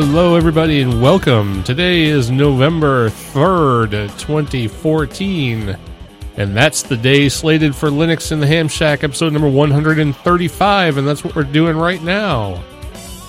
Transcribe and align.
Hello, 0.00 0.34
everybody, 0.34 0.80
and 0.80 1.02
welcome. 1.02 1.62
Today 1.62 2.04
is 2.04 2.30
November 2.30 3.10
3rd, 3.10 3.90
2014, 4.18 5.76
and 6.38 6.56
that's 6.56 6.82
the 6.82 6.96
day 6.96 7.28
slated 7.28 7.76
for 7.76 7.90
Linux 7.90 8.32
in 8.32 8.40
the 8.40 8.46
Ham 8.46 8.66
Shack, 8.66 9.04
episode 9.04 9.34
number 9.34 9.48
135, 9.50 10.96
and 10.96 11.06
that's 11.06 11.22
what 11.22 11.36
we're 11.36 11.42
doing 11.42 11.76
right 11.76 12.02
now. 12.02 12.64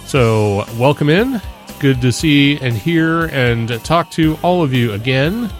So, 0.05 0.63
welcome 0.79 1.09
in. 1.09 1.41
It's 1.63 1.77
good 1.79 1.99
to 1.99 2.11
see 2.13 2.57
and 2.59 2.73
hear 2.73 3.25
and 3.25 3.67
talk 3.83 4.09
to 4.11 4.37
all 4.41 4.63
of 4.63 4.73
you 4.73 4.93
again. 4.93 5.51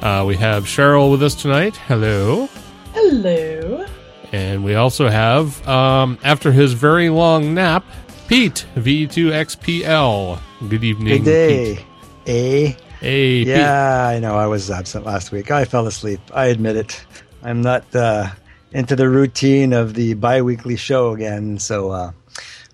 Uh, 0.00 0.22
we 0.24 0.36
have 0.36 0.64
Cheryl 0.64 1.10
with 1.10 1.24
us 1.24 1.34
tonight. 1.34 1.74
Hello. 1.74 2.48
Hello. 2.94 3.84
And 4.30 4.62
we 4.62 4.76
also 4.76 5.08
have, 5.08 5.66
um, 5.66 6.18
after 6.22 6.52
his 6.52 6.72
very 6.72 7.08
long 7.08 7.52
nap, 7.52 7.84
Pete, 8.28 8.66
V2XPL. 8.74 10.40
Good 10.68 10.82
evening. 10.82 11.18
Good 11.18 11.24
day. 11.24 11.74
Pete. 11.76 11.84
Eh? 12.26 12.72
Hey, 12.98 13.44
Pete. 13.44 13.46
Yeah, 13.46 14.08
I 14.08 14.18
know. 14.18 14.36
I 14.36 14.46
was 14.46 14.68
absent 14.68 15.06
last 15.06 15.30
week. 15.30 15.52
I 15.52 15.64
fell 15.64 15.86
asleep. 15.86 16.20
I 16.34 16.46
admit 16.46 16.74
it. 16.74 17.06
I'm 17.44 17.62
not 17.62 17.84
uh, 17.94 18.30
into 18.72 18.96
the 18.96 19.08
routine 19.08 19.72
of 19.72 19.94
the 19.94 20.14
bi 20.14 20.42
weekly 20.42 20.74
show 20.74 21.12
again. 21.12 21.60
So, 21.60 21.92
uh, 21.92 22.10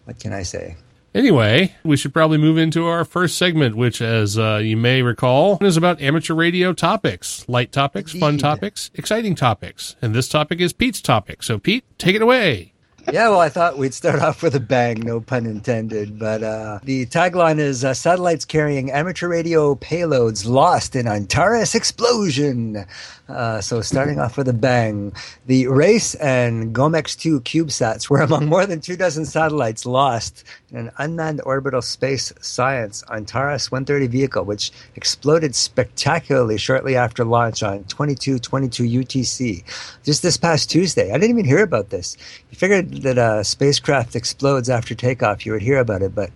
what 0.05 0.19
can 0.19 0.33
I 0.33 0.43
say? 0.43 0.77
Anyway, 1.15 1.75
we 1.85 1.99
should 1.99 2.15
probably 2.15 2.39
move 2.39 2.57
into 2.57 2.87
our 2.87 3.05
first 3.05 3.37
segment, 3.37 3.77
which, 3.77 4.01
as 4.01 4.39
uh, 4.39 4.57
you 4.57 4.79
may 4.79 5.03
recall, 5.03 5.59
is 5.61 5.77
about 5.77 6.01
amateur 6.01 6.33
radio 6.33 6.73
topics 6.73 7.47
light 7.47 7.73
topics, 7.73 8.13
fun 8.13 8.39
topics, 8.39 8.91
exciting 8.95 9.35
topics. 9.35 9.97
And 10.01 10.15
this 10.15 10.31
topic 10.31 10.61
is 10.61 10.73
Pete's 10.73 11.03
topic. 11.03 11.43
So, 11.43 11.59
Pete, 11.59 11.85
take 11.99 12.17
it 12.17 12.23
away. 12.23 12.72
Yeah, 13.11 13.31
well, 13.31 13.41
I 13.41 13.49
thought 13.49 13.79
we'd 13.79 13.95
start 13.95 14.21
off 14.21 14.43
with 14.43 14.55
a 14.55 14.61
bang, 14.61 15.01
no 15.01 15.21
pun 15.21 15.45
intended. 15.45 16.19
But 16.19 16.43
uh, 16.43 16.79
the 16.85 17.07
tagline 17.07 17.59
is 17.59 17.85
uh, 17.85 17.95
Satellites 17.95 18.45
carrying 18.45 18.91
amateur 18.93 19.29
radio 19.29 19.75
payloads 19.75 20.47
lost 20.47 20.95
in 20.95 21.09
Antares 21.09 21.75
explosion. 21.75 22.87
Uh, 23.29 23.61
so, 23.61 23.81
starting 23.81 24.19
off 24.19 24.37
with 24.37 24.49
a 24.49 24.53
bang, 24.53 25.13
the 25.47 25.67
RACE 25.67 26.15
and 26.17 26.75
GOMX 26.75 27.19
2 27.19 27.41
CubeSats 27.41 28.11
were 28.11 28.21
among 28.21 28.47
more 28.47 28.67
than 28.67 28.81
two 28.81 28.97
dozen 28.97 29.25
satellites 29.25 29.87
lost 29.87 30.45
in 30.71 30.77
an 30.77 30.91
unmanned 30.99 31.41
orbital 31.45 31.83
space 31.83 32.33
science 32.41 33.03
Antares 33.11 33.71
130 33.71 34.07
vehicle, 34.07 34.45
which 34.45 34.71
exploded 34.97 35.55
spectacularly 35.55 36.59
shortly 36.59 36.95
after 36.95 37.25
launch 37.25 37.63
on 37.63 37.85
2222 37.85 38.83
UTC 38.85 39.65
just 40.05 40.23
this 40.23 40.37
past 40.37 40.71
Tuesday. 40.71 41.11
I 41.11 41.15
didn't 41.15 41.31
even 41.31 41.45
hear 41.45 41.63
about 41.63 41.91
this. 41.91 42.17
You 42.51 42.57
figured 42.57 42.92
that 43.01 43.19
a 43.19 43.45
spacecraft 43.45 44.15
explodes 44.17 44.69
after 44.69 44.95
takeoff, 44.95 45.47
you 45.47 45.53
would 45.53 45.63
hear 45.63 45.79
about 45.79 46.03
it, 46.03 46.15
but 46.15 46.31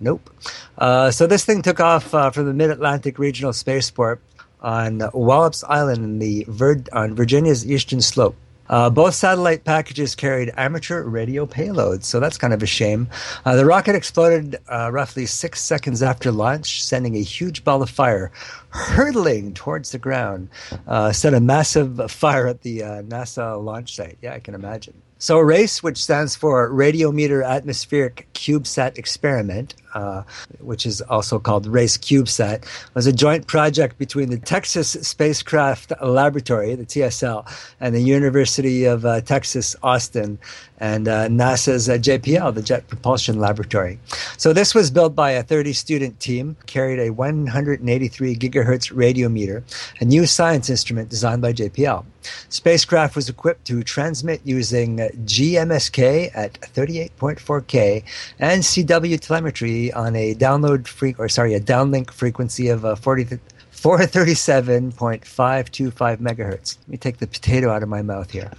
nope. 0.00 0.30
Uh, 0.78 1.10
so 1.10 1.26
this 1.26 1.44
thing 1.44 1.62
took 1.62 1.80
off 1.80 2.14
uh, 2.14 2.30
from 2.30 2.46
the 2.46 2.54
Mid 2.54 2.70
Atlantic 2.70 3.18
Regional 3.18 3.52
Spaceport 3.52 4.20
on 4.60 5.02
Wallops 5.12 5.64
Island 5.64 6.04
in 6.04 6.18
the 6.18 6.44
Vir- 6.48 6.84
on 6.92 7.14
Virginia's 7.14 7.68
eastern 7.70 8.00
slope. 8.00 8.36
Uh, 8.68 8.90
both 8.90 9.14
satellite 9.14 9.64
packages 9.64 10.14
carried 10.14 10.52
amateur 10.56 11.04
radio 11.04 11.46
payloads, 11.46 12.04
so 12.04 12.18
that's 12.18 12.36
kind 12.36 12.52
of 12.52 12.62
a 12.62 12.66
shame. 12.66 13.08
Uh, 13.44 13.54
the 13.54 13.64
rocket 13.64 13.94
exploded 13.94 14.56
uh, 14.68 14.90
roughly 14.92 15.24
six 15.26 15.62
seconds 15.62 16.02
after 16.02 16.32
launch, 16.32 16.82
sending 16.82 17.16
a 17.16 17.22
huge 17.22 17.62
ball 17.62 17.82
of 17.82 17.90
fire 17.90 18.32
hurtling 18.70 19.54
towards 19.54 19.92
the 19.92 19.98
ground. 19.98 20.48
Uh, 20.86 21.12
set 21.12 21.32
a 21.32 21.40
massive 21.40 22.10
fire 22.10 22.48
at 22.48 22.62
the 22.62 22.82
uh, 22.82 23.02
NASA 23.02 23.62
launch 23.62 23.94
site. 23.94 24.18
Yeah, 24.20 24.34
I 24.34 24.40
can 24.40 24.54
imagine. 24.54 25.00
So, 25.18 25.38
RACE, 25.38 25.82
which 25.82 26.02
stands 26.02 26.36
for 26.36 26.70
Radiometer 26.70 27.42
Atmospheric 27.42 28.28
CubeSat 28.34 28.98
Experiment, 28.98 29.74
uh, 29.96 30.22
which 30.60 30.84
is 30.84 31.00
also 31.02 31.38
called 31.38 31.66
RACE 31.66 31.96
CubeSat, 31.96 32.64
was 32.92 33.06
a 33.06 33.12
joint 33.12 33.46
project 33.46 33.96
between 33.98 34.28
the 34.28 34.36
Texas 34.38 34.90
Spacecraft 34.90 35.92
Laboratory, 36.02 36.74
the 36.74 36.84
TSL, 36.84 37.50
and 37.80 37.94
the 37.94 38.02
University 38.02 38.84
of 38.84 39.06
uh, 39.06 39.22
Texas 39.22 39.74
Austin, 39.82 40.38
and 40.78 41.08
uh, 41.08 41.28
NASA's 41.28 41.88
uh, 41.88 41.94
JPL, 41.94 42.54
the 42.54 42.60
Jet 42.60 42.86
Propulsion 42.88 43.40
Laboratory. 43.40 43.98
So, 44.36 44.52
this 44.52 44.74
was 44.74 44.90
built 44.90 45.14
by 45.14 45.30
a 45.30 45.42
30 45.42 45.72
student 45.72 46.20
team, 46.20 46.56
carried 46.66 46.98
a 46.98 47.10
183 47.10 48.36
gigahertz 48.36 48.92
radiometer, 48.92 49.62
a 50.00 50.04
new 50.04 50.26
science 50.26 50.68
instrument 50.68 51.08
designed 51.08 51.40
by 51.40 51.54
JPL. 51.54 52.04
Spacecraft 52.48 53.16
was 53.16 53.28
equipped 53.28 53.64
to 53.66 53.82
transmit 53.82 54.40
using 54.44 54.98
GMSK 54.98 56.30
at 56.34 56.60
38.4K 56.60 58.04
and 58.38 58.62
CW 58.62 59.20
telemetry 59.20 59.85
on 59.92 60.16
a 60.16 60.34
download 60.34 60.86
free 60.86 61.14
or 61.18 61.28
sorry 61.28 61.54
a 61.54 61.60
downlink 61.60 62.10
frequency 62.10 62.68
of 62.68 62.84
uh, 62.84 62.96
40 62.96 63.38
437.525 63.76 66.16
megahertz. 66.18 66.78
Let 66.78 66.88
me 66.88 66.96
take 66.96 67.18
the 67.18 67.26
potato 67.26 67.70
out 67.70 67.82
of 67.82 67.88
my 67.88 68.02
mouth 68.02 68.30
here. 68.30 68.50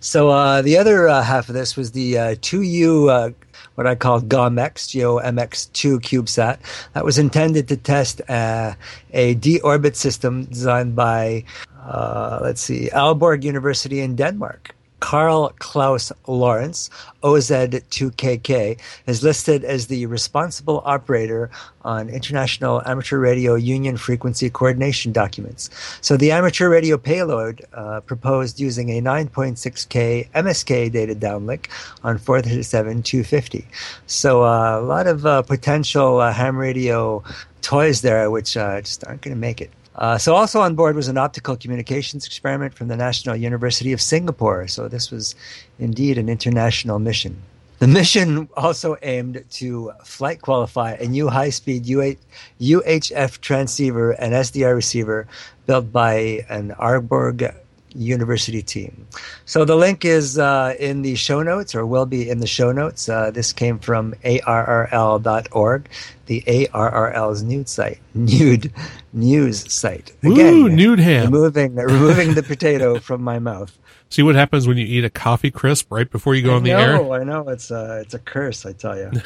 So 0.00 0.28
uh, 0.28 0.60
the 0.60 0.76
other 0.76 1.08
uh, 1.08 1.22
half 1.22 1.48
of 1.48 1.54
this 1.54 1.76
was 1.76 1.92
the 1.92 2.18
uh, 2.18 2.34
2U, 2.34 3.08
uh, 3.08 3.30
what 3.76 3.86
I 3.86 3.94
call 3.94 4.20
GOMX, 4.20 4.92
GOMX2 4.92 6.00
CubeSat. 6.00 6.58
That 6.92 7.04
was 7.04 7.16
intended 7.16 7.68
to 7.68 7.78
test 7.78 8.20
uh, 8.28 8.74
a 9.14 9.34
D-orbit 9.34 9.96
system 9.96 10.44
designed 10.44 10.94
by, 10.94 11.44
uh, 11.80 12.40
let's 12.42 12.60
see, 12.60 12.90
Aalborg 12.92 13.44
University 13.44 14.00
in 14.00 14.16
Denmark. 14.16 14.74
Karl 15.04 15.52
Klaus 15.58 16.10
Laursen, 16.26 16.88
OZ2KK, 17.22 18.80
is 19.06 19.22
listed 19.22 19.62
as 19.62 19.88
the 19.88 20.06
responsible 20.06 20.80
operator 20.86 21.50
on 21.82 22.08
International 22.08 22.80
Amateur 22.86 23.18
Radio 23.18 23.54
Union 23.54 23.98
frequency 23.98 24.48
coordination 24.48 25.12
documents. 25.12 25.68
So 26.00 26.16
the 26.16 26.32
amateur 26.32 26.70
radio 26.70 26.96
payload 26.96 27.66
uh, 27.74 28.00
proposed 28.00 28.58
using 28.58 28.88
a 28.92 29.02
9.6K 29.02 30.30
MSK 30.30 30.90
data 30.90 31.14
downlink 31.14 31.66
on 32.02 32.18
437-250. 32.18 33.66
So 34.06 34.42
uh, 34.42 34.80
a 34.80 34.80
lot 34.80 35.06
of 35.06 35.26
uh, 35.26 35.42
potential 35.42 36.20
uh, 36.20 36.32
ham 36.32 36.56
radio 36.56 37.22
toys 37.60 38.00
there, 38.00 38.30
which 38.30 38.56
uh, 38.56 38.80
just 38.80 39.06
aren't 39.06 39.20
going 39.20 39.36
to 39.36 39.40
make 39.40 39.60
it. 39.60 39.70
Uh, 39.96 40.18
so 40.18 40.34
also 40.34 40.60
on 40.60 40.74
board 40.74 40.96
was 40.96 41.08
an 41.08 41.16
optical 41.16 41.56
communications 41.56 42.26
experiment 42.26 42.74
from 42.74 42.88
the 42.88 42.96
National 42.96 43.36
University 43.36 43.92
of 43.92 44.00
Singapore. 44.00 44.66
So 44.66 44.88
this 44.88 45.10
was 45.10 45.34
indeed 45.78 46.18
an 46.18 46.28
international 46.28 46.98
mission. 46.98 47.36
The 47.78 47.88
mission 47.88 48.48
also 48.56 48.96
aimed 49.02 49.44
to 49.52 49.92
flight 50.04 50.40
qualify 50.40 50.92
a 50.92 51.06
new 51.06 51.28
high-speed 51.28 51.84
UH- 51.86 52.16
UHF 52.60 53.40
transceiver 53.40 54.12
and 54.12 54.32
SDR 54.32 54.74
receiver 54.74 55.26
built 55.66 55.92
by 55.92 56.44
an 56.48 56.74
Aalborg 56.78 57.54
University 57.94 58.62
team. 58.62 59.06
So 59.44 59.64
the 59.64 59.76
link 59.76 60.04
is 60.04 60.38
uh, 60.38 60.74
in 60.78 61.02
the 61.02 61.14
show 61.14 61.42
notes, 61.42 61.74
or 61.74 61.86
will 61.86 62.06
be 62.06 62.28
in 62.28 62.40
the 62.40 62.46
show 62.46 62.72
notes. 62.72 63.08
Uh, 63.08 63.30
this 63.30 63.52
came 63.52 63.78
from 63.78 64.14
arrl.org, 64.24 65.88
the 66.26 66.42
ARRL's 66.42 67.42
nude 67.42 67.68
site, 67.68 68.00
nude 68.14 68.72
news 69.12 69.72
site. 69.72 70.12
Ooh, 70.24 70.68
nude 70.68 70.98
ham. 70.98 71.26
removing 71.30 71.74
removing 71.76 72.34
the 72.34 72.42
potato 72.42 72.98
from 72.98 73.22
my 73.22 73.38
mouth. 73.38 73.78
See 74.10 74.22
what 74.22 74.34
happens 74.34 74.68
when 74.68 74.76
you 74.76 74.86
eat 74.86 75.04
a 75.04 75.10
coffee 75.10 75.50
crisp 75.50 75.90
right 75.90 76.10
before 76.10 76.34
you 76.34 76.42
go 76.42 76.52
I 76.52 76.56
on 76.56 76.62
the 76.62 76.70
know, 76.70 76.78
air? 77.12 77.20
I 77.20 77.24
know 77.24 77.48
it's 77.48 77.70
a 77.70 78.00
it's 78.00 78.14
a 78.14 78.18
curse. 78.18 78.66
I 78.66 78.72
tell 78.72 78.96
you. 78.96 79.10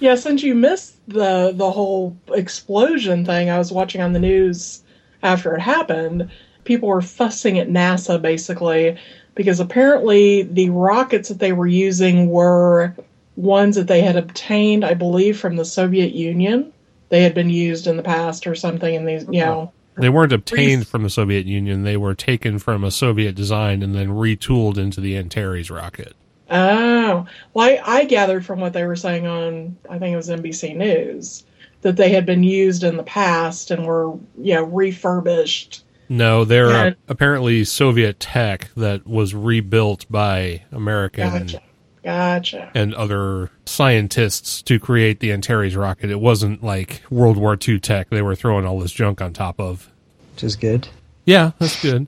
Yeah, 0.00 0.16
since 0.16 0.42
you 0.42 0.54
missed 0.54 0.96
the 1.08 1.52
the 1.54 1.70
whole 1.70 2.16
explosion 2.32 3.24
thing, 3.24 3.48
I 3.48 3.58
was 3.58 3.70
watching 3.70 4.00
on 4.00 4.12
the 4.12 4.18
news 4.18 4.82
after 5.22 5.54
it 5.54 5.60
happened. 5.60 6.30
People 6.64 6.88
were 6.88 7.02
fussing 7.02 7.58
at 7.58 7.68
NASA 7.68 8.20
basically 8.20 8.96
because 9.34 9.60
apparently 9.60 10.42
the 10.42 10.70
rockets 10.70 11.28
that 11.28 11.38
they 11.38 11.52
were 11.52 11.66
using 11.66 12.28
were 12.28 12.94
ones 13.36 13.76
that 13.76 13.88
they 13.88 14.00
had 14.00 14.16
obtained, 14.16 14.84
I 14.84 14.94
believe, 14.94 15.38
from 15.38 15.56
the 15.56 15.64
Soviet 15.64 16.12
Union. 16.12 16.72
They 17.08 17.22
had 17.22 17.34
been 17.34 17.50
used 17.50 17.86
in 17.86 17.96
the 17.96 18.02
past 18.02 18.46
or 18.46 18.54
something, 18.54 18.94
and 18.94 19.06
these, 19.06 19.24
you 19.24 19.40
know, 19.40 19.72
They 19.96 20.08
weren't 20.08 20.32
obtained 20.32 20.86
from 20.86 21.02
the 21.02 21.10
Soviet 21.10 21.46
Union. 21.46 21.82
They 21.82 21.96
were 21.96 22.14
taken 22.14 22.58
from 22.58 22.84
a 22.84 22.90
Soviet 22.90 23.34
design 23.34 23.82
and 23.82 23.94
then 23.94 24.08
retooled 24.08 24.78
into 24.78 25.00
the 25.00 25.16
Antares 25.16 25.70
rocket. 25.70 26.14
Oh, 26.50 27.26
well, 27.52 27.68
I, 27.68 27.80
I 27.84 28.04
gathered 28.04 28.44
from 28.44 28.60
what 28.60 28.72
they 28.72 28.84
were 28.84 28.96
saying 28.96 29.26
on, 29.26 29.76
I 29.88 29.98
think 29.98 30.12
it 30.12 30.16
was 30.16 30.28
NBC 30.28 30.76
News, 30.76 31.44
that 31.82 31.96
they 31.96 32.10
had 32.10 32.26
been 32.26 32.42
used 32.42 32.84
in 32.84 32.96
the 32.96 33.02
past 33.02 33.70
and 33.70 33.86
were, 33.86 34.12
you 34.38 34.54
know, 34.54 34.64
refurbished. 34.64 35.84
No, 36.14 36.44
they're 36.44 36.68
uh, 36.68 36.84
Yeah. 36.84 36.90
apparently 37.08 37.64
Soviet 37.64 38.20
tech 38.20 38.70
that 38.76 39.06
was 39.06 39.34
rebuilt 39.34 40.06
by 40.08 40.62
American 40.72 41.30
Gotcha. 41.30 41.60
Gotcha. 42.04 42.70
and 42.74 42.94
other 42.94 43.50
scientists 43.66 44.62
to 44.62 44.78
create 44.78 45.20
the 45.20 45.32
Antares 45.32 45.74
rocket. 45.76 46.10
It 46.10 46.20
wasn't 46.20 46.62
like 46.62 47.02
World 47.10 47.36
War 47.36 47.58
II 47.66 47.80
tech 47.80 48.10
they 48.10 48.22
were 48.22 48.36
throwing 48.36 48.64
all 48.66 48.78
this 48.78 48.92
junk 48.92 49.20
on 49.20 49.32
top 49.32 49.58
of. 49.60 49.90
Which 50.34 50.44
is 50.44 50.56
good. 50.56 50.86
Yeah, 51.24 51.52
that's 51.58 51.80
good. 51.82 52.06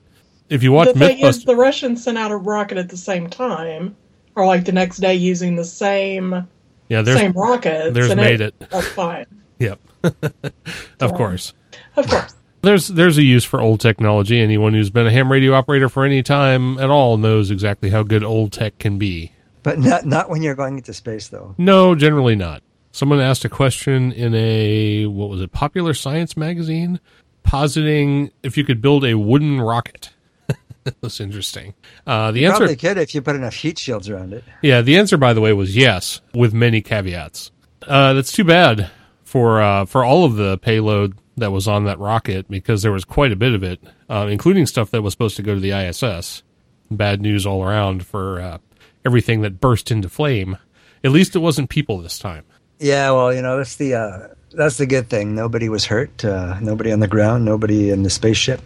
If 0.49 0.63
you 0.63 0.71
watch 0.71 0.93
the 0.93 0.99
thing 0.99 1.19
is, 1.19 1.43
the 1.43 1.55
Russians 1.55 2.03
sent 2.03 2.17
out 2.17 2.31
a 2.31 2.37
rocket 2.37 2.77
at 2.77 2.87
the 2.89 2.97
same 2.97 3.29
time, 3.29 3.95
or 4.35 4.45
like 4.45 4.63
the 4.63 4.71
next 4.71 4.97
day 4.97 5.15
using 5.15 5.55
the 5.57 5.65
same 5.65 6.47
yeah, 6.87 7.01
there's 7.01 7.17
same 7.19 7.33
rockets. 7.33 7.93
there's 7.93 8.09
and 8.09 8.21
made 8.21 8.39
it. 8.41 8.55
That's 8.69 8.87
fine. 8.87 9.25
Yep. 9.59 9.79
of 10.99 11.13
course. 11.15 11.53
Of 11.95 12.07
course. 12.07 12.35
There's 12.67 12.89
there's 12.89 13.17
a 13.17 13.23
use 13.23 13.45
for 13.45 13.61
old 13.61 13.79
technology. 13.79 14.41
Anyone 14.41 14.73
who's 14.73 14.89
been 14.89 15.07
a 15.07 15.11
ham 15.11 15.31
radio 15.31 15.53
operator 15.53 15.87
for 15.87 16.03
any 16.03 16.21
time 16.21 16.77
at 16.79 16.89
all 16.89 17.15
knows 17.15 17.49
exactly 17.49 17.89
how 17.89 18.03
good 18.03 18.25
old 18.25 18.51
tech 18.51 18.77
can 18.77 18.97
be. 18.97 19.31
But 19.63 19.79
not 19.79 20.05
not 20.05 20.29
when 20.29 20.41
you're 20.41 20.53
going 20.53 20.75
into 20.75 20.93
space, 20.93 21.29
though. 21.29 21.55
No, 21.57 21.95
generally 21.95 22.35
not. 22.35 22.61
Someone 22.91 23.21
asked 23.21 23.45
a 23.45 23.49
question 23.49 24.11
in 24.11 24.35
a 24.35 25.05
what 25.05 25.29
was 25.29 25.39
it, 25.39 25.53
Popular 25.53 25.93
Science 25.93 26.35
magazine, 26.35 26.99
positing 27.43 28.31
if 28.43 28.57
you 28.57 28.65
could 28.65 28.81
build 28.81 29.05
a 29.05 29.13
wooden 29.13 29.61
rocket. 29.61 30.09
That's 30.83 31.21
interesting. 31.21 31.73
Uh, 32.05 32.33
the 32.33 32.47
answer, 32.47 32.57
Probably 32.57 32.75
could 32.75 32.97
if 32.97 33.15
you 33.15 33.21
put 33.21 33.37
enough 33.37 33.53
heat 33.53 33.79
shields 33.79 34.09
around 34.09 34.33
it. 34.33 34.43
yeah, 34.61 34.81
the 34.81 34.97
answer, 34.97 35.15
by 35.15 35.31
the 35.31 35.39
way, 35.39 35.53
was 35.53 35.73
yes, 35.73 36.19
with 36.33 36.53
many 36.53 36.81
caveats. 36.81 37.49
Uh, 37.81 38.11
that's 38.11 38.33
too 38.33 38.43
bad 38.43 38.91
for 39.23 39.61
uh, 39.61 39.85
for 39.85 40.03
all 40.03 40.25
of 40.25 40.35
the 40.35 40.57
payload 40.57 41.17
that 41.37 41.51
was 41.51 41.67
on 41.67 41.85
that 41.85 41.99
rocket 41.99 42.49
because 42.49 42.81
there 42.81 42.91
was 42.91 43.05
quite 43.05 43.31
a 43.31 43.35
bit 43.35 43.53
of 43.53 43.63
it, 43.63 43.79
uh, 44.09 44.27
including 44.29 44.65
stuff 44.65 44.91
that 44.91 45.01
was 45.01 45.13
supposed 45.13 45.37
to 45.37 45.43
go 45.43 45.53
to 45.53 45.59
the 45.59 45.71
ISS. 45.71 46.43
Bad 46.89 47.21
news 47.21 47.45
all 47.45 47.63
around 47.63 48.05
for 48.05 48.41
uh, 48.41 48.57
everything 49.05 49.41
that 49.41 49.61
burst 49.61 49.91
into 49.91 50.09
flame. 50.09 50.57
At 51.03 51.11
least 51.11 51.35
it 51.35 51.39
wasn't 51.39 51.69
people 51.69 51.99
this 51.99 52.17
time. 52.17 52.45
Yeah, 52.79 53.11
well, 53.11 53.33
you 53.33 53.41
know 53.41 53.57
that's 53.57 53.75
the 53.75 53.95
uh, 53.95 54.27
that's 54.51 54.77
the 54.77 54.85
good 54.85 55.09
thing. 55.09 55.35
Nobody 55.35 55.69
was 55.69 55.85
hurt. 55.85 56.23
Uh, 56.23 56.59
nobody 56.59 56.91
on 56.91 56.99
the 56.99 57.07
ground. 57.07 57.45
Nobody 57.45 57.89
in 57.89 58.03
the 58.03 58.09
spaceship. 58.09 58.61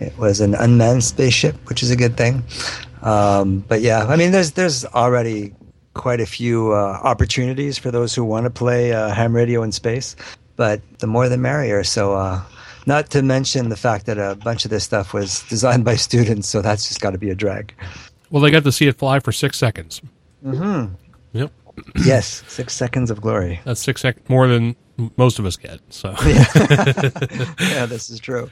It 0.00 0.16
was 0.18 0.40
an 0.40 0.54
unmanned 0.54 1.04
spaceship, 1.04 1.56
which 1.68 1.82
is 1.82 1.90
a 1.90 1.96
good 1.96 2.16
thing. 2.16 2.42
Um, 3.02 3.60
but 3.68 3.80
yeah, 3.80 4.04
I 4.04 4.16
mean, 4.16 4.32
there's 4.32 4.52
there's 4.52 4.84
already 4.84 5.54
quite 5.94 6.20
a 6.20 6.26
few 6.26 6.72
uh, 6.72 7.00
opportunities 7.02 7.76
for 7.76 7.90
those 7.90 8.14
who 8.14 8.24
want 8.24 8.44
to 8.44 8.50
play 8.50 8.92
uh, 8.92 9.10
ham 9.10 9.34
radio 9.34 9.62
in 9.62 9.72
space. 9.72 10.16
But 10.58 10.82
the 10.98 11.06
more 11.06 11.30
the 11.30 11.38
merrier. 11.38 11.82
So. 11.84 12.12
Uh, 12.14 12.42
not 12.86 13.10
to 13.10 13.20
mention 13.20 13.68
the 13.68 13.76
fact 13.76 14.06
that 14.06 14.16
a 14.16 14.34
bunch 14.36 14.64
of 14.64 14.70
this 14.70 14.82
stuff 14.82 15.12
was 15.12 15.42
designed 15.50 15.84
by 15.84 15.94
students, 16.08 16.48
so 16.48 16.62
that's 16.62 16.88
just 16.88 17.02
got 17.02 17.10
to 17.10 17.18
be 17.18 17.28
a 17.28 17.34
drag. 17.34 17.74
Well, 18.30 18.40
they 18.42 18.50
got 18.50 18.64
to 18.64 18.72
see 18.72 18.86
it 18.88 18.96
fly 18.96 19.20
for 19.20 19.30
six 19.30 19.58
seconds. 19.58 20.00
Mm-hmm. 20.42 20.94
Yep, 21.32 21.52
yes, 22.06 22.42
six 22.48 22.72
seconds 22.72 23.10
of 23.10 23.20
glory. 23.20 23.60
that's 23.64 23.82
six 23.82 24.00
sec 24.00 24.30
more 24.30 24.48
than 24.48 24.74
most 25.18 25.38
of 25.38 25.44
us 25.44 25.56
get. 25.58 25.80
So 25.90 26.14
Yeah, 27.60 27.84
this 27.86 28.08
is 28.08 28.20
true. 28.20 28.50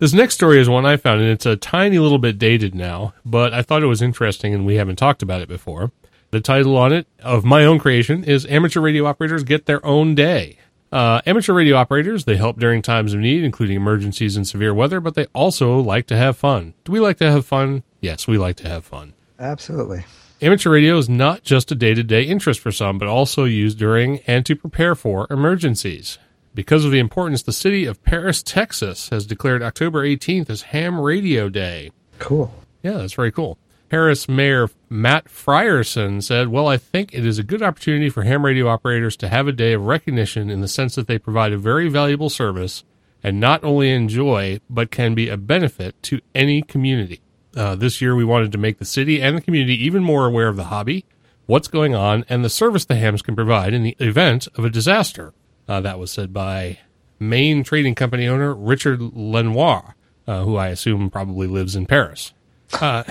this 0.00 0.12
next 0.12 0.34
story 0.34 0.60
is 0.60 0.68
one 0.68 0.84
I 0.84 0.98
found, 0.98 1.22
and 1.22 1.30
it's 1.30 1.46
a 1.46 1.56
tiny 1.56 1.98
little 1.98 2.18
bit 2.18 2.38
dated 2.38 2.74
now, 2.74 3.14
but 3.24 3.54
I 3.54 3.62
thought 3.62 3.82
it 3.82 3.86
was 3.86 4.02
interesting, 4.02 4.52
and 4.52 4.66
we 4.66 4.74
haven't 4.74 4.96
talked 4.96 5.22
about 5.22 5.40
it 5.40 5.48
before. 5.48 5.92
The 6.30 6.40
title 6.40 6.76
on 6.76 6.92
it 6.92 7.06
of 7.22 7.44
my 7.46 7.64
own 7.64 7.78
creation 7.78 8.22
is 8.22 8.44
"Amateur 8.46 8.80
Radio 8.82 9.06
Operators 9.06 9.44
Get 9.44 9.64
Their 9.64 9.84
Own 9.86 10.14
Day." 10.14 10.58
Uh, 10.90 11.20
amateur 11.26 11.52
radio 11.52 11.76
operators 11.76 12.24
they 12.24 12.36
help 12.36 12.58
during 12.58 12.80
times 12.80 13.12
of 13.12 13.20
need, 13.20 13.44
including 13.44 13.76
emergencies 13.76 14.36
and 14.36 14.46
severe 14.46 14.72
weather, 14.72 15.00
but 15.00 15.14
they 15.14 15.26
also 15.34 15.78
like 15.78 16.06
to 16.06 16.16
have 16.16 16.36
fun. 16.36 16.74
Do 16.84 16.92
we 16.92 17.00
like 17.00 17.18
to 17.18 17.30
have 17.30 17.44
fun? 17.44 17.82
Yes, 18.00 18.26
we 18.26 18.38
like 18.38 18.56
to 18.56 18.68
have 18.68 18.84
fun. 18.84 19.12
Absolutely. 19.38 20.04
Amateur 20.40 20.70
radio 20.70 20.96
is 20.96 21.08
not 21.08 21.42
just 21.42 21.72
a 21.72 21.74
day 21.74 21.94
to 21.94 22.02
day 22.02 22.22
interest 22.22 22.60
for 22.60 22.72
some, 22.72 22.96
but 22.96 23.08
also 23.08 23.44
used 23.44 23.78
during 23.78 24.20
and 24.20 24.46
to 24.46 24.56
prepare 24.56 24.94
for 24.94 25.26
emergencies. 25.30 26.18
Because 26.54 26.84
of 26.84 26.90
the 26.90 26.98
importance, 26.98 27.42
the 27.42 27.52
city 27.52 27.84
of 27.84 28.02
Paris, 28.02 28.42
Texas 28.42 29.10
has 29.10 29.26
declared 29.26 29.62
October 29.62 30.04
18th 30.04 30.48
as 30.48 30.62
Ham 30.62 30.98
Radio 31.00 31.48
Day. 31.48 31.90
Cool. 32.18 32.52
Yeah, 32.82 32.92
that's 32.98 33.12
very 33.12 33.30
cool. 33.32 33.58
Paris 33.88 34.28
Mayor 34.28 34.68
Matt 34.90 35.26
Frierson 35.26 36.22
said, 36.22 36.48
Well, 36.48 36.68
I 36.68 36.76
think 36.76 37.14
it 37.14 37.24
is 37.24 37.38
a 37.38 37.42
good 37.42 37.62
opportunity 37.62 38.10
for 38.10 38.22
ham 38.22 38.44
radio 38.44 38.68
operators 38.68 39.16
to 39.18 39.28
have 39.28 39.48
a 39.48 39.52
day 39.52 39.72
of 39.72 39.86
recognition 39.86 40.50
in 40.50 40.60
the 40.60 40.68
sense 40.68 40.94
that 40.94 41.06
they 41.06 41.18
provide 41.18 41.52
a 41.52 41.58
very 41.58 41.88
valuable 41.88 42.28
service 42.28 42.84
and 43.22 43.40
not 43.40 43.64
only 43.64 43.90
enjoy, 43.90 44.60
but 44.68 44.90
can 44.90 45.14
be 45.14 45.28
a 45.28 45.36
benefit 45.36 46.00
to 46.04 46.20
any 46.34 46.62
community. 46.62 47.20
Uh, 47.56 47.74
this 47.74 48.00
year, 48.00 48.14
we 48.14 48.24
wanted 48.24 48.52
to 48.52 48.58
make 48.58 48.78
the 48.78 48.84
city 48.84 49.20
and 49.20 49.36
the 49.36 49.40
community 49.40 49.74
even 49.84 50.02
more 50.02 50.26
aware 50.26 50.48
of 50.48 50.56
the 50.56 50.64
hobby, 50.64 51.04
what's 51.46 51.68
going 51.68 51.94
on, 51.94 52.24
and 52.28 52.44
the 52.44 52.50
service 52.50 52.84
the 52.84 52.94
hams 52.94 53.22
can 53.22 53.34
provide 53.34 53.72
in 53.72 53.82
the 53.82 53.96
event 53.98 54.46
of 54.54 54.64
a 54.64 54.70
disaster. 54.70 55.32
Uh, 55.66 55.80
that 55.80 55.98
was 55.98 56.12
said 56.12 56.32
by 56.32 56.78
Maine 57.18 57.64
Trading 57.64 57.94
Company 57.94 58.28
owner 58.28 58.54
Richard 58.54 59.00
Lenoir, 59.00 59.96
uh, 60.26 60.44
who 60.44 60.56
I 60.56 60.68
assume 60.68 61.10
probably 61.10 61.46
lives 61.46 61.74
in 61.74 61.86
Paris. 61.86 62.32
Uh, 62.74 63.02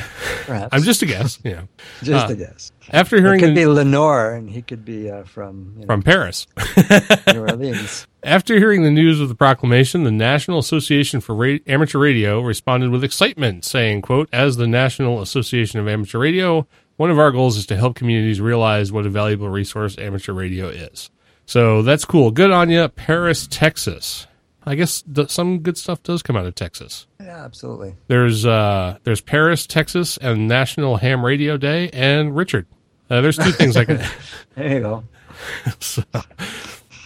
Perhaps. 0.45 0.69
I'm 0.71 0.83
just 0.83 1.01
a 1.01 1.05
guess. 1.05 1.39
Yeah. 1.43 1.63
Just 2.03 2.29
uh, 2.29 2.33
a 2.33 2.35
guess. 2.35 2.71
After 2.91 3.17
It 3.17 3.21
hearing 3.21 3.39
could 3.39 3.49
the, 3.49 3.55
be 3.55 3.65
Lenore, 3.65 4.33
and 4.33 4.49
he 4.49 4.61
could 4.61 4.85
be 4.85 5.09
uh, 5.09 5.23
from 5.23 5.73
you 5.75 5.81
know, 5.81 5.87
from 5.87 6.03
Paris, 6.03 6.47
New 7.33 7.41
Orleans. 7.41 8.07
after 8.23 8.57
hearing 8.57 8.83
the 8.83 8.91
news 8.91 9.19
of 9.19 9.29
the 9.29 9.35
proclamation, 9.35 10.03
the 10.03 10.11
National 10.11 10.59
Association 10.59 11.19
for 11.19 11.35
Ra- 11.35 11.57
Amateur 11.67 11.99
Radio 11.99 12.39
responded 12.41 12.91
with 12.91 13.03
excitement, 13.03 13.65
saying, 13.65 14.03
"quote 14.03 14.29
As 14.31 14.57
the 14.57 14.67
National 14.67 15.21
Association 15.21 15.79
of 15.79 15.87
Amateur 15.87 16.19
Radio, 16.19 16.67
one 16.95 17.11
of 17.11 17.19
our 17.19 17.31
goals 17.31 17.57
is 17.57 17.65
to 17.67 17.75
help 17.75 17.95
communities 17.95 18.39
realize 18.39 18.91
what 18.91 19.05
a 19.05 19.09
valuable 19.09 19.49
resource 19.49 19.97
amateur 19.97 20.33
radio 20.33 20.67
is." 20.67 21.09
So 21.45 21.81
that's 21.81 22.05
cool. 22.05 22.31
Good 22.31 22.51
on 22.51 22.69
you, 22.69 22.87
Paris, 22.89 23.47
Texas. 23.49 24.27
I 24.67 24.75
guess 24.75 25.01
th- 25.03 25.29
some 25.29 25.59
good 25.59 25.77
stuff 25.77 26.03
does 26.03 26.21
come 26.21 26.35
out 26.35 26.45
of 26.45 26.53
Texas. 26.55 27.07
Yeah, 27.21 27.43
absolutely. 27.45 27.95
There's 28.07 28.45
uh, 28.45 28.97
there's 29.03 29.21
Paris, 29.21 29.65
Texas, 29.65 30.17
and 30.17 30.47
National 30.47 30.97
Ham 30.97 31.23
Radio 31.25 31.55
Day, 31.57 31.89
and 31.93 32.35
Richard. 32.35 32.67
Uh, 33.09 33.21
there's 33.21 33.37
two 33.37 33.51
things 33.51 33.77
I 33.77 33.85
can. 33.85 34.03
There 34.55 34.73
you 34.73 34.79
go. 34.81 35.03
so, 35.79 36.03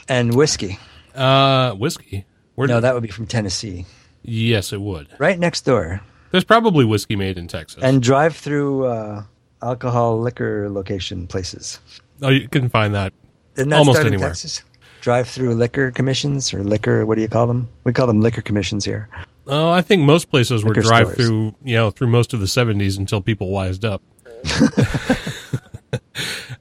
And 0.07 0.33
whiskey. 0.35 0.79
uh, 1.15 1.73
whiskey. 1.73 2.25
Where 2.55 2.67
No, 2.67 2.79
that 2.79 2.93
would 2.93 3.03
be 3.03 3.09
from 3.09 3.27
Tennessee, 3.27 3.85
yes, 4.23 4.73
it 4.73 4.81
would. 4.81 5.07
right 5.19 5.37
next 5.39 5.61
door. 5.61 6.01
There's 6.31 6.43
probably 6.43 6.85
whiskey 6.85 7.15
made 7.15 7.37
in 7.37 7.47
Texas. 7.47 7.83
And 7.83 8.01
drive-through 8.01 8.85
uh, 8.85 9.23
alcohol 9.61 10.19
liquor 10.19 10.69
location 10.69 11.27
places. 11.27 11.79
oh, 12.21 12.29
you 12.29 12.47
can 12.47 12.69
find 12.69 12.95
that. 12.95 13.13
That 13.55 13.71
Almost 13.71 13.97
start 13.97 14.07
in 14.07 14.13
anywhere. 14.13 14.29
Texas? 14.29 14.63
Drive-through 15.01 15.55
liquor 15.55 15.91
commissions 15.91 16.53
or 16.53 16.63
liquor. 16.63 17.05
What 17.05 17.15
do 17.15 17.21
you 17.21 17.27
call 17.27 17.47
them? 17.47 17.67
We 17.83 17.91
call 17.93 18.07
them 18.07 18.21
liquor 18.21 18.41
commissions 18.41 18.85
here. 18.85 19.09
Oh, 19.47 19.69
I 19.69 19.81
think 19.81 20.03
most 20.03 20.29
places 20.29 20.63
were 20.63 20.69
Liquor 20.69 20.81
drive 20.81 21.07
stores. 21.07 21.27
through, 21.27 21.55
you 21.63 21.75
know, 21.75 21.89
through 21.91 22.07
most 22.07 22.33
of 22.33 22.39
the 22.39 22.45
70s 22.45 22.97
until 22.97 23.21
people 23.21 23.49
wised 23.49 23.83
up. 23.83 24.01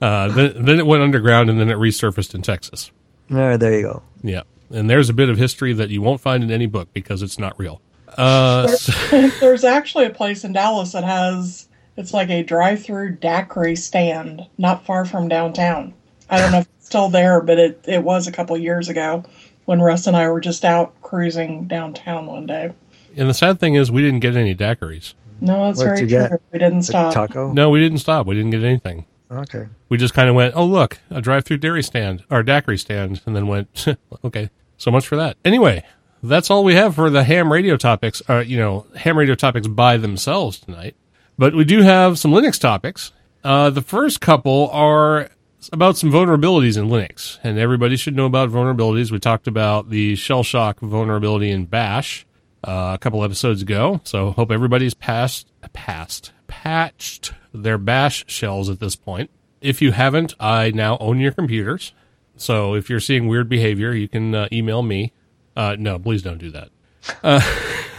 uh, 0.00 0.28
then, 0.28 0.64
then 0.64 0.78
it 0.78 0.86
went 0.86 1.02
underground 1.02 1.50
and 1.50 1.60
then 1.60 1.70
it 1.70 1.76
resurfaced 1.76 2.34
in 2.34 2.42
Texas. 2.42 2.90
Oh, 3.30 3.56
there 3.56 3.74
you 3.74 3.82
go. 3.82 4.02
Yeah. 4.22 4.42
And 4.70 4.88
there's 4.88 5.08
a 5.08 5.12
bit 5.14 5.28
of 5.28 5.36
history 5.36 5.72
that 5.74 5.90
you 5.90 6.00
won't 6.00 6.20
find 6.20 6.42
in 6.42 6.50
any 6.50 6.66
book 6.66 6.88
because 6.92 7.22
it's 7.22 7.38
not 7.38 7.58
real. 7.58 7.80
Uh, 8.16 8.74
There's 9.10 9.64
actually 9.64 10.06
a 10.06 10.10
place 10.10 10.44
in 10.44 10.52
Dallas 10.52 10.92
that 10.92 11.04
has 11.04 11.68
it's 11.96 12.12
like 12.14 12.30
a 12.30 12.42
drive-through 12.42 13.16
daiquiri 13.16 13.76
stand, 13.76 14.46
not 14.58 14.84
far 14.86 15.04
from 15.04 15.28
downtown. 15.28 15.92
I 16.28 16.38
don't 16.38 16.52
know 16.52 16.58
if 16.60 16.68
it's 16.78 16.79
still 16.90 17.08
there, 17.08 17.40
but 17.40 17.58
it 17.58 17.84
it 17.86 18.02
was 18.02 18.26
a 18.26 18.32
couple 18.32 18.58
years 18.58 18.88
ago 18.88 19.22
when 19.64 19.80
Russ 19.80 20.06
and 20.08 20.16
I 20.16 20.28
were 20.28 20.40
just 20.40 20.64
out 20.64 21.00
cruising 21.02 21.68
downtown 21.68 22.26
one 22.26 22.46
day. 22.46 22.72
and 23.16 23.28
the 23.28 23.34
sad 23.34 23.60
thing 23.60 23.74
is, 23.76 23.90
we 23.92 24.02
didn't 24.02 24.20
get 24.20 24.34
any 24.36 24.54
daiquiris. 24.56 25.14
No, 25.40 25.66
that's 25.66 25.78
What'd 25.78 26.08
very 26.08 26.08
true. 26.08 26.08
get? 26.36 26.42
We 26.52 26.58
didn't 26.58 26.78
The 26.80 26.84
stop. 26.86 27.14
taco. 27.14 27.52
No, 27.52 27.70
we 27.70 27.78
didn't 27.80 27.98
stop. 27.98 28.26
We 28.26 28.34
didn't 28.34 28.50
get 28.50 28.64
anything. 28.64 29.06
Okay. 29.30 29.68
We 29.88 29.96
just 29.96 30.12
kind 30.12 30.28
of 30.28 30.34
went, 30.34 30.54
oh, 30.56 30.64
look, 30.64 30.98
a 31.08 31.20
drive 31.20 31.44
through 31.44 31.58
dairy 31.58 31.82
stand 31.84 32.24
or 32.30 32.42
daiquiri 32.42 32.76
stand, 32.76 33.20
and 33.24 33.34
then 33.36 33.46
went, 33.46 33.86
okay, 34.24 34.50
so 34.76 34.90
much 34.90 35.06
for 35.06 35.14
that. 35.16 35.36
Anyway, 35.44 35.84
that's 36.22 36.50
all 36.50 36.64
we 36.64 36.74
have 36.74 36.96
for 36.96 37.08
the 37.08 37.22
ham 37.22 37.52
radio 37.52 37.76
topics, 37.76 38.20
uh, 38.28 38.38
you 38.38 38.56
know, 38.58 38.86
ham 38.96 39.16
radio 39.16 39.36
topics 39.36 39.68
by 39.68 39.96
themselves 39.96 40.58
tonight. 40.58 40.96
But 41.38 41.54
we 41.54 41.64
do 41.64 41.82
have 41.82 42.18
some 42.18 42.32
Linux 42.32 42.60
topics. 42.60 43.12
Uh, 43.44 43.70
the 43.70 43.82
first 43.82 44.20
couple 44.20 44.68
are 44.72 45.30
about 45.72 45.96
some 45.96 46.10
vulnerabilities 46.10 46.78
in 46.78 46.88
Linux, 46.88 47.38
and 47.42 47.58
everybody 47.58 47.96
should 47.96 48.16
know 48.16 48.26
about 48.26 48.48
vulnerabilities. 48.50 49.10
We 49.10 49.18
talked 49.18 49.46
about 49.46 49.90
the 49.90 50.16
shell 50.16 50.42
shock 50.42 50.80
vulnerability 50.80 51.50
in 51.50 51.66
Bash 51.66 52.26
uh, 52.64 52.92
a 52.94 52.98
couple 52.98 53.22
episodes 53.24 53.62
ago, 53.62 54.00
so 54.04 54.30
hope 54.30 54.50
everybody's 54.50 54.94
passed, 54.94 55.48
passed, 55.72 56.32
patched 56.46 57.32
their 57.52 57.78
Bash 57.78 58.24
shells 58.26 58.70
at 58.70 58.80
this 58.80 58.96
point. 58.96 59.30
If 59.60 59.82
you 59.82 59.92
haven't, 59.92 60.34
I 60.40 60.70
now 60.70 60.96
own 60.98 61.20
your 61.20 61.32
computers. 61.32 61.92
So 62.36 62.74
if 62.74 62.88
you're 62.88 63.00
seeing 63.00 63.28
weird 63.28 63.48
behavior, 63.48 63.92
you 63.92 64.08
can 64.08 64.34
uh, 64.34 64.48
email 64.50 64.82
me. 64.82 65.12
Uh, 65.54 65.76
no, 65.78 65.98
please 65.98 66.22
don't 66.22 66.38
do 66.38 66.50
that. 66.50 66.70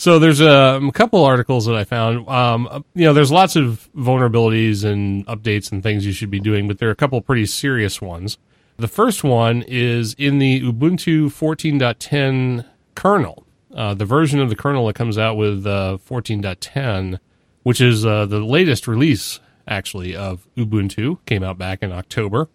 Uh, 0.00 0.02
so 0.02 0.18
there's 0.18 0.40
a, 0.40 0.80
a, 0.82 0.92
couple 0.92 1.24
articles 1.24 1.66
that 1.66 1.74
I 1.74 1.84
found. 1.84 2.26
Um, 2.28 2.84
you 2.94 3.04
know, 3.04 3.12
there's 3.12 3.30
lots 3.30 3.54
of 3.56 3.88
vulnerabilities 3.94 4.84
and 4.84 5.26
updates 5.26 5.70
and 5.70 5.82
things 5.82 6.06
you 6.06 6.12
should 6.12 6.30
be 6.30 6.40
doing, 6.40 6.66
but 6.66 6.78
there 6.78 6.88
are 6.88 6.92
a 6.92 6.96
couple 6.96 7.20
pretty 7.20 7.46
serious 7.46 8.00
ones. 8.00 8.38
The 8.78 8.88
first 8.88 9.22
one 9.22 9.62
is 9.68 10.14
in 10.14 10.38
the 10.38 10.62
Ubuntu 10.62 11.26
14.10 11.26 12.64
kernel, 12.94 13.46
uh, 13.74 13.92
the 13.94 14.06
version 14.06 14.40
of 14.40 14.48
the 14.48 14.56
kernel 14.56 14.86
that 14.86 14.94
comes 14.94 15.18
out 15.18 15.36
with 15.36 15.66
uh, 15.66 15.98
14.10, 16.08 17.18
which 17.62 17.80
is 17.80 18.06
uh, 18.06 18.24
the 18.24 18.40
latest 18.40 18.88
release 18.88 19.38
actually 19.68 20.16
of 20.16 20.48
Ubuntu, 20.56 21.18
came 21.26 21.42
out 21.42 21.58
back 21.58 21.82
in 21.82 21.92
October 21.92 22.48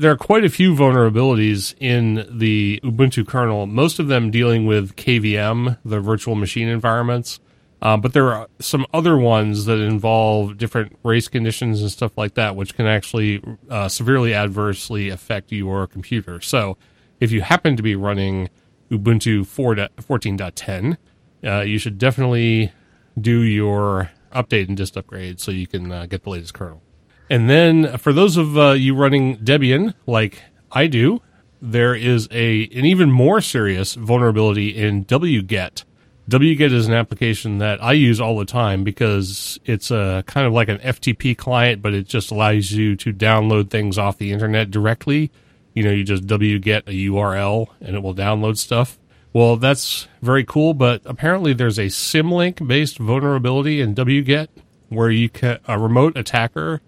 there 0.00 0.10
are 0.10 0.16
quite 0.16 0.44
a 0.44 0.48
few 0.48 0.74
vulnerabilities 0.74 1.74
in 1.78 2.26
the 2.30 2.80
Ubuntu 2.82 3.26
kernel, 3.26 3.66
most 3.66 3.98
of 3.98 4.08
them 4.08 4.30
dealing 4.30 4.64
with 4.64 4.96
KVM, 4.96 5.76
the 5.84 6.00
virtual 6.00 6.34
machine 6.34 6.68
environments. 6.68 7.38
Uh, 7.82 7.98
but 7.98 8.14
there 8.14 8.32
are 8.32 8.48
some 8.58 8.86
other 8.94 9.18
ones 9.18 9.66
that 9.66 9.78
involve 9.78 10.56
different 10.56 10.98
race 11.02 11.28
conditions 11.28 11.82
and 11.82 11.90
stuff 11.90 12.16
like 12.16 12.34
that, 12.34 12.56
which 12.56 12.74
can 12.74 12.86
actually 12.86 13.42
uh, 13.68 13.88
severely 13.88 14.32
adversely 14.32 15.10
affect 15.10 15.52
your 15.52 15.86
computer. 15.86 16.40
So 16.40 16.78
if 17.20 17.30
you 17.30 17.42
happen 17.42 17.76
to 17.76 17.82
be 17.82 17.94
running 17.94 18.48
Ubuntu 18.90 19.40
4.14.10, 19.42 20.96
uh, 21.44 21.60
you 21.60 21.78
should 21.78 21.98
definitely 21.98 22.72
do 23.20 23.42
your 23.42 24.10
update 24.34 24.68
and 24.68 24.76
dist 24.76 24.96
upgrade 24.96 25.40
so 25.40 25.50
you 25.50 25.66
can 25.66 25.92
uh, 25.92 26.06
get 26.06 26.22
the 26.22 26.30
latest 26.30 26.54
kernel. 26.54 26.82
And 27.30 27.48
then 27.48 27.96
for 27.98 28.12
those 28.12 28.36
of 28.36 28.58
uh, 28.58 28.72
you 28.72 28.96
running 28.96 29.38
Debian, 29.38 29.94
like 30.04 30.42
I 30.72 30.88
do, 30.88 31.22
there 31.62 31.94
is 31.94 32.28
a 32.32 32.64
an 32.64 32.84
even 32.84 33.10
more 33.12 33.40
serious 33.40 33.94
vulnerability 33.94 34.70
in 34.76 35.04
wget. 35.04 35.84
wget 36.28 36.72
is 36.72 36.88
an 36.88 36.94
application 36.94 37.58
that 37.58 37.82
I 37.82 37.92
use 37.92 38.20
all 38.20 38.36
the 38.36 38.44
time 38.44 38.82
because 38.82 39.60
it's 39.64 39.92
a 39.92 40.24
kind 40.26 40.44
of 40.44 40.52
like 40.52 40.68
an 40.68 40.78
FTP 40.78 41.38
client, 41.38 41.82
but 41.82 41.94
it 41.94 42.08
just 42.08 42.32
allows 42.32 42.72
you 42.72 42.96
to 42.96 43.12
download 43.12 43.70
things 43.70 43.96
off 43.96 44.18
the 44.18 44.32
internet 44.32 44.72
directly. 44.72 45.30
You 45.72 45.84
know, 45.84 45.92
you 45.92 46.02
just 46.02 46.26
wget 46.26 46.88
a 46.88 47.10
URL 47.10 47.68
and 47.80 47.94
it 47.94 48.02
will 48.02 48.14
download 48.14 48.56
stuff. 48.56 48.98
Well, 49.32 49.56
that's 49.56 50.08
very 50.20 50.42
cool, 50.42 50.74
but 50.74 51.02
apparently 51.04 51.52
there's 51.52 51.78
a 51.78 51.86
symlink 51.86 52.66
based 52.66 52.98
vulnerability 52.98 53.80
in 53.80 53.94
wget 53.94 54.48
where 54.88 55.10
you 55.10 55.28
can 55.28 55.60
a 55.68 55.78
remote 55.78 56.16
attacker 56.16 56.80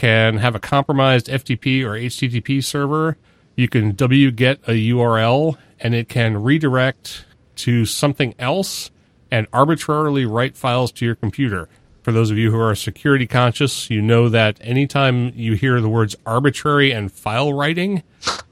can 0.00 0.38
have 0.38 0.54
a 0.54 0.58
compromised 0.58 1.26
FTP 1.26 1.84
or 1.84 1.90
HTTP 1.90 2.64
server. 2.64 3.18
You 3.54 3.68
can 3.68 3.92
wget 3.92 4.56
a 4.66 4.72
URL 4.92 5.58
and 5.78 5.94
it 5.94 6.08
can 6.08 6.42
redirect 6.42 7.26
to 7.56 7.84
something 7.84 8.34
else 8.38 8.90
and 9.30 9.46
arbitrarily 9.52 10.24
write 10.24 10.56
files 10.56 10.90
to 10.92 11.04
your 11.04 11.16
computer. 11.16 11.68
For 12.02 12.12
those 12.12 12.30
of 12.30 12.38
you 12.38 12.50
who 12.50 12.58
are 12.58 12.74
security 12.74 13.26
conscious, 13.26 13.90
you 13.90 14.00
know 14.00 14.30
that 14.30 14.58
anytime 14.62 15.34
you 15.34 15.52
hear 15.52 15.82
the 15.82 15.88
words 15.90 16.16
arbitrary 16.24 16.92
and 16.92 17.12
file 17.12 17.52
writing, 17.52 18.02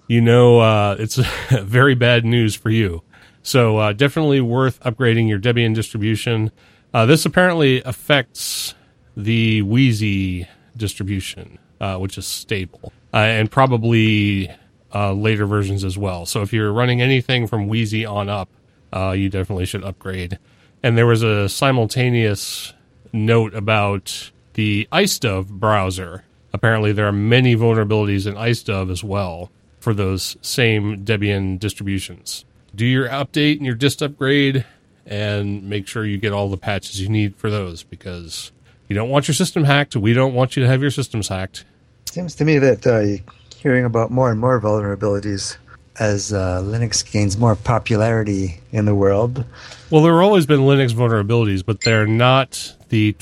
you 0.06 0.20
know 0.20 0.60
uh, 0.60 0.96
it's 0.98 1.16
very 1.50 1.94
bad 1.94 2.26
news 2.26 2.54
for 2.54 2.68
you. 2.68 3.02
So 3.42 3.78
uh, 3.78 3.94
definitely 3.94 4.42
worth 4.42 4.80
upgrading 4.80 5.30
your 5.30 5.38
Debian 5.38 5.74
distribution. 5.74 6.50
Uh, 6.92 7.06
this 7.06 7.24
apparently 7.24 7.82
affects 7.84 8.74
the 9.16 9.62
Wheezy 9.62 10.46
distribution, 10.78 11.58
uh, 11.80 11.97
which 11.99 12.16
is 12.16 12.26
stable, 12.26 12.92
uh, 13.12 13.18
and 13.18 13.50
probably 13.50 14.50
uh, 14.94 15.12
later 15.12 15.47
versions 15.47 15.85
as 15.85 15.99
well. 15.99 16.25
So 16.26 16.42
if 16.42 16.52
you're 16.52 16.73
running 16.73 17.02
anything 17.02 17.47
from 17.47 17.68
Wheezy 17.68 18.06
on 18.06 18.28
up, 18.28 18.49
uh, 18.92 19.11
you 19.11 19.28
definitely 19.28 19.66
should 19.66 19.85
upgrade. 19.85 20.38
And 20.82 20.97
there 20.97 21.06
was 21.06 21.23
a 21.23 21.49
simultaneous 21.49 22.73
note 23.12 23.54
about 23.54 24.30
the 24.54 24.88
IceDove 24.92 25.49
browser. 25.49 26.25
Apparently, 26.52 26.92
there 26.92 27.06
are 27.06 27.12
many 27.12 27.54
vulnerabilities 27.56 28.26
in 28.26 28.35
IceDove 28.35 28.90
as 28.90 29.04
well 29.04 29.50
for 29.80 29.92
those 29.94 30.37
same 30.40 31.04
Debian 31.04 31.58
distributions. 31.58 32.44
Do 32.75 32.87
your 32.87 33.08
update 33.08 33.56
and 33.56 33.66
your 33.66 33.75
dist 33.75 34.02
upgrade 34.02 34.64
and 35.06 35.64
make 35.64 35.87
sure 35.87 36.04
you 36.04 36.18
get 36.18 36.32
all 36.32 36.49
the 36.49 36.56
patches 36.56 37.00
you 37.00 37.08
need 37.08 37.35
for 37.37 37.50
those 37.50 37.82
because 37.82 38.52
you 38.88 38.95
don't 38.95 39.11
want 39.11 39.28
your 39.28 39.35
system 39.35 39.64
hacked. 39.64 39.97
We 39.97 40.12
don't 40.12 40.35
want 40.35 40.57
you 40.57 40.62
to 40.62 40.68
have 40.68 40.80
your 40.80 40.90
systems 40.90 41.28
hacked. 41.28 41.64
Seems 42.07 42.35
to 42.37 42.45
me 42.45 42.59
that 42.59 42.87
uh, 42.87 43.23
hearing 43.57 43.85
about 43.85 44.11
more 44.11 44.30
and 44.30 44.40
more 44.40 44.61
vulnerabilities 44.61 45.57
as 45.99 46.33
uh, 46.33 46.62
Linux 46.62 47.11
gains 47.11 47.37
more 47.37 47.57
popularity 47.57 48.61
in 48.73 48.85
the 48.85 48.95
world. 48.95 49.45
Well, 49.90 50.02
there 50.02 50.12
have 50.12 50.23
always 50.23 50.47
been 50.47 50.61
Linux 50.61 50.92
vulnerabilities, 50.92 51.64
but 51.64 51.83
they're 51.83 52.07
not 52.07 52.75
the. 52.88 53.14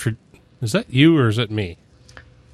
is 0.60 0.72
that 0.72 0.92
you 0.92 1.16
or 1.18 1.28
is 1.28 1.38
it 1.38 1.50
me? 1.50 1.78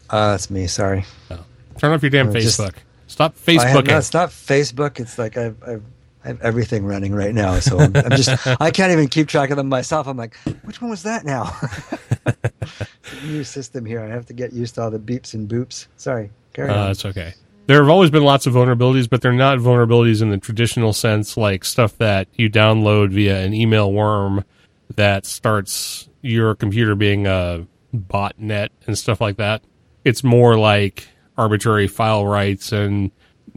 Uh, 0.08 0.32
it's 0.34 0.50
me. 0.50 0.66
Sorry. 0.66 1.04
Oh. 1.30 1.44
Turn 1.78 1.92
off 1.92 2.02
your 2.02 2.10
damn 2.10 2.32
Facebook. 2.32 2.74
Just, 2.74 2.84
Stop 3.12 3.36
Facebook. 3.36 3.88
No, 3.88 3.98
it's 3.98 4.14
not 4.14 4.30
Facebook. 4.30 4.98
It's 4.98 5.18
like 5.18 5.36
I've, 5.36 5.62
I've 5.62 5.82
I 6.24 6.28
have 6.28 6.40
everything 6.42 6.84
running 6.84 7.14
right 7.14 7.34
now, 7.34 7.58
so 7.58 7.78
I'm, 7.78 7.96
I'm, 7.96 8.10
just 8.10 8.46
I 8.60 8.70
can't 8.70 8.92
even 8.92 9.08
keep 9.08 9.28
track 9.28 9.50
of 9.50 9.56
them 9.56 9.68
myself. 9.68 10.06
I'm 10.06 10.16
like, 10.16 10.36
which 10.62 10.80
one 10.80 10.90
was 10.90 11.02
that 11.02 11.24
now? 11.24 11.56
new 13.24 13.44
system 13.44 13.84
here. 13.84 14.00
I 14.00 14.08
have 14.08 14.26
to 14.26 14.32
get 14.32 14.52
used 14.52 14.76
to 14.76 14.82
all 14.82 14.90
the 14.90 14.98
beeps 14.98 15.34
and 15.34 15.48
boops. 15.48 15.86
Sorry, 15.96 16.30
carry 16.52 16.70
uh, 16.70 16.76
on. 16.76 16.86
That's 16.88 17.04
okay. 17.04 17.34
There 17.66 17.80
have 17.80 17.88
always 17.88 18.10
been 18.10 18.24
lots 18.24 18.46
of 18.46 18.54
vulnerabilities, 18.54 19.08
but 19.08 19.20
they're 19.20 19.32
not 19.32 19.58
vulnerabilities 19.58 20.22
in 20.22 20.30
the 20.30 20.38
traditional 20.38 20.92
sense, 20.92 21.36
like 21.36 21.64
stuff 21.64 21.96
that 21.98 22.28
you 22.34 22.50
download 22.50 23.10
via 23.10 23.44
an 23.44 23.54
email 23.54 23.92
worm 23.92 24.44
that 24.96 25.26
starts 25.26 26.08
your 26.22 26.54
computer 26.54 26.94
being 26.94 27.26
a 27.26 27.66
botnet 27.94 28.70
and 28.86 28.98
stuff 28.98 29.20
like 29.20 29.36
that. 29.36 29.62
It's 30.04 30.24
more 30.24 30.58
like 30.58 31.08
arbitrary 31.36 31.86
file 31.86 32.26
rights 32.26 32.72
and 32.72 33.10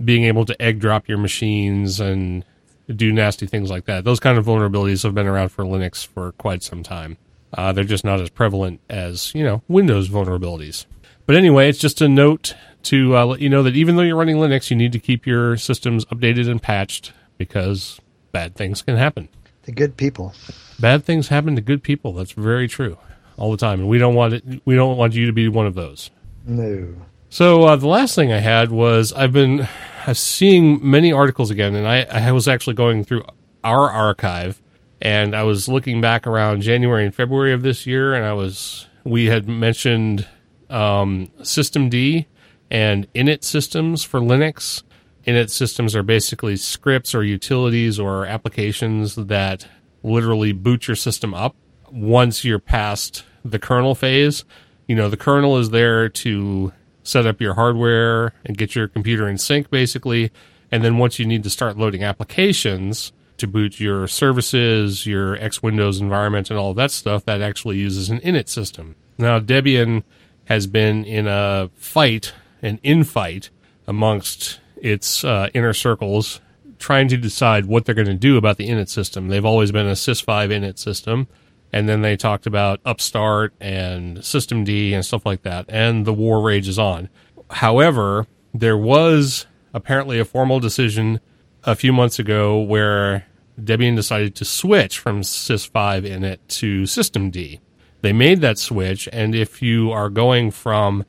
being 0.03 0.25
able 0.25 0.45
to 0.45 0.62
egg 0.62 0.79
drop 0.79 1.07
your 1.07 1.17
machines 1.17 2.00
and 2.00 2.45
do 2.94 3.12
nasty 3.12 3.48
things 3.48 3.70
like 3.70 3.86
that. 3.86 4.04
Those 4.04 4.20
kind 4.20 4.38
of 4.38 4.46
vulnerabilities 4.46 5.04
have 5.04 5.15
been 5.15 5.27
around 5.27 5.50
for 5.50 5.63
Linux 5.63 6.06
for 6.06 6.32
quite 6.34 6.63
some 6.63 6.84
time. 6.84 7.18
Uh, 7.54 7.72
they're 7.72 7.84
just 7.84 8.04
not 8.04 8.20
as 8.20 8.30
prevalent 8.30 8.82
as 8.89 9.34
you 9.34 9.44
know 9.44 9.62
Windows 9.68 10.10
vulnerabilities. 10.10 10.86
But 11.25 11.36
anyway, 11.36 11.70
it's 11.70 11.80
just 11.80 12.01
a 12.01 12.08
note 12.08 12.54
to 12.84 13.18
uh, 13.18 13.25
let 13.25 13.42
you 13.42 13.50
know 13.50 13.63
that 13.63 13.75
even 13.75 13.96
though 13.96 14.04
you're 14.04 14.18
running 14.18 14.36
Linux, 14.36 14.70
you 14.70 14.75
need 14.75 14.92
to 14.92 15.00
keep 15.00 15.25
your 15.25 15.58
systems 15.58 16.06
updated 16.06 16.50
and 16.50 16.62
patched 16.62 17.13
because 17.38 18.00
bad 18.32 18.56
things 18.56 18.82
can 18.82 18.98
happen. 18.98 19.30
The 19.63 19.72
good 19.72 19.98
people. 19.98 20.34
Bad 20.80 21.04
things 21.04 21.30
happen 21.30 21.56
to 21.56 21.62
good 21.62 21.82
people. 21.82 22.13
That's 22.13 22.34
very 22.34 22.68
true, 22.68 22.98
all 23.38 23.50
the 23.50 23.58
time, 23.58 23.80
and 23.80 23.89
we 23.89 23.98
don't 23.98 24.13
want 24.13 24.36
it. 24.36 24.62
We 24.65 24.75
don't 24.75 24.98
want 24.98 25.15
you 25.15 25.25
to 25.25 25.34
be 25.34 25.48
one 25.48 25.65
of 25.65 25.74
those. 25.74 26.12
No. 26.46 26.94
So 27.36 27.63
uh, 27.63 27.75
the 27.75 27.89
last 27.89 28.15
thing 28.15 28.32
I 28.32 28.39
had 28.39 28.72
was 28.72 29.12
I've 29.12 29.34
been 29.34 29.68
seeing 30.13 30.80
many 30.89 31.12
articles 31.12 31.51
again, 31.51 31.75
and 31.75 31.86
I, 31.86 32.04
I 32.04 32.32
was 32.32 32.48
actually 32.48 32.75
going 32.75 33.04
through 33.04 33.25
our 33.62 33.92
archive, 33.92 34.62
and 35.01 35.36
I 35.36 35.44
was 35.44 35.68
looking 35.68 36.00
back 36.00 36.25
around 36.27 36.62
January 36.62 37.04
and 37.04 37.13
February 37.13 37.51
of 37.51 37.62
this 37.62 37.86
year, 37.86 38.13
and 38.13 38.24
I 38.24 38.32
was 38.32 38.88
we 39.04 39.25
had 39.25 39.50
mentioned 39.50 40.25
um, 40.70 41.30
Systemd 41.42 42.25
and 42.72 43.13
init 43.13 43.44
systems 43.44 44.06
for 44.06 44.22
Linux. 44.22 44.84
Init 45.27 45.50
systems 45.50 45.94
are 45.94 46.04
basically 46.04 46.56
scripts 46.56 47.13
or 47.13 47.22
utilities 47.22 48.00
or 48.00 48.25
applications 48.25 49.15
that 49.15 49.68
literally 50.04 50.54
boot 50.54 50.88
your 50.88 50.96
system 50.96 51.34
up 51.34 51.54
once 51.92 52.46
you're 52.46 52.60
past 52.60 53.25
the 53.44 53.60
kernel 53.60 53.94
phase. 53.94 54.46
You 54.88 54.96
know, 54.96 55.10
the 55.10 55.18
kernel 55.18 55.58
is 55.58 55.72
there 55.72 56.08
to 56.08 56.72
set 57.06 57.26
up 57.26 57.40
your 57.40 57.54
hardware 57.54 58.34
and 58.44 58.58
get 58.58 58.76
your 58.76 58.88
computer 58.88 59.28
in 59.30 59.38
sync 59.38 59.70
basically. 59.70 60.32
And 60.72 60.84
then 60.84 60.98
once 60.98 61.20
you 61.20 61.26
need 61.26 61.44
to 61.44 61.50
start 61.50 61.78
loading 61.78 62.04
applications 62.04 63.14
to 63.38 63.48
boot 63.48 63.80
your 63.80 64.08
services, 64.08 65.06
your 65.06 65.36
X 65.38 65.62
Windows 65.62 66.00
environment, 66.02 66.50
and 66.50 66.58
all 66.60 66.74
that 66.74 66.92
stuff, 66.92 67.26
that 67.26 67.42
actually 67.42 67.78
uses 67.78 68.10
an 68.10 68.20
init 68.22 68.50
system. 68.50 68.96
Now, 69.18 69.40
Debian 69.40 70.04
has 70.46 70.68
been 70.68 71.04
in 71.06 71.28
a 71.28 71.70
fight, 71.76 72.34
an 72.62 72.80
infight 72.84 73.50
amongst 73.88 74.60
its 74.78 75.24
uh, 75.24 75.50
inner 75.54 75.74
circles, 75.74 76.42
trying 76.80 77.08
to 77.10 77.18
decide 77.18 77.66
what 77.66 77.86
they're 77.86 77.96
going 77.96 78.08
to 78.08 78.14
do 78.14 78.38
about 78.38 78.58
the 78.58 78.70
init 78.70 78.90
system. 78.90 79.28
They've 79.28 79.46
always 79.46 79.72
been 79.72 79.88
a 79.88 79.94
sys5 79.94 80.50
init 80.50 80.78
system 80.78 81.28
and 81.75 81.89
then 81.89 82.01
they 82.01 82.15
talked 82.15 82.48
about 82.48 82.79
Upstart 82.86 83.53
and 83.60 84.20
Systemd 84.20 84.94
and 84.94 85.05
stuff 85.05 85.25
like 85.25 85.41
that, 85.41 85.65
and 85.67 86.05
the 86.05 86.13
war 86.13 86.39
rages 86.41 86.79
on. 86.79 87.10
However, 87.51 88.27
there 88.53 88.77
was 88.77 89.46
apparently 89.74 90.17
a 90.17 90.24
formal 90.24 90.62
decision 90.62 91.20
a 91.65 91.75
few 91.75 91.91
months 91.91 92.17
ago 92.17 92.62
where 92.62 93.25
Debian 93.60 93.98
decided 93.98 94.36
to 94.36 94.46
switch 94.46 95.00
from 95.00 95.20
sys5 95.20 96.03
init 96.03 96.38
to 96.48 96.84
Systemd. 96.84 97.60
They 98.01 98.13
made 98.13 98.39
that 98.39 98.58
switch, 98.58 99.10
and 99.12 99.36
if 99.36 99.62
you 99.62 99.91
are 99.91 100.10
going 100.10 100.51
from 100.51 101.03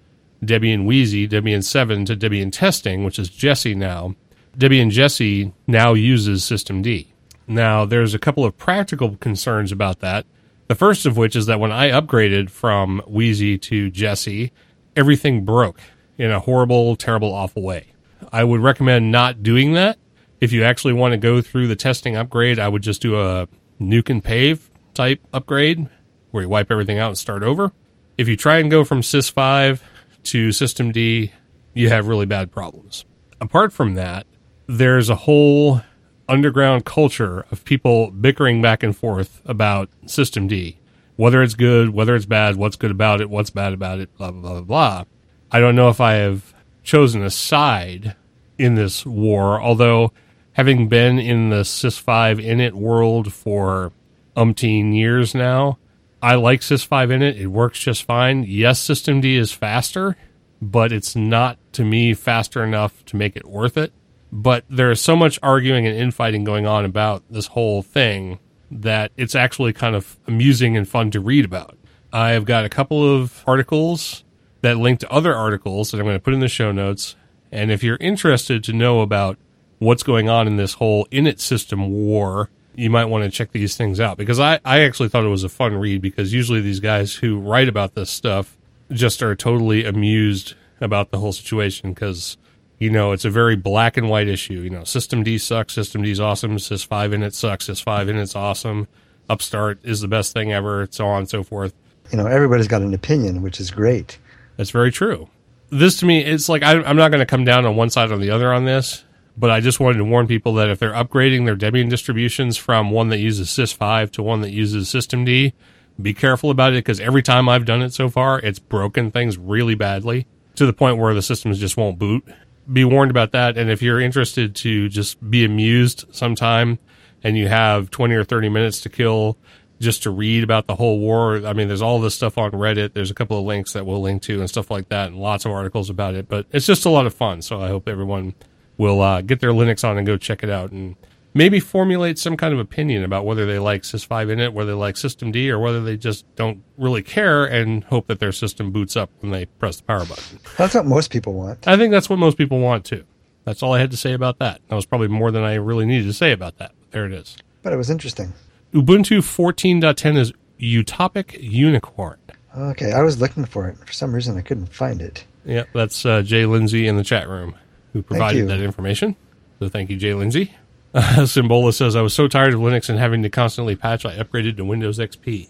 Debian 0.44 0.84
Wheezy, 0.84 1.28
Debian 1.28 1.62
7 1.62 2.06
to 2.06 2.16
Debian 2.16 2.50
testing, 2.50 3.04
which 3.04 3.20
is 3.20 3.28
Jessie 3.28 3.76
now, 3.76 4.16
Debian 4.58 4.90
Jessie 4.90 5.52
now 5.68 5.94
uses 5.94 6.42
System 6.42 6.82
D. 6.82 7.12
Now, 7.46 7.84
there's 7.84 8.14
a 8.14 8.18
couple 8.18 8.44
of 8.44 8.58
practical 8.58 9.14
concerns 9.18 9.70
about 9.70 10.00
that. 10.00 10.26
The 10.68 10.74
first 10.74 11.06
of 11.06 11.16
which 11.16 11.36
is 11.36 11.46
that 11.46 11.60
when 11.60 11.72
I 11.72 11.90
upgraded 11.90 12.50
from 12.50 13.00
Wheezy 13.06 13.56
to 13.58 13.90
Jessie, 13.90 14.52
everything 14.96 15.44
broke 15.44 15.80
in 16.18 16.30
a 16.30 16.40
horrible, 16.40 16.96
terrible, 16.96 17.32
awful 17.32 17.62
way. 17.62 17.92
I 18.32 18.42
would 18.44 18.60
recommend 18.60 19.12
not 19.12 19.42
doing 19.42 19.74
that. 19.74 19.98
If 20.40 20.52
you 20.52 20.64
actually 20.64 20.94
want 20.94 21.12
to 21.12 21.18
go 21.18 21.40
through 21.40 21.68
the 21.68 21.76
testing 21.76 22.16
upgrade, 22.16 22.58
I 22.58 22.68
would 22.68 22.82
just 22.82 23.00
do 23.00 23.18
a 23.18 23.48
nuke 23.80 24.10
and 24.10 24.22
pave 24.22 24.70
type 24.94 25.20
upgrade 25.32 25.88
where 26.30 26.42
you 26.42 26.48
wipe 26.48 26.70
everything 26.70 26.98
out 26.98 27.08
and 27.08 27.18
start 27.18 27.42
over. 27.42 27.72
If 28.18 28.28
you 28.28 28.36
try 28.36 28.58
and 28.58 28.70
go 28.70 28.84
from 28.84 29.02
Sys5 29.02 29.80
to 30.24 30.52
System 30.52 30.90
D, 30.90 31.32
you 31.74 31.90
have 31.90 32.08
really 32.08 32.26
bad 32.26 32.50
problems. 32.50 33.04
Apart 33.40 33.72
from 33.72 33.94
that, 33.94 34.26
there's 34.66 35.08
a 35.10 35.14
whole 35.14 35.82
underground 36.28 36.84
culture 36.84 37.46
of 37.50 37.64
people 37.64 38.10
bickering 38.10 38.60
back 38.60 38.82
and 38.82 38.96
forth 38.96 39.40
about 39.44 39.88
System 40.06 40.48
D, 40.48 40.78
whether 41.16 41.42
it's 41.42 41.54
good, 41.54 41.90
whether 41.90 42.14
it's 42.14 42.26
bad, 42.26 42.56
what's 42.56 42.76
good 42.76 42.90
about 42.90 43.20
it, 43.20 43.30
what's 43.30 43.50
bad 43.50 43.72
about 43.72 44.00
it, 44.00 44.16
blah, 44.16 44.30
blah, 44.30 44.52
blah, 44.52 44.60
blah. 44.62 45.04
I 45.50 45.60
don't 45.60 45.76
know 45.76 45.88
if 45.88 46.00
I 46.00 46.14
have 46.14 46.54
chosen 46.82 47.22
a 47.22 47.30
side 47.30 48.16
in 48.58 48.74
this 48.74 49.04
war, 49.04 49.60
although 49.60 50.12
having 50.52 50.88
been 50.88 51.18
in 51.18 51.50
the 51.50 51.62
Sys5 51.62 52.44
init 52.44 52.72
world 52.72 53.32
for 53.32 53.92
umpteen 54.36 54.94
years 54.94 55.34
now, 55.34 55.78
I 56.22 56.34
like 56.36 56.60
Sys5 56.60 57.08
init. 57.08 57.38
It 57.38 57.48
works 57.48 57.78
just 57.78 58.04
fine. 58.04 58.44
Yes, 58.44 58.80
System 58.80 59.20
D 59.20 59.36
is 59.36 59.52
faster, 59.52 60.16
but 60.60 60.92
it's 60.92 61.14
not 61.14 61.58
to 61.72 61.84
me 61.84 62.14
faster 62.14 62.64
enough 62.64 63.04
to 63.06 63.16
make 63.16 63.36
it 63.36 63.46
worth 63.46 63.76
it. 63.76 63.92
But 64.36 64.66
there 64.68 64.90
is 64.90 65.00
so 65.00 65.16
much 65.16 65.38
arguing 65.42 65.86
and 65.86 65.96
infighting 65.96 66.44
going 66.44 66.66
on 66.66 66.84
about 66.84 67.22
this 67.30 67.46
whole 67.46 67.80
thing 67.80 68.38
that 68.70 69.10
it's 69.16 69.34
actually 69.34 69.72
kind 69.72 69.96
of 69.96 70.18
amusing 70.26 70.76
and 70.76 70.86
fun 70.86 71.10
to 71.12 71.20
read 71.20 71.46
about. 71.46 71.78
I've 72.12 72.44
got 72.44 72.66
a 72.66 72.68
couple 72.68 73.02
of 73.02 73.42
articles 73.46 74.24
that 74.60 74.76
link 74.76 75.00
to 75.00 75.10
other 75.10 75.34
articles 75.34 75.90
that 75.90 75.98
I'm 75.98 76.04
going 76.04 76.16
to 76.18 76.22
put 76.22 76.34
in 76.34 76.40
the 76.40 76.48
show 76.48 76.70
notes. 76.70 77.16
And 77.50 77.70
if 77.70 77.82
you're 77.82 77.96
interested 77.96 78.62
to 78.64 78.74
know 78.74 79.00
about 79.00 79.38
what's 79.78 80.02
going 80.02 80.28
on 80.28 80.46
in 80.46 80.58
this 80.58 80.74
whole 80.74 81.06
init 81.06 81.40
system 81.40 81.90
war, 81.90 82.50
you 82.74 82.90
might 82.90 83.06
want 83.06 83.24
to 83.24 83.30
check 83.30 83.52
these 83.52 83.74
things 83.74 84.00
out 84.00 84.18
because 84.18 84.38
I, 84.38 84.60
I 84.66 84.80
actually 84.80 85.08
thought 85.08 85.24
it 85.24 85.28
was 85.28 85.44
a 85.44 85.48
fun 85.48 85.76
read 85.76 86.02
because 86.02 86.34
usually 86.34 86.60
these 86.60 86.80
guys 86.80 87.14
who 87.14 87.38
write 87.38 87.70
about 87.70 87.94
this 87.94 88.10
stuff 88.10 88.58
just 88.90 89.22
are 89.22 89.34
totally 89.34 89.86
amused 89.86 90.52
about 90.78 91.10
the 91.10 91.20
whole 91.20 91.32
situation 91.32 91.94
because 91.94 92.36
you 92.78 92.90
know 92.90 93.12
it's 93.12 93.24
a 93.24 93.30
very 93.30 93.56
black 93.56 93.96
and 93.96 94.08
white 94.08 94.28
issue. 94.28 94.60
You 94.60 94.70
know, 94.70 94.84
System 94.84 95.22
D 95.22 95.38
sucks, 95.38 95.74
System 95.74 96.02
D's 96.02 96.20
awesome, 96.20 96.56
Sys 96.56 96.86
five 96.86 97.10
init 97.10 97.34
sucks, 97.34 97.68
Sys 97.68 97.82
five 97.82 98.08
init's 98.08 98.36
awesome, 98.36 98.88
Upstart 99.28 99.80
is 99.82 100.00
the 100.00 100.08
best 100.08 100.32
thing 100.32 100.52
ever, 100.52 100.86
so 100.90 101.06
on 101.06 101.20
and 101.20 101.28
so 101.28 101.42
forth. 101.42 101.74
You 102.10 102.18
know, 102.18 102.26
everybody's 102.26 102.68
got 102.68 102.82
an 102.82 102.94
opinion, 102.94 103.42
which 103.42 103.60
is 103.60 103.70
great. 103.70 104.18
That's 104.56 104.70
very 104.70 104.92
true. 104.92 105.28
This 105.70 105.98
to 106.00 106.06
me, 106.06 106.24
it's 106.24 106.48
like 106.48 106.62
I, 106.62 106.82
I'm 106.82 106.96
not 106.96 107.10
going 107.10 107.20
to 107.20 107.26
come 107.26 107.44
down 107.44 107.66
on 107.66 107.76
one 107.76 107.90
side 107.90 108.10
or 108.10 108.18
the 108.18 108.30
other 108.30 108.52
on 108.52 108.64
this, 108.64 109.04
but 109.36 109.50
I 109.50 109.60
just 109.60 109.80
wanted 109.80 109.98
to 109.98 110.04
warn 110.04 110.26
people 110.26 110.54
that 110.54 110.68
if 110.68 110.78
they're 110.78 110.92
upgrading 110.92 111.44
their 111.44 111.56
Debian 111.56 111.90
distributions 111.90 112.56
from 112.56 112.90
one 112.90 113.08
that 113.08 113.18
uses 113.18 113.48
Sys5 113.48 114.12
to 114.12 114.22
one 114.22 114.40
that 114.42 114.52
uses 114.52 114.88
System 114.88 115.24
D, 115.24 115.52
be 116.00 116.14
careful 116.14 116.50
about 116.50 116.72
it 116.72 116.84
because 116.84 117.00
every 117.00 117.22
time 117.22 117.48
I've 117.48 117.64
done 117.64 117.82
it 117.82 117.92
so 117.92 118.08
far, 118.08 118.38
it's 118.40 118.58
broken 118.58 119.10
things 119.10 119.36
really 119.36 119.74
badly 119.74 120.26
to 120.54 120.66
the 120.66 120.72
point 120.72 120.98
where 120.98 121.14
the 121.14 121.22
systems 121.22 121.58
just 121.58 121.76
won't 121.76 121.98
boot. 121.98 122.24
Be 122.72 122.84
warned 122.84 123.10
about 123.10 123.32
that. 123.32 123.56
And 123.56 123.70
if 123.70 123.82
you're 123.82 124.00
interested 124.00 124.54
to 124.56 124.88
just 124.88 125.30
be 125.30 125.44
amused 125.44 126.04
sometime 126.10 126.78
and 127.22 127.36
you 127.36 127.48
have 127.48 127.90
20 127.90 128.14
or 128.14 128.24
30 128.24 128.48
minutes 128.48 128.80
to 128.82 128.88
kill 128.88 129.36
just 129.78 130.02
to 130.04 130.10
read 130.10 130.42
about 130.42 130.66
the 130.66 130.74
whole 130.74 130.98
war, 130.98 131.46
I 131.46 131.52
mean, 131.52 131.68
there's 131.68 131.82
all 131.82 132.00
this 132.00 132.14
stuff 132.14 132.38
on 132.38 132.52
Reddit. 132.52 132.94
There's 132.94 133.10
a 133.10 133.14
couple 133.14 133.38
of 133.38 133.44
links 133.44 133.72
that 133.74 133.86
we'll 133.86 134.00
link 134.00 134.22
to 134.22 134.40
and 134.40 134.48
stuff 134.48 134.70
like 134.70 134.88
that 134.88 135.08
and 135.08 135.16
lots 135.16 135.44
of 135.44 135.52
articles 135.52 135.90
about 135.90 136.14
it. 136.14 136.28
But 136.28 136.46
it's 136.50 136.66
just 136.66 136.86
a 136.86 136.90
lot 136.90 137.06
of 137.06 137.14
fun. 137.14 137.42
So 137.42 137.60
I 137.60 137.68
hope 137.68 137.88
everyone 137.88 138.34
will 138.78 139.00
uh, 139.00 139.20
get 139.22 139.40
their 139.40 139.52
Linux 139.52 139.88
on 139.88 139.96
and 139.96 140.06
go 140.06 140.16
check 140.16 140.42
it 140.42 140.50
out 140.50 140.70
and 140.72 140.96
maybe 141.36 141.60
formulate 141.60 142.18
some 142.18 142.36
kind 142.36 142.54
of 142.54 142.58
opinion 142.58 143.04
about 143.04 143.26
whether 143.26 143.46
they 143.46 143.58
like 143.58 143.82
Sys5 143.82 144.28
init, 144.28 144.52
whether 144.52 144.72
they 144.72 144.76
like 144.76 144.96
System 144.96 145.30
D, 145.30 145.50
or 145.50 145.58
whether 145.58 145.82
they 145.82 145.96
just 145.96 146.24
don't 146.34 146.62
really 146.78 147.02
care 147.02 147.44
and 147.44 147.84
hope 147.84 148.06
that 148.06 148.18
their 148.18 148.32
system 148.32 148.72
boots 148.72 148.96
up 148.96 149.10
when 149.20 149.30
they 149.30 149.46
press 149.46 149.76
the 149.76 149.84
power 149.84 150.04
button. 150.04 150.40
That's 150.56 150.74
what 150.74 150.86
most 150.86 151.10
people 151.10 151.34
want. 151.34 151.68
I 151.68 151.76
think 151.76 151.92
that's 151.92 152.08
what 152.08 152.18
most 152.18 152.38
people 152.38 152.58
want 152.58 152.84
too. 152.84 153.04
That's 153.44 153.62
all 153.62 153.74
I 153.74 153.78
had 153.78 153.90
to 153.92 153.96
say 153.96 154.12
about 154.12 154.38
that. 154.38 154.60
That 154.68 154.74
was 154.74 154.86
probably 154.86 155.08
more 155.08 155.30
than 155.30 155.44
I 155.44 155.54
really 155.54 155.86
needed 155.86 156.06
to 156.06 156.12
say 156.12 156.32
about 156.32 156.58
that. 156.58 156.72
There 156.90 157.06
it 157.06 157.12
is. 157.12 157.36
But 157.62 157.72
it 157.72 157.76
was 157.76 157.90
interesting. 157.90 158.32
Ubuntu 158.72 159.18
14.10 159.18 160.16
is 160.16 160.32
Utopic 160.58 161.36
Unicorn. 161.40 162.18
Okay, 162.56 162.92
I 162.92 163.02
was 163.02 163.20
looking 163.20 163.44
for 163.44 163.68
it. 163.68 163.76
For 163.78 163.92
some 163.92 164.14
reason, 164.14 164.36
I 164.36 164.40
couldn't 164.40 164.72
find 164.72 165.02
it. 165.02 165.24
Yeah, 165.44 165.64
that's 165.74 166.04
uh, 166.06 166.22
Jay 166.22 166.46
Lindsay 166.46 166.88
in 166.88 166.96
the 166.96 167.04
chat 167.04 167.28
room 167.28 167.54
who 167.92 168.02
provided 168.02 168.48
that 168.48 168.60
information. 168.60 169.14
So 169.58 169.68
thank 169.68 169.90
you, 169.90 169.96
Jay 169.96 170.14
Lindsay. 170.14 170.54
Uh, 170.96 171.26
Symbola 171.26 171.74
says, 171.74 171.94
I 171.94 172.00
was 172.00 172.14
so 172.14 172.26
tired 172.26 172.54
of 172.54 172.60
Linux 172.60 172.88
and 172.88 172.98
having 172.98 173.22
to 173.22 173.28
constantly 173.28 173.76
patch, 173.76 174.06
I 174.06 174.16
upgraded 174.16 174.56
to 174.56 174.64
Windows 174.64 174.98
XP. 174.98 175.46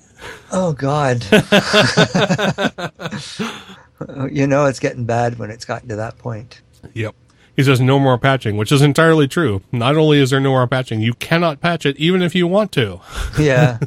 Oh 0.50 0.72
God! 0.72 1.22
you 4.32 4.46
know 4.48 4.66
it's 4.66 4.80
getting 4.80 5.04
bad 5.04 5.38
when 5.38 5.52
it's 5.52 5.64
gotten 5.64 5.88
to 5.90 5.96
that 5.96 6.18
point. 6.18 6.62
Yep. 6.94 7.14
He 7.54 7.62
says 7.62 7.80
no 7.80 7.98
more 8.00 8.18
patching, 8.18 8.56
which 8.56 8.72
is 8.72 8.82
entirely 8.82 9.28
true. 9.28 9.62
Not 9.72 9.96
only 9.96 10.18
is 10.18 10.30
there 10.30 10.40
no 10.40 10.50
more 10.50 10.66
patching, 10.66 11.00
you 11.00 11.14
cannot 11.14 11.60
patch 11.60 11.86
it 11.86 11.96
even 11.96 12.22
if 12.22 12.34
you 12.34 12.46
want 12.48 12.72
to. 12.72 13.00
Yeah, 13.38 13.78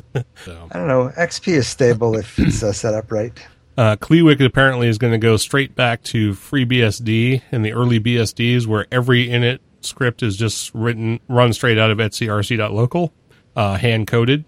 So, 0.46 0.70
I 0.72 0.78
don't 0.78 0.88
know. 0.88 1.12
XP 1.18 1.50
is 1.54 1.68
stable 1.68 2.16
if 2.16 2.40
it's 2.40 2.64
uh, 2.64 2.72
set 2.72 2.94
up 2.94 3.12
right. 3.12 3.34
uh, 3.78 3.96
Kleewick 3.98 4.40
apparently 4.40 4.88
is 4.88 4.98
going 4.98 5.12
to 5.14 5.20
go 5.20 5.36
straight 5.38 5.76
back 5.76 6.04
to 6.04 6.32
FreeBSD 6.34 7.42
and 7.52 7.66
the 7.66 7.74
early 7.74 8.00
BSDs 8.00 8.66
where 8.66 8.88
every 8.92 9.28
init 9.28 9.60
script 9.82 10.24
is 10.24 10.38
just 10.38 10.74
written, 10.74 11.20
run 11.28 11.54
straight 11.54 11.78
out 11.78 11.92
of 11.92 11.98
etcrc.local, 11.98 13.14
uh, 13.56 13.78
hand 13.78 14.08
coded. 14.08 14.46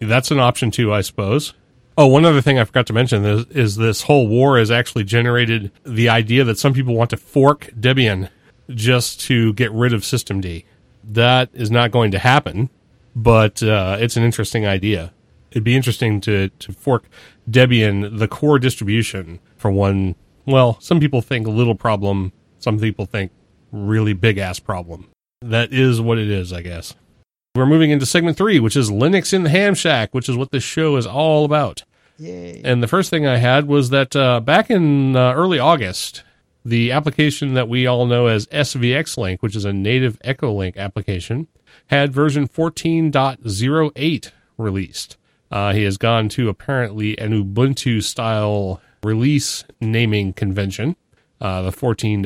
That's 0.00 0.30
an 0.30 0.40
option 0.40 0.70
too, 0.70 0.92
I 0.92 1.00
suppose. 1.00 1.54
Oh, 1.96 2.08
one 2.08 2.24
other 2.24 2.40
thing 2.40 2.58
I 2.58 2.64
forgot 2.64 2.86
to 2.88 2.92
mention 2.92 3.24
is, 3.24 3.46
is 3.46 3.76
this 3.76 4.02
whole 4.02 4.26
war 4.26 4.58
has 4.58 4.70
actually 4.70 5.04
generated 5.04 5.70
the 5.84 6.08
idea 6.08 6.42
that 6.44 6.58
some 6.58 6.72
people 6.72 6.94
want 6.94 7.10
to 7.10 7.16
fork 7.16 7.70
Debian 7.78 8.28
just 8.70 9.20
to 9.22 9.52
get 9.54 9.70
rid 9.72 9.92
of 9.92 10.02
systemd. 10.02 10.64
That 11.04 11.50
is 11.52 11.70
not 11.70 11.92
going 11.92 12.10
to 12.10 12.18
happen, 12.18 12.70
but 13.14 13.62
uh, 13.62 13.96
it's 14.00 14.16
an 14.16 14.24
interesting 14.24 14.66
idea. 14.66 15.12
It'd 15.52 15.62
be 15.62 15.76
interesting 15.76 16.20
to, 16.22 16.48
to 16.48 16.72
fork 16.72 17.04
Debian, 17.48 18.18
the 18.18 18.26
core 18.26 18.58
distribution, 18.58 19.38
for 19.56 19.70
one. 19.70 20.16
Well, 20.46 20.80
some 20.80 20.98
people 20.98 21.22
think 21.22 21.46
a 21.46 21.50
little 21.50 21.76
problem, 21.76 22.32
some 22.58 22.80
people 22.80 23.06
think 23.06 23.30
really 23.74 24.12
big 24.12 24.38
ass 24.38 24.58
problem. 24.58 25.08
That 25.42 25.72
is 25.72 26.00
what 26.00 26.18
it 26.18 26.30
is, 26.30 26.52
I 26.52 26.62
guess. 26.62 26.94
We're 27.54 27.66
moving 27.66 27.90
into 27.90 28.06
segment 28.06 28.36
three, 28.36 28.58
which 28.58 28.76
is 28.76 28.90
Linux 28.90 29.32
in 29.32 29.42
the 29.42 29.50
Ham 29.50 29.74
Shack, 29.74 30.14
which 30.14 30.28
is 30.28 30.36
what 30.36 30.50
this 30.50 30.64
show 30.64 30.96
is 30.96 31.06
all 31.06 31.44
about. 31.44 31.84
Yay! 32.18 32.60
And 32.64 32.82
the 32.82 32.88
first 32.88 33.10
thing 33.10 33.26
I 33.26 33.36
had 33.36 33.66
was 33.66 33.90
that 33.90 34.16
uh, 34.16 34.40
back 34.40 34.70
in 34.70 35.14
uh, 35.14 35.34
early 35.34 35.58
August, 35.58 36.22
the 36.64 36.92
application 36.92 37.54
that 37.54 37.68
we 37.68 37.86
all 37.86 38.06
know 38.06 38.26
as 38.26 38.46
SVX 38.46 39.16
Link, 39.18 39.42
which 39.42 39.54
is 39.54 39.64
a 39.64 39.72
native 39.72 40.18
Echolink 40.24 40.76
application, 40.76 41.48
had 41.88 42.12
version 42.12 42.48
14.08 42.48 44.30
released. 44.56 45.16
Uh, 45.50 45.72
he 45.72 45.84
has 45.84 45.98
gone 45.98 46.28
to 46.30 46.48
apparently 46.48 47.18
an 47.18 47.32
Ubuntu 47.32 48.02
style 48.02 48.80
release 49.02 49.64
naming 49.80 50.32
convention, 50.32 50.96
uh, 51.44 51.60
the 51.60 51.70
14.08, 51.70 52.24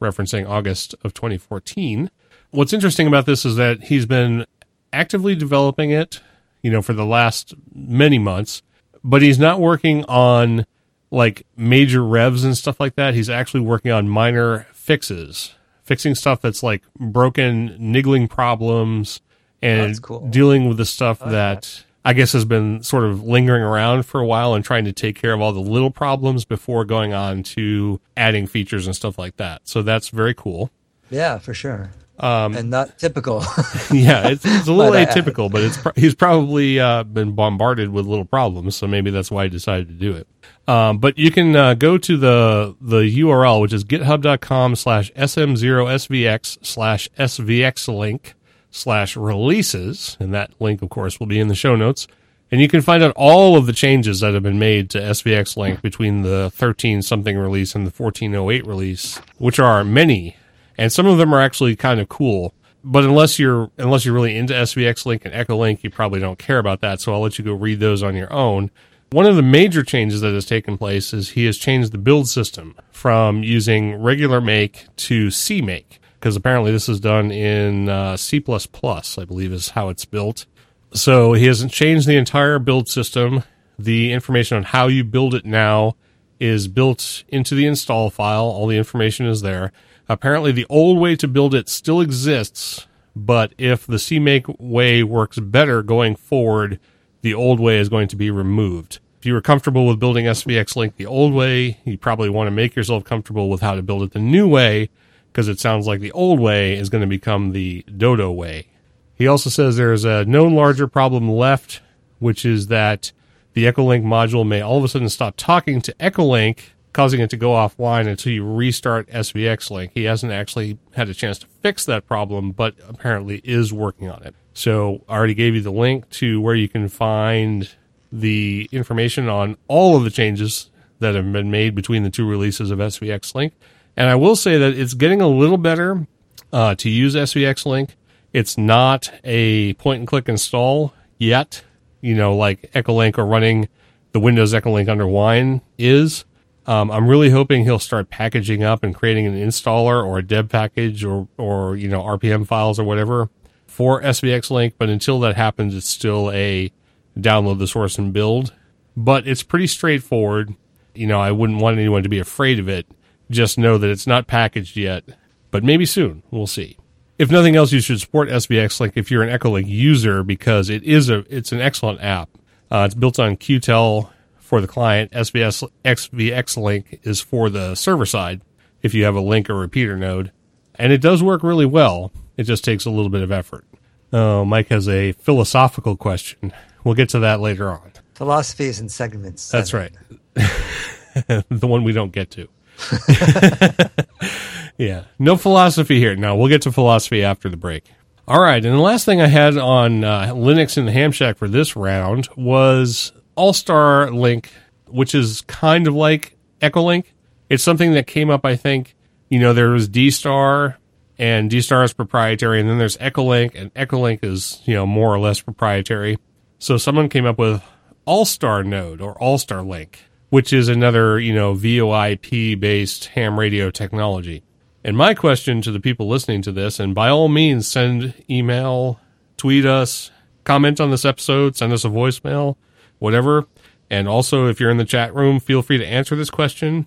referencing 0.00 0.48
August 0.48 0.92
of 1.04 1.14
2014. 1.14 2.10
What's 2.50 2.72
interesting 2.72 3.06
about 3.06 3.24
this 3.24 3.44
is 3.44 3.54
that 3.54 3.84
he's 3.84 4.04
been 4.04 4.46
actively 4.92 5.36
developing 5.36 5.92
it, 5.92 6.20
you 6.60 6.72
know, 6.72 6.82
for 6.82 6.92
the 6.92 7.04
last 7.04 7.54
many 7.72 8.18
months, 8.18 8.62
but 9.04 9.22
he's 9.22 9.38
not 9.38 9.60
working 9.60 10.04
on 10.06 10.66
like 11.12 11.46
major 11.56 12.04
revs 12.04 12.42
and 12.42 12.58
stuff 12.58 12.80
like 12.80 12.96
that. 12.96 13.14
He's 13.14 13.30
actually 13.30 13.60
working 13.60 13.92
on 13.92 14.08
minor 14.08 14.66
fixes, 14.72 15.54
fixing 15.84 16.16
stuff 16.16 16.40
that's 16.40 16.64
like 16.64 16.82
broken, 16.98 17.76
niggling 17.78 18.26
problems, 18.26 19.20
and 19.62 20.02
cool. 20.02 20.28
dealing 20.30 20.66
with 20.66 20.78
the 20.78 20.84
stuff 20.84 21.20
like 21.20 21.30
that 21.30 21.84
I 22.04 22.12
guess 22.12 22.32
has 22.32 22.44
been 22.44 22.82
sort 22.82 23.04
of 23.04 23.22
lingering 23.22 23.62
around 23.62 24.04
for 24.04 24.20
a 24.20 24.26
while 24.26 24.54
and 24.54 24.64
trying 24.64 24.84
to 24.84 24.92
take 24.92 25.20
care 25.20 25.32
of 25.32 25.40
all 25.40 25.52
the 25.52 25.60
little 25.60 25.90
problems 25.90 26.44
before 26.44 26.84
going 26.84 27.12
on 27.12 27.42
to 27.42 28.00
adding 28.16 28.46
features 28.46 28.86
and 28.86 28.96
stuff 28.96 29.18
like 29.18 29.36
that. 29.36 29.62
So 29.64 29.82
that's 29.82 30.08
very 30.08 30.34
cool. 30.34 30.70
Yeah, 31.10 31.38
for 31.38 31.54
sure. 31.54 31.90
Um, 32.20 32.56
and 32.56 32.70
not 32.70 32.98
typical. 32.98 33.38
yeah, 33.92 34.28
it's, 34.28 34.44
it's 34.44 34.66
a 34.66 34.72
little 34.72 34.92
Might 34.92 35.08
I 35.08 35.12
atypical, 35.12 35.50
but 35.50 35.62
it's 35.62 35.78
he's 35.94 36.16
probably 36.16 36.80
uh, 36.80 37.04
been 37.04 37.32
bombarded 37.32 37.90
with 37.90 38.06
little 38.06 38.24
problems, 38.24 38.74
so 38.74 38.88
maybe 38.88 39.10
that's 39.10 39.30
why 39.30 39.44
he 39.44 39.50
decided 39.50 39.86
to 39.88 39.94
do 39.94 40.16
it. 40.16 40.26
Um, 40.66 40.98
but 40.98 41.16
you 41.16 41.30
can 41.30 41.54
uh, 41.54 41.74
go 41.74 41.96
to 41.96 42.16
the 42.16 42.74
the 42.80 43.02
URL, 43.20 43.60
which 43.60 43.72
is 43.72 43.84
github.com 43.84 44.74
slash 44.74 45.12
sm0svx 45.12 46.58
slash 46.66 47.08
svx 47.16 47.98
link 47.98 48.34
slash 48.70 49.16
releases. 49.16 50.16
And 50.20 50.32
that 50.34 50.50
link, 50.60 50.82
of 50.82 50.90
course, 50.90 51.18
will 51.18 51.26
be 51.26 51.40
in 51.40 51.48
the 51.48 51.54
show 51.54 51.76
notes. 51.76 52.06
And 52.50 52.60
you 52.60 52.68
can 52.68 52.80
find 52.80 53.02
out 53.02 53.12
all 53.14 53.56
of 53.56 53.66
the 53.66 53.72
changes 53.72 54.20
that 54.20 54.34
have 54.34 54.42
been 54.42 54.58
made 54.58 54.88
to 54.90 54.98
SVX 54.98 55.56
Link 55.56 55.76
hmm. 55.76 55.82
between 55.82 56.22
the 56.22 56.50
13 56.54 57.02
something 57.02 57.36
release 57.36 57.74
and 57.74 57.86
the 57.86 57.90
1408 57.90 58.66
release, 58.66 59.20
which 59.36 59.58
are 59.58 59.84
many. 59.84 60.36
And 60.76 60.92
some 60.92 61.06
of 61.06 61.18
them 61.18 61.34
are 61.34 61.40
actually 61.40 61.76
kind 61.76 62.00
of 62.00 62.08
cool. 62.08 62.54
But 62.84 63.04
unless 63.04 63.38
you're 63.38 63.70
unless 63.76 64.04
you're 64.04 64.14
really 64.14 64.36
into 64.36 64.54
SVX 64.54 65.04
Link 65.04 65.24
and 65.24 65.34
Echo 65.34 65.56
Link, 65.56 65.82
you 65.82 65.90
probably 65.90 66.20
don't 66.20 66.38
care 66.38 66.58
about 66.58 66.80
that. 66.80 67.00
So 67.00 67.12
I'll 67.12 67.20
let 67.20 67.38
you 67.38 67.44
go 67.44 67.52
read 67.52 67.80
those 67.80 68.02
on 68.02 68.14
your 68.14 68.32
own. 68.32 68.70
One 69.10 69.26
of 69.26 69.36
the 69.36 69.42
major 69.42 69.82
changes 69.82 70.20
that 70.20 70.32
has 70.32 70.46
taken 70.46 70.78
place 70.78 71.12
is 71.12 71.30
he 71.30 71.46
has 71.46 71.58
changed 71.58 71.92
the 71.92 71.98
build 71.98 72.28
system 72.28 72.76
from 72.90 73.42
using 73.42 74.00
regular 74.00 74.40
make 74.40 74.86
to 74.96 75.28
CMake 75.28 75.98
because 76.18 76.36
apparently 76.36 76.72
this 76.72 76.88
is 76.88 77.00
done 77.00 77.30
in 77.30 77.88
uh, 77.88 78.16
C++, 78.16 78.42
I 78.46 79.24
believe 79.24 79.52
is 79.52 79.70
how 79.70 79.88
it's 79.88 80.04
built. 80.04 80.46
So 80.92 81.32
he 81.32 81.46
hasn't 81.46 81.72
changed 81.72 82.06
the 82.06 82.16
entire 82.16 82.58
build 82.58 82.88
system. 82.88 83.44
The 83.78 84.12
information 84.12 84.56
on 84.56 84.64
how 84.64 84.88
you 84.88 85.04
build 85.04 85.34
it 85.34 85.44
now 85.44 85.96
is 86.40 86.68
built 86.68 87.24
into 87.28 87.54
the 87.54 87.66
install 87.66 88.10
file. 88.10 88.44
All 88.44 88.66
the 88.66 88.78
information 88.78 89.26
is 89.26 89.42
there. 89.42 89.72
Apparently, 90.08 90.52
the 90.52 90.66
old 90.68 90.98
way 90.98 91.14
to 91.16 91.28
build 91.28 91.54
it 91.54 91.68
still 91.68 92.00
exists, 92.00 92.86
but 93.14 93.52
if 93.58 93.86
the 93.86 93.96
CMake 93.96 94.58
way 94.58 95.02
works 95.02 95.38
better 95.38 95.82
going 95.82 96.16
forward, 96.16 96.80
the 97.20 97.34
old 97.34 97.60
way 97.60 97.78
is 97.78 97.88
going 97.88 98.08
to 98.08 98.16
be 98.16 98.30
removed. 98.30 99.00
If 99.18 99.26
you 99.26 99.34
were 99.34 99.42
comfortable 99.42 99.86
with 99.86 99.98
building 99.98 100.26
SVX 100.26 100.76
Link 100.76 100.96
the 100.96 101.06
old 101.06 101.34
way, 101.34 101.78
you 101.84 101.98
probably 101.98 102.30
want 102.30 102.46
to 102.46 102.52
make 102.52 102.74
yourself 102.74 103.04
comfortable 103.04 103.50
with 103.50 103.60
how 103.60 103.74
to 103.74 103.82
build 103.82 104.02
it 104.02 104.12
the 104.12 104.20
new 104.20 104.48
way, 104.48 104.90
because 105.32 105.48
it 105.48 105.60
sounds 105.60 105.86
like 105.86 106.00
the 106.00 106.12
old 106.12 106.40
way 106.40 106.74
is 106.76 106.88
going 106.88 107.02
to 107.02 107.06
become 107.06 107.52
the 107.52 107.84
Dodo 107.96 108.30
way. 108.32 108.66
He 109.14 109.26
also 109.26 109.50
says 109.50 109.76
there's 109.76 110.04
a 110.04 110.24
known 110.24 110.54
larger 110.54 110.86
problem 110.86 111.28
left, 111.28 111.80
which 112.18 112.44
is 112.44 112.68
that 112.68 113.12
the 113.54 113.64
Echolink 113.64 114.04
module 114.04 114.46
may 114.46 114.60
all 114.60 114.78
of 114.78 114.84
a 114.84 114.88
sudden 114.88 115.08
stop 115.08 115.34
talking 115.36 115.80
to 115.82 115.92
Echolink, 115.94 116.60
causing 116.92 117.20
it 117.20 117.30
to 117.30 117.36
go 117.36 117.50
offline 117.50 118.06
until 118.06 118.32
you 118.32 118.44
restart 118.44 119.08
SVX 119.08 119.70
Link. 119.70 119.90
He 119.94 120.04
hasn't 120.04 120.32
actually 120.32 120.78
had 120.92 121.08
a 121.08 121.14
chance 121.14 121.38
to 121.40 121.46
fix 121.62 121.84
that 121.86 122.06
problem, 122.06 122.52
but 122.52 122.74
apparently 122.88 123.40
is 123.42 123.72
working 123.72 124.08
on 124.08 124.22
it. 124.22 124.34
So 124.54 125.04
I 125.08 125.16
already 125.16 125.34
gave 125.34 125.54
you 125.54 125.60
the 125.60 125.70
link 125.70 126.08
to 126.10 126.40
where 126.40 126.54
you 126.54 126.68
can 126.68 126.88
find 126.88 127.68
the 128.10 128.68
information 128.72 129.28
on 129.28 129.56
all 129.68 129.96
of 129.96 130.04
the 130.04 130.10
changes 130.10 130.70
that 131.00 131.14
have 131.14 131.32
been 131.32 131.50
made 131.50 131.74
between 131.74 132.02
the 132.02 132.10
two 132.10 132.28
releases 132.28 132.70
of 132.70 132.78
SVX 132.78 133.34
Link. 133.34 133.52
And 133.98 134.08
I 134.08 134.14
will 134.14 134.36
say 134.36 134.58
that 134.58 134.78
it's 134.78 134.94
getting 134.94 135.20
a 135.20 135.26
little 135.26 135.58
better 135.58 136.06
uh, 136.52 136.76
to 136.76 136.88
use 136.88 137.16
SVX 137.16 137.66
Link. 137.66 137.96
It's 138.32 138.56
not 138.56 139.10
a 139.24 139.72
point 139.74 139.98
and 139.98 140.06
click 140.06 140.28
install 140.28 140.94
yet, 141.18 141.64
you 142.00 142.14
know, 142.14 142.36
like 142.36 142.70
Echolink 142.74 143.18
or 143.18 143.26
running 143.26 143.68
the 144.12 144.20
Windows 144.20 144.54
Echolink 144.54 144.88
under 144.88 145.04
Wine 145.04 145.62
is. 145.78 146.24
Um, 146.64 146.92
I'm 146.92 147.08
really 147.08 147.30
hoping 147.30 147.64
he'll 147.64 147.80
start 147.80 148.08
packaging 148.08 148.62
up 148.62 148.84
and 148.84 148.94
creating 148.94 149.26
an 149.26 149.34
installer 149.34 150.06
or 150.06 150.18
a 150.18 150.22
deb 150.22 150.48
package 150.48 151.02
or, 151.02 151.26
or, 151.36 151.74
you 151.74 151.88
know, 151.88 152.02
RPM 152.02 152.46
files 152.46 152.78
or 152.78 152.84
whatever 152.84 153.28
for 153.66 154.00
SVX 154.00 154.48
Link. 154.52 154.74
But 154.78 154.90
until 154.90 155.18
that 155.20 155.34
happens, 155.34 155.74
it's 155.74 155.88
still 155.88 156.30
a 156.30 156.70
download 157.18 157.58
the 157.58 157.66
source 157.66 157.98
and 157.98 158.12
build. 158.12 158.54
But 158.96 159.26
it's 159.26 159.42
pretty 159.42 159.66
straightforward. 159.66 160.54
You 160.94 161.08
know, 161.08 161.20
I 161.20 161.32
wouldn't 161.32 161.60
want 161.60 161.78
anyone 161.78 162.04
to 162.04 162.08
be 162.08 162.20
afraid 162.20 162.60
of 162.60 162.68
it. 162.68 162.86
Just 163.30 163.58
know 163.58 163.78
that 163.78 163.90
it's 163.90 164.06
not 164.06 164.26
packaged 164.26 164.76
yet, 164.76 165.04
but 165.50 165.62
maybe 165.64 165.84
soon. 165.84 166.22
We'll 166.30 166.46
see 166.46 166.78
if 167.18 167.32
nothing 167.32 167.56
else, 167.56 167.72
you 167.72 167.80
should 167.80 168.00
support 168.00 168.28
SVX 168.28 168.80
Link 168.80 168.92
if 168.96 169.10
you're 169.10 169.24
an 169.24 169.36
Echolink 169.36 169.66
user 169.66 170.22
because 170.22 170.70
it 170.70 170.84
is 170.84 171.10
a 171.10 171.24
it's 171.28 171.52
an 171.52 171.60
excellent 171.60 172.00
app. 172.00 172.30
Uh, 172.70 172.84
it's 172.86 172.94
built 172.94 173.18
on 173.18 173.36
Qtel 173.36 174.10
for 174.38 174.60
the 174.60 174.68
client. 174.68 175.10
SVS 175.10 175.68
SVX 175.84 176.56
Link 176.56 177.00
is 177.02 177.20
for 177.20 177.50
the 177.50 177.74
server 177.74 178.06
side 178.06 178.40
if 178.82 178.94
you 178.94 179.04
have 179.04 179.16
a 179.16 179.20
link 179.20 179.50
or 179.50 179.54
repeater 179.54 179.96
node, 179.96 180.30
and 180.76 180.92
it 180.92 181.00
does 181.00 181.22
work 181.22 181.42
really 181.42 181.66
well. 181.66 182.12
It 182.36 182.44
just 182.44 182.64
takes 182.64 182.84
a 182.84 182.90
little 182.90 183.10
bit 183.10 183.22
of 183.22 183.32
effort. 183.32 183.66
Oh, 184.12 184.44
Mike 184.44 184.68
has 184.68 184.88
a 184.88 185.12
philosophical 185.12 185.96
question. 185.96 186.52
We'll 186.84 186.94
get 186.94 187.08
to 187.10 187.18
that 187.18 187.40
later 187.40 187.70
on. 187.70 187.92
Philosophy 188.14 188.66
is 188.66 188.78
in 188.78 188.88
segments. 188.88 189.50
That's 189.50 189.74
right. 189.74 189.92
the 190.34 191.66
one 191.66 191.82
we 191.82 191.92
don't 191.92 192.12
get 192.12 192.30
to. 192.32 192.48
yeah. 194.78 195.04
No 195.18 195.36
philosophy 195.36 195.98
here. 195.98 196.16
No, 196.16 196.36
we'll 196.36 196.48
get 196.48 196.62
to 196.62 196.72
philosophy 196.72 197.22
after 197.22 197.48
the 197.48 197.56
break. 197.56 197.84
All 198.26 198.40
right. 198.40 198.64
And 198.64 198.74
the 198.74 198.80
last 198.80 199.04
thing 199.04 199.20
I 199.20 199.26
had 199.26 199.56
on 199.56 200.04
uh, 200.04 200.32
Linux 200.34 200.76
in 200.76 200.86
the 200.86 200.92
Ham 200.92 201.12
Shack 201.12 201.38
for 201.38 201.48
this 201.48 201.76
round 201.76 202.28
was 202.36 203.12
All 203.36 203.52
Star 203.52 204.10
Link, 204.10 204.50
which 204.86 205.14
is 205.14 205.42
kind 205.42 205.86
of 205.86 205.94
like 205.94 206.36
Echolink. 206.60 207.06
It's 207.48 207.64
something 207.64 207.94
that 207.94 208.06
came 208.06 208.30
up, 208.30 208.44
I 208.44 208.56
think. 208.56 208.94
You 209.28 209.38
know, 209.38 209.52
there 209.52 209.70
was 209.70 209.88
D 209.88 210.10
Star, 210.10 210.78
and 211.18 211.50
D 211.50 211.60
Star 211.60 211.84
is 211.84 211.92
proprietary, 211.92 212.60
and 212.60 212.68
then 212.68 212.78
there's 212.78 212.96
Echolink, 212.98 213.54
and 213.54 213.72
Echolink 213.74 214.20
is, 214.22 214.60
you 214.64 214.74
know, 214.74 214.86
more 214.86 215.12
or 215.12 215.18
less 215.18 215.40
proprietary. 215.40 216.18
So 216.58 216.76
someone 216.76 217.08
came 217.08 217.26
up 217.26 217.38
with 217.38 217.62
All 218.04 218.24
Star 218.24 218.62
Node 218.62 219.00
or 219.00 219.18
All 219.18 219.38
Star 219.38 219.62
Link, 219.62 220.04
which 220.30 220.52
is 220.52 220.68
another, 220.68 221.18
you 221.18 221.34
know, 221.34 221.54
VoIP 221.54 222.58
based 222.60 223.06
ham 223.06 223.38
radio 223.38 223.70
technology. 223.70 224.42
And 224.84 224.96
my 224.96 225.14
question 225.14 225.60
to 225.62 225.72
the 225.72 225.80
people 225.80 226.08
listening 226.08 226.42
to 226.42 226.52
this, 226.52 226.78
and 226.78 226.94
by 226.94 227.08
all 227.08 227.28
means, 227.28 227.66
send 227.66 228.14
email, 228.30 229.00
tweet 229.36 229.66
us, 229.66 230.10
comment 230.44 230.80
on 230.80 230.90
this 230.90 231.04
episode, 231.04 231.56
send 231.56 231.72
us 231.72 231.84
a 231.84 231.88
voicemail, 231.88 232.56
whatever. 232.98 233.46
And 233.90 234.08
also, 234.08 234.46
if 234.46 234.60
you're 234.60 234.70
in 234.70 234.76
the 234.76 234.84
chat 234.84 235.14
room, 235.14 235.40
feel 235.40 235.62
free 235.62 235.78
to 235.78 235.86
answer 235.86 236.14
this 236.14 236.30
question. 236.30 236.86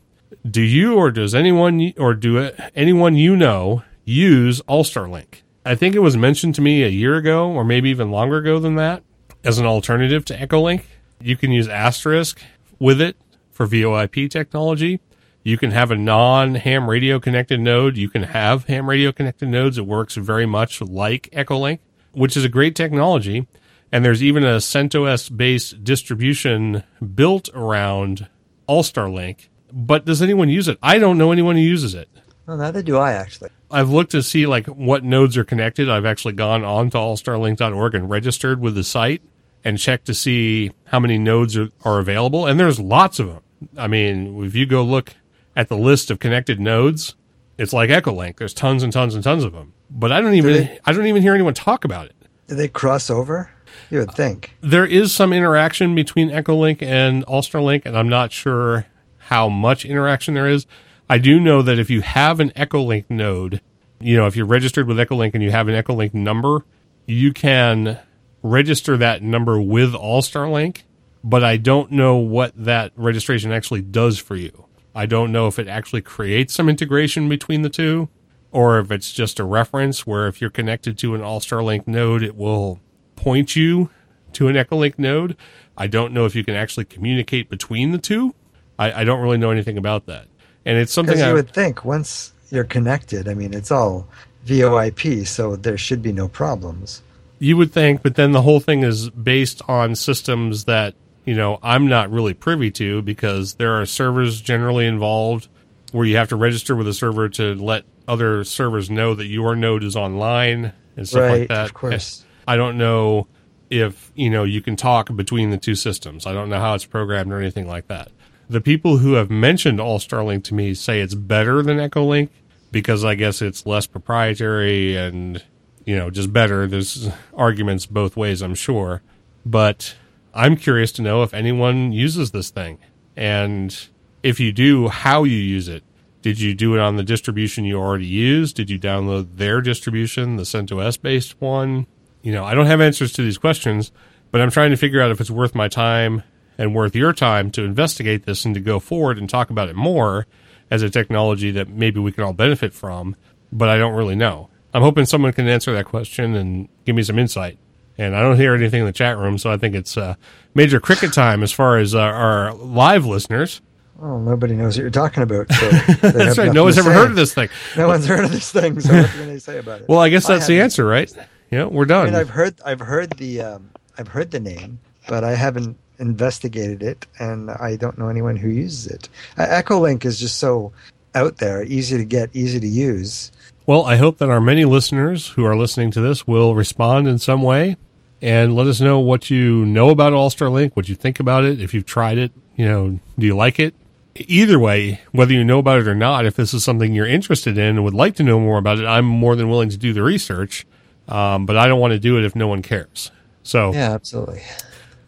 Do 0.50 0.62
you 0.62 0.96
or 0.96 1.12
does 1.12 1.36
anyone 1.36 1.94
or 1.98 2.14
do 2.14 2.52
anyone 2.76 3.16
you 3.16 3.36
know 3.36 3.84
use 4.06 4.62
All 4.62 4.84
Star 4.84 5.08
Link? 5.08 5.44
I 5.66 5.76
think 5.76 5.94
it 5.94 6.00
was 6.00 6.18
mentioned 6.18 6.56
to 6.56 6.62
me 6.62 6.84
a 6.84 6.90
year 6.90 7.16
ago, 7.16 7.52
or 7.52 7.64
maybe 7.64 7.90
even 7.90 8.10
longer 8.10 8.38
ago 8.38 8.60
than 8.60 8.76
that, 8.76 9.04
as 9.44 9.60
an 9.60 9.66
alternative 9.66 10.26
to 10.26 10.38
Echolink. 10.38 10.84
You 11.20 11.38
can 11.38 11.52
use 11.52 11.68
Asterisk 11.68 12.42
with 12.80 13.00
it 13.00 13.16
for 13.62 13.68
VoIP 13.68 14.28
technology. 14.32 15.00
You 15.44 15.56
can 15.58 15.70
have 15.70 15.92
a 15.92 15.96
non 15.96 16.56
ham 16.56 16.90
radio 16.90 17.20
connected 17.20 17.60
node. 17.60 17.96
You 17.96 18.10
can 18.10 18.24
have 18.24 18.66
ham 18.66 18.90
radio 18.90 19.12
connected 19.12 19.50
nodes. 19.50 19.78
It 19.78 19.86
works 19.86 20.16
very 20.16 20.48
much 20.48 20.82
like 20.82 21.30
Echolink, 21.32 21.80
which 22.12 22.36
is 22.36 22.44
a 22.44 22.50
great 22.50 22.76
technology. 22.76 23.48
And 23.92 24.04
there's 24.04 24.24
even 24.24 24.44
a 24.44 24.58
CentOS 24.58 25.36
based 25.36 25.84
distribution 25.84 26.84
built 27.14 27.50
around 27.54 28.28
All 28.66 28.82
Star 28.82 29.10
Link. 29.10 29.52
But 29.72 30.06
does 30.06 30.22
anyone 30.22 30.50
use 30.50 30.68
it? 30.68 30.80
I 30.82 30.98
don't 30.98 31.18
know 31.18 31.32
anyone 31.32 31.56
who 31.56 31.62
uses 31.62 31.94
it. 31.94 32.10
Well, 32.48 32.58
neither 32.58 32.82
do 32.82 32.98
I 32.98 33.14
actually. 33.14 33.52
I've 33.70 33.90
looked 33.90 34.12
to 34.12 34.24
see 34.24 34.48
like 34.48 34.66
what 34.66 35.04
nodes 35.04 35.38
are 35.38 35.44
connected. 35.44 35.88
I've 35.88 36.06
actually 36.06 36.34
gone 36.34 36.64
on 36.64 36.90
to 36.92 36.98
allstarlink.org 36.98 37.94
and 37.94 38.10
registered 38.10 38.60
with 38.60 38.74
the 38.74 38.84
site 38.84 39.22
and 39.64 39.78
checked 39.78 40.06
to 40.08 40.16
see 40.16 40.72
how 40.86 41.00
many 41.00 41.20
nodes 41.20 41.56
are, 41.56 41.70
are 41.86 42.00
available. 42.00 42.48
And 42.48 42.60
there's 42.60 42.80
lots 42.80 43.20
of 43.20 43.28
them. 43.28 43.42
I 43.78 43.88
mean, 43.88 44.44
if 44.44 44.56
you 44.56 44.66
go 44.66 44.84
look 44.84 45.14
at 45.56 45.70
the 45.70 45.78
list 45.78 46.12
of 46.12 46.20
connected 46.20 46.60
nodes, 46.60 47.16
it's 47.58 47.74
like 47.74 47.90
Echolink. 47.90 48.38
There's 48.38 48.54
tons 48.54 48.84
and 48.84 48.92
tons 48.92 49.16
and 49.16 49.24
tons 49.24 49.44
of 49.44 49.54
them. 49.54 49.74
But 49.90 50.12
I 50.12 50.22
don't 50.22 50.34
even 50.34 50.54
they, 50.54 50.80
I 50.86 50.94
don't 50.94 51.06
even 51.06 51.22
hear 51.22 51.34
anyone 51.34 51.54
talk 51.54 51.84
about 51.86 52.08
it. 52.08 52.16
Do 52.48 52.56
they 52.56 52.68
cross 52.68 53.10
over? 53.10 53.52
You 53.90 54.00
would 54.00 54.12
think. 54.12 54.56
There 54.62 54.86
is 54.86 55.14
some 55.14 55.32
interaction 55.32 55.96
between 55.96 56.30
Echolink 56.30 56.82
and 56.82 57.26
Allstarlink, 57.26 57.86
and 57.86 57.98
I'm 57.98 58.10
not 58.10 58.32
sure 58.32 58.86
how 59.18 59.48
much 59.50 59.86
interaction 59.86 60.34
there 60.34 60.48
is. 60.48 60.66
I 61.10 61.18
do 61.18 61.40
know 61.40 61.62
that 61.62 61.78
if 61.78 61.90
you 61.90 62.02
have 62.02 62.40
an 62.40 62.52
Echolink 62.52 63.06
node, 63.10 63.62
you 64.00 64.18
know, 64.18 64.28
if 64.28 64.36
you're 64.36 64.46
registered 64.46 64.88
with 64.88 64.98
Echolink 64.98 65.34
and 65.34 65.44
you 65.44 65.52
have 65.52 65.68
an 65.68 65.82
Echolink 65.82 66.14
number, 66.14 66.66
you 67.06 67.34
can 67.34 68.00
register 68.42 68.98
that 68.98 69.22
number 69.22 69.62
with 69.62 69.94
Allstarlink, 69.94 70.84
but 71.24 71.44
I 71.44 71.58
don't 71.58 71.92
know 71.92 72.18
what 72.18 72.54
that 72.56 72.92
registration 72.96 73.52
actually 73.52 73.82
does 73.82 74.18
for 74.18 74.36
you. 74.36 74.66
I 74.94 75.06
don't 75.06 75.32
know 75.32 75.48
if 75.48 75.60
it 75.60 75.68
actually 75.68 76.02
creates 76.02 76.54
some 76.54 76.68
integration 76.68 77.30
between 77.30 77.62
the 77.62 77.70
two 77.70 78.10
or 78.52 78.80
if 78.80 78.92
it's 78.92 79.12
just 79.12 79.40
a 79.40 79.44
reference 79.44 80.06
where 80.06 80.28
if 80.28 80.42
you're 80.42 80.50
connected 80.50 80.98
to 81.00 81.16
an 81.16 81.22
All 81.22 81.40
Star 81.40 81.64
Link 81.64 81.88
node, 81.88 82.24
it 82.24 82.36
will 82.36 82.80
point 83.16 83.56
you 83.56 83.90
to 84.34 84.48
an 84.48 84.56
Echolink 84.56 85.00
node. 85.00 85.38
I 85.78 85.88
don't 85.88 86.14
know 86.14 86.26
if 86.26 86.36
you 86.36 86.44
can 86.44 86.56
actually 86.56 86.86
communicate 86.86 87.50
between 87.50 87.92
the 87.92 87.98
two. 87.98 88.36
I, 88.78 89.02
I 89.02 89.04
don't 89.04 89.22
really 89.22 89.38
know 89.38 89.52
anything 89.52 89.78
about 89.78 90.06
that. 90.08 90.28
And 90.66 90.78
it's 90.78 90.92
something 90.92 91.18
you 91.18 91.24
I 91.24 91.34
would 91.34 91.54
think 91.54 91.86
once 91.86 92.34
you're 92.50 92.64
connected, 92.66 93.28
I 93.28 93.34
mean, 93.34 93.54
it's 93.54 93.72
all 93.72 94.08
VoIP, 94.46 95.28
so 95.28 95.56
there 95.56 95.78
should 95.78 96.02
be 96.02 96.12
no 96.12 96.28
problems. 96.28 97.02
You 97.40 97.58
would 97.58 97.72
think, 97.72 98.04
but 98.04 98.16
then 98.16 98.34
the 98.34 98.42
whole 98.42 98.60
thing 98.60 98.84
is 98.84 99.10
based 99.10 99.62
on 99.68 99.96
systems 99.96 100.66
that 100.66 100.94
you 101.26 101.36
know, 101.36 101.60
I'm 101.62 101.88
not 101.88 102.10
really 102.12 102.34
privy 102.34 102.72
to 102.72 103.02
because 103.02 103.56
there 103.56 103.80
are 103.80 103.86
servers 103.86 104.42
generally 104.42 104.86
involved 104.88 105.48
where 105.92 106.06
you 106.06 106.16
have 106.18 106.30
to 106.30 106.36
register 106.36 106.76
with 106.76 106.88
a 106.88 106.94
server 106.94 107.28
to 107.30 107.54
let 107.56 107.84
other 108.08 108.44
servers 108.44 108.90
know 108.90 109.14
that 109.16 109.28
your 109.28 109.56
node 109.56 109.84
is 109.84 109.96
online 109.96 110.74
and 110.98 111.08
stuff 111.08 111.22
Right, 111.22 111.40
like 111.42 111.48
that. 111.50 111.66
of 111.66 111.74
course. 111.74 112.26
I 112.48 112.56
don't 112.56 112.78
know 112.78 113.28
if, 113.70 114.12
you 114.16 114.30
know, 114.30 114.44
you 114.44 114.62
can 114.62 114.76
talk 114.76 115.16
between 115.16 115.50
the 115.52 115.58
two 115.58 115.76
systems. 115.76 116.26
I 116.26 116.34
don't 116.34 116.50
know 116.50 116.60
how 116.60 116.74
it's 116.74 116.86
programmed 116.86 117.32
or 117.32 117.40
anything 117.40 117.68
like 117.68 117.88
that. 117.88 118.10
The 118.50 118.62
people 118.62 118.98
who 118.98 119.14
have 119.14 119.30
mentioned 119.30 119.80
All 119.80 120.00
Starlink 120.00 120.44
to 120.46 120.54
me 120.54 120.74
say 120.74 121.00
it's 121.00 121.16
better 121.16 121.62
than 121.62 121.78
Echolink 121.78 122.30
because 122.72 123.06
I 123.06 123.16
guess 123.16 123.42
it's 123.42 123.66
less 123.66 123.86
proprietary 123.86 124.98
and, 124.98 125.42
you 125.86 125.96
know, 125.96 126.10
just 126.10 126.34
better. 126.34 126.68
There's 126.68 127.10
arguments 127.34 127.86
both 127.86 128.18
ways, 128.18 128.42
I'm 128.42 128.56
sure. 128.56 129.02
But 129.46 129.96
I'm 130.34 130.56
curious 130.56 130.92
to 130.94 131.02
know 131.02 131.24
if 131.24 131.34
anyone 131.34 131.92
uses 131.92 132.32
this 132.32 132.50
thing. 132.50 132.80
And 133.16 133.76
if 134.24 134.40
you 134.40 134.52
do, 134.52 134.88
how 134.88 135.24
you 135.24 135.38
use 135.38 135.68
it. 135.68 135.84
Did 136.22 136.40
you 136.40 136.54
do 136.54 136.76
it 136.76 136.80
on 136.80 136.98
the 136.98 137.04
distribution 137.04 137.66
you 137.66 137.78
already 137.78 138.06
use? 138.06 138.54
Did 138.54 138.70
you 138.70 138.80
download 138.80 139.38
their 139.38 139.60
distribution, 139.60 140.36
the 140.36 140.44
CentOS 140.44 141.02
based 141.02 141.42
one? 141.42 141.88
You 142.22 142.32
know, 142.32 142.46
I 142.46 142.54
don't 142.54 142.68
have 142.68 142.80
answers 142.80 143.12
to 143.14 143.24
these 143.24 143.40
questions, 143.40 143.92
but 144.30 144.40
I'm 144.40 144.52
trying 144.52 144.70
to 144.70 144.78
figure 144.78 145.02
out 145.02 145.12
if 145.12 145.20
it's 145.20 145.32
worth 145.32 145.56
my 145.56 145.68
time 145.68 146.24
and 146.58 146.76
worth 146.76 146.96
your 146.96 147.12
time 147.12 147.50
to 147.52 147.64
investigate 147.64 148.26
this 148.26 148.46
and 148.46 148.54
to 148.54 148.62
go 148.62 148.80
forward 148.80 149.18
and 149.18 149.28
talk 149.28 149.50
about 149.50 149.70
it 149.70 149.76
more 149.76 150.28
as 150.70 150.84
a 150.84 150.90
technology 150.90 151.50
that 151.52 151.70
maybe 151.70 152.00
we 152.00 152.12
can 152.12 152.24
all 152.24 152.34
benefit 152.34 152.74
from, 152.74 153.16
but 153.52 153.68
I 153.68 153.78
don't 153.78 153.96
really 153.96 154.16
know. 154.16 154.50
I'm 154.74 154.84
hoping 154.84 155.06
someone 155.06 155.34
can 155.34 155.48
answer 155.48 155.74
that 155.74 155.86
question 155.86 156.36
and 156.36 156.70
give 156.86 156.96
me 156.96 157.04
some 157.04 157.18
insight. 157.18 157.58
And 157.98 158.16
I 158.16 158.22
don't 158.22 158.38
hear 158.38 158.56
anything 158.56 158.80
in 158.82 158.86
the 158.86 158.94
chat 158.94 159.18
room, 159.18 159.38
so 159.38 159.52
I 159.52 159.58
think 159.58 159.76
it's 159.76 159.98
uh, 159.98 160.16
major 160.56 160.80
cricket 160.80 161.14
time 161.14 161.44
as 161.44 161.52
far 161.52 161.78
as 161.78 161.94
uh, 161.94 162.00
our 162.00 162.54
live 162.54 163.06
listeners. 163.06 163.62
Oh, 164.02 164.18
nobody 164.20 164.56
knows 164.56 164.76
what 164.78 164.82
you're 164.82 164.90
talking 164.90 165.22
about. 165.22 165.52
So 165.52 165.70
That's 166.10 166.38
right. 166.38 166.52
No 166.52 166.64
one's 166.64 166.78
ever 166.80 166.90
say. 166.90 166.96
heard 166.96 167.10
of 167.12 167.16
this 167.16 167.34
thing. 167.36 167.50
No 167.78 167.88
one's 167.88 168.08
heard 168.08 168.24
of 168.26 168.32
this 168.32 168.52
thing. 168.52 168.80
So 168.80 168.94
what 168.94 169.10
can 169.12 169.28
they 169.28 169.38
say 169.38 169.60
about 169.60 169.82
it? 169.82 169.90
Well, 169.90 170.00
I 170.00 170.10
guess 170.10 170.28
I 170.30 170.34
that's 170.36 170.48
the 170.48 170.60
answer, 170.60 170.86
right? 170.86 171.14
Yeah, 171.52 171.66
we're 171.66 171.84
I 171.84 171.88
done. 171.88 172.06
mean, 172.06 172.16
I've 172.16 172.30
heard, 172.30 172.56
I've 172.66 172.80
heard 172.80 173.12
the, 173.18 173.42
um, 173.42 173.70
I've 174.00 174.08
heard 174.08 174.32
the 174.32 174.40
name, 174.40 174.80
but 175.08 175.24
I 175.24 175.36
haven't 175.36 175.78
investigated 176.00 176.82
it, 176.82 177.06
and 177.20 177.52
I 177.52 177.76
don't 177.76 177.98
know 178.00 178.08
anyone 178.08 178.38
who 178.38 178.50
uses 178.50 178.88
it. 178.88 179.10
Uh, 179.38 179.46
Echolink 179.46 180.04
is 180.06 180.20
just 180.20 180.38
so 180.40 180.72
out 181.14 181.38
there, 181.38 181.64
easy 181.64 181.98
to 181.98 182.06
get, 182.06 182.30
easy 182.34 182.60
to 182.60 182.68
use. 182.68 183.32
Well, 183.66 183.84
I 183.86 183.96
hope 183.98 184.18
that 184.18 184.30
our 184.30 184.42
many 184.42 184.66
listeners 184.66 185.30
who 185.30 185.46
are 185.46 185.56
listening 185.56 185.92
to 185.92 186.02
this 186.02 186.28
will 186.28 186.56
respond 186.56 187.08
in 187.08 187.20
some 187.20 187.42
way 187.42 187.78
and 188.22 188.56
let 188.56 188.68
us 188.68 188.82
know 188.82 189.00
what 189.00 189.30
you 189.30 189.66
know 189.66 189.90
about 189.90 190.14
All 190.14 190.30
Star 190.30 190.50
Link, 190.50 190.76
what 190.76 190.90
you 190.90 190.96
think 190.96 191.20
about 191.20 191.44
it, 191.44 191.62
if 191.62 191.74
you've 191.74 191.86
tried 191.86 192.18
it, 192.18 192.32
you 192.56 192.66
know, 192.66 193.00
do 193.18 193.26
you 193.26 193.36
like 193.36 193.60
it? 193.60 193.74
Either 194.16 194.60
way, 194.60 195.00
whether 195.12 195.34
you 195.34 195.44
know 195.44 195.60
about 195.60 195.80
it 195.80 195.88
or 195.88 195.96
not, 195.96 196.26
if 196.26 196.36
this 196.36 196.54
is 196.54 196.64
something 196.64 196.94
you're 196.94 197.08
interested 197.08 197.58
in 197.58 197.66
and 197.78 197.84
would 197.84 197.94
like 197.94 198.16
to 198.16 198.24
know 198.24 198.40
more 198.40 198.58
about 198.58 198.78
it, 198.80 198.86
I'm 198.86 199.06
more 199.06 199.36
than 199.36 199.50
willing 199.50 199.70
to 199.70 199.78
do 199.78 199.94
the 199.94 200.04
research. 200.04 200.66
Um, 201.08 201.46
but 201.46 201.58
I 201.58 201.68
don't 201.68 201.80
want 201.80 201.92
to 201.94 202.00
do 202.00 202.18
it 202.18 202.26
if 202.26 202.36
no 202.36 202.48
one 202.48 202.62
cares. 202.62 203.12
So, 203.44 203.74
Yeah, 203.74 203.92
absolutely. 203.94 204.42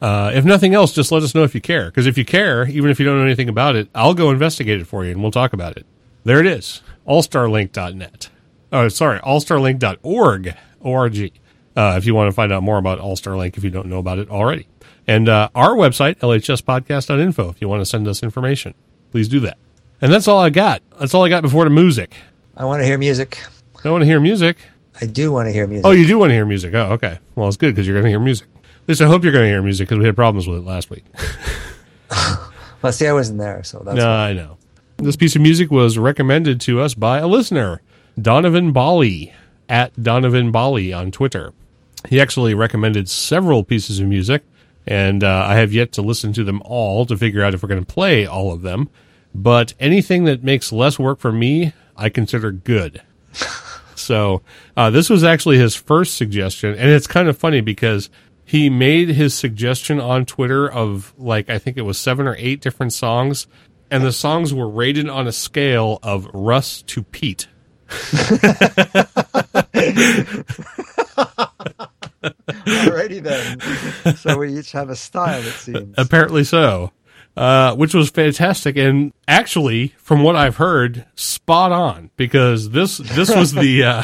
uh, 0.02 0.32
if 0.34 0.44
nothing 0.46 0.74
else, 0.74 0.94
just 0.94 1.12
let 1.12 1.22
us 1.22 1.36
know 1.36 1.44
if 1.44 1.54
you 1.54 1.62
care. 1.62 1.86
Because 1.86 2.08
if 2.08 2.18
you 2.18 2.26
care, 2.26 2.68
even 2.68 2.90
if 2.90 3.00
you 3.00 3.06
don't 3.06 3.18
know 3.18 3.26
anything 3.26 3.50
about 3.50 3.76
it, 3.76 3.90
I'll 3.94 4.14
go 4.14 4.32
investigate 4.32 4.80
it 4.82 4.86
for 4.86 5.04
you 5.06 5.12
and 5.12 5.22
we'll 5.22 5.32
talk 5.32 5.54
about 5.54 5.76
it. 5.78 5.86
There 6.24 6.40
it 6.40 6.46
is. 6.48 6.82
Allstarlink.net. 7.08 8.30
Oh, 8.74 8.90
sorry, 8.90 9.20
allstarlink.org. 9.20 10.56
O-R-G. 10.84 11.32
Uh, 11.76 11.96
if 11.98 12.06
you 12.06 12.14
want 12.14 12.28
to 12.28 12.32
find 12.34 12.52
out 12.52 12.62
more 12.62 12.78
about 12.78 13.00
Allstarlink 13.00 13.58
if 13.58 13.64
you 13.64 13.70
don't 13.70 13.88
know 13.88 13.98
about 14.00 14.20
it 14.20 14.30
already. 14.30 14.68
And 15.08 15.28
uh, 15.30 15.50
our 15.56 15.72
website, 15.72 16.16
lhspodcast.info, 16.18 17.50
if 17.50 17.62
you 17.62 17.70
want 17.70 17.82
to 17.82 17.86
send 17.86 18.08
us 18.08 18.22
information. 18.22 18.74
Please 19.12 19.28
do 19.28 19.40
that. 19.42 19.58
And 20.02 20.12
that's 20.12 20.28
all 20.28 20.40
I 20.40 20.50
got. 20.50 20.82
That's 21.00 21.14
all 21.14 21.24
I 21.24 21.30
got 21.30 21.42
before 21.42 21.64
the 21.64 21.70
music. 21.70 22.14
I 22.58 22.66
want 22.66 22.82
to 22.82 22.86
hear 22.86 22.98
music. 22.98 23.40
I 23.84 23.90
want 23.90 24.02
to 24.02 24.06
hear 24.06 24.20
music. 24.20 24.58
I 25.02 25.06
do 25.06 25.32
want 25.32 25.48
to 25.48 25.52
hear 25.54 25.66
music. 25.66 25.86
Oh, 25.86 25.92
you 25.92 26.06
do 26.06 26.18
want 26.20 26.30
to 26.30 26.34
hear 26.36 26.46
music. 26.46 26.74
Oh, 26.74 26.92
okay. 26.94 27.20
Well, 27.36 27.48
it's 27.48 27.58
good 27.58 27.74
because 27.74 27.88
you're 27.88 27.96
going 27.96 28.06
to 28.06 28.10
hear 28.10 28.20
music. 28.20 28.48
At 28.56 28.90
least 28.90 29.02
I 29.02 29.08
hope 29.08 29.24
you're 29.24 29.34
going 29.34 29.46
to 29.46 29.50
hear 29.50 29.62
music 29.62 29.88
because 29.88 30.00
we 30.00 30.06
had 30.06 30.16
problems 30.16 30.48
with 30.48 30.60
it 30.60 30.66
last 30.66 30.90
week. 30.90 31.06
Well, 32.82 32.92
see, 32.92 33.08
I 33.08 33.14
wasn't 33.14 33.40
there, 33.40 33.64
so 33.64 33.80
that's 33.80 33.96
No, 33.96 34.10
I 34.10 34.34
know. 34.34 34.58
This 34.98 35.16
piece 35.16 35.38
of 35.38 35.42
music 35.42 35.72
was 35.72 35.98
recommended 35.98 36.60
to 36.62 36.82
us 36.82 36.94
by 36.94 37.20
a 37.20 37.28
listener, 37.28 37.82
Donovan 38.22 38.72
Bali, 38.72 39.34
at 39.70 40.02
Donovan 40.02 40.52
Bali 40.52 40.94
on 40.94 41.12
Twitter. 41.12 41.54
He 42.08 42.20
actually 42.20 42.54
recommended 42.54 43.10
several 43.10 43.64
pieces 43.64 44.00
of 44.00 44.08
music, 44.08 44.44
and 44.86 45.24
uh, 45.24 45.46
I 45.48 45.56
have 45.56 45.72
yet 45.74 45.92
to 45.94 46.02
listen 46.02 46.34
to 46.34 46.44
them 46.44 46.62
all 46.66 47.06
to 47.06 47.18
figure 47.18 47.44
out 47.44 47.54
if 47.54 47.64
we're 47.64 47.70
going 47.70 47.84
to 47.84 47.94
play 47.94 48.26
all 48.26 48.52
of 48.52 48.62
them. 48.62 48.90
But 49.34 49.74
anything 49.80 50.26
that 50.26 50.44
makes 50.44 50.72
less 50.72 51.00
work 51.00 51.20
for 51.20 51.32
me, 51.32 51.74
I 51.96 52.10
consider 52.10 52.52
good. 52.52 53.02
So 53.96 54.42
uh, 54.76 54.90
this 54.90 55.10
was 55.10 55.24
actually 55.24 55.58
his 55.58 55.76
first 55.76 56.16
suggestion, 56.16 56.72
and 56.72 56.90
it's 56.90 57.08
kind 57.08 57.28
of 57.28 57.38
funny 57.38 57.62
because 57.62 58.10
he 58.44 58.70
made 58.70 59.10
his 59.10 59.34
suggestion 59.34 60.00
on 60.00 60.26
Twitter 60.26 60.70
of 60.70 61.14
like 61.18 61.50
I 61.50 61.58
think 61.60 61.78
it 61.78 61.84
was 61.84 61.98
seven 61.98 62.28
or 62.28 62.36
eight 62.38 62.62
different 62.62 62.94
songs, 62.94 63.48
and 63.90 64.04
the 64.04 64.12
songs 64.12 64.54
were 64.54 64.70
rated 64.70 65.08
on 65.10 65.28
a 65.28 65.32
scale 65.32 66.00
of 66.04 66.28
Russ 66.34 66.82
to 66.84 67.04
Pete. 67.04 67.48
Alrighty 72.66 73.22
then. 73.22 74.16
so 74.16 74.38
we 74.38 74.58
each 74.58 74.72
have 74.72 74.90
a 74.90 74.96
style, 74.96 75.42
it 75.42 75.52
seems. 75.54 75.96
Apparently 75.98 76.44
so, 76.44 76.92
uh, 77.36 77.76
which 77.76 77.94
was 77.94 78.10
fantastic, 78.10 78.78
and 78.78 79.12
actually, 79.28 79.90
from 79.98 80.24
what 80.24 80.36
I've 80.36 80.58
heard, 80.58 81.06
spot 81.16 81.72
on 81.72 82.12
because 82.16 82.70
this 82.72 82.98
this 82.98 83.34
was 83.36 83.54
the 83.54 83.84
uh, 83.84 84.04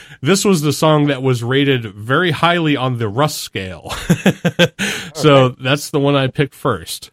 this 0.20 0.44
was 0.44 0.62
the 0.62 0.72
song 0.72 1.06
that 1.06 1.22
was 1.22 1.42
rated 1.42 1.84
very 1.94 2.32
highly 2.32 2.76
on 2.76 2.98
the 2.98 3.08
Russ 3.08 3.36
scale. 3.36 3.90
so 5.14 5.50
that's 5.50 5.90
the 5.90 6.00
one 6.00 6.16
I 6.16 6.26
picked 6.28 6.54
first. 6.54 7.10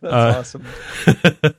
That's 0.00 0.54
awesome. 0.56 0.64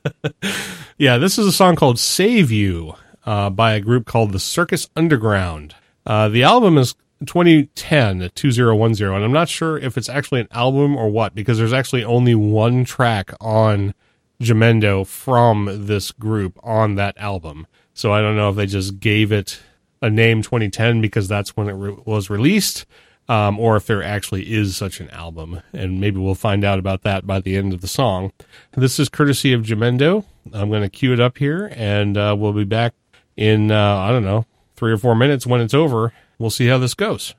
Yeah, 0.97 1.17
this 1.17 1.37
is 1.37 1.45
a 1.45 1.51
song 1.51 1.75
called 1.75 1.99
Save 1.99 2.51
You 2.51 2.95
uh, 3.25 3.49
by 3.49 3.73
a 3.73 3.79
group 3.79 4.05
called 4.05 4.31
the 4.31 4.39
Circus 4.39 4.89
Underground. 4.95 5.75
Uh, 6.05 6.29
the 6.29 6.43
album 6.43 6.77
is 6.77 6.95
2010, 7.25 8.29
2010, 8.35 9.07
and 9.07 9.23
I'm 9.23 9.31
not 9.31 9.49
sure 9.49 9.77
if 9.77 9.97
it's 9.97 10.09
actually 10.09 10.41
an 10.41 10.47
album 10.51 10.95
or 10.95 11.09
what 11.09 11.33
because 11.33 11.57
there's 11.57 11.73
actually 11.73 12.03
only 12.03 12.35
one 12.35 12.85
track 12.85 13.31
on 13.41 13.93
Jamendo 14.41 15.07
from 15.07 15.85
this 15.87 16.11
group 16.11 16.59
on 16.63 16.95
that 16.95 17.17
album. 17.17 17.67
So 17.93 18.11
I 18.11 18.21
don't 18.21 18.35
know 18.35 18.49
if 18.49 18.55
they 18.55 18.65
just 18.65 18.99
gave 18.99 19.31
it 19.31 19.61
a 20.01 20.09
name 20.09 20.41
2010 20.41 21.01
because 21.01 21.27
that's 21.27 21.55
when 21.55 21.69
it 21.69 21.73
re- 21.73 21.97
was 22.05 22.29
released, 22.29 22.85
um, 23.29 23.57
or 23.57 23.77
if 23.77 23.87
there 23.87 24.03
actually 24.03 24.53
is 24.53 24.75
such 24.75 24.99
an 24.99 25.09
album. 25.11 25.61
And 25.73 26.01
maybe 26.01 26.19
we'll 26.19 26.35
find 26.35 26.63
out 26.63 26.77
about 26.77 27.03
that 27.03 27.25
by 27.25 27.39
the 27.39 27.55
end 27.55 27.73
of 27.73 27.81
the 27.81 27.87
song. 27.87 28.33
This 28.75 28.99
is 28.99 29.09
courtesy 29.09 29.53
of 29.53 29.61
Jamendo. 29.63 30.25
I'm 30.53 30.69
going 30.69 30.83
to 30.83 30.89
cue 30.89 31.13
it 31.13 31.19
up 31.19 31.37
here, 31.37 31.71
and 31.75 32.17
uh, 32.17 32.35
we'll 32.37 32.53
be 32.53 32.65
back 32.65 32.93
in, 33.37 33.71
uh, 33.71 33.97
I 33.97 34.11
don't 34.11 34.23
know, 34.23 34.45
three 34.75 34.91
or 34.91 34.97
four 34.97 35.15
minutes 35.15 35.45
when 35.45 35.61
it's 35.61 35.73
over. 35.73 36.13
We'll 36.37 36.49
see 36.49 36.67
how 36.67 36.77
this 36.77 36.93
goes. 36.93 37.33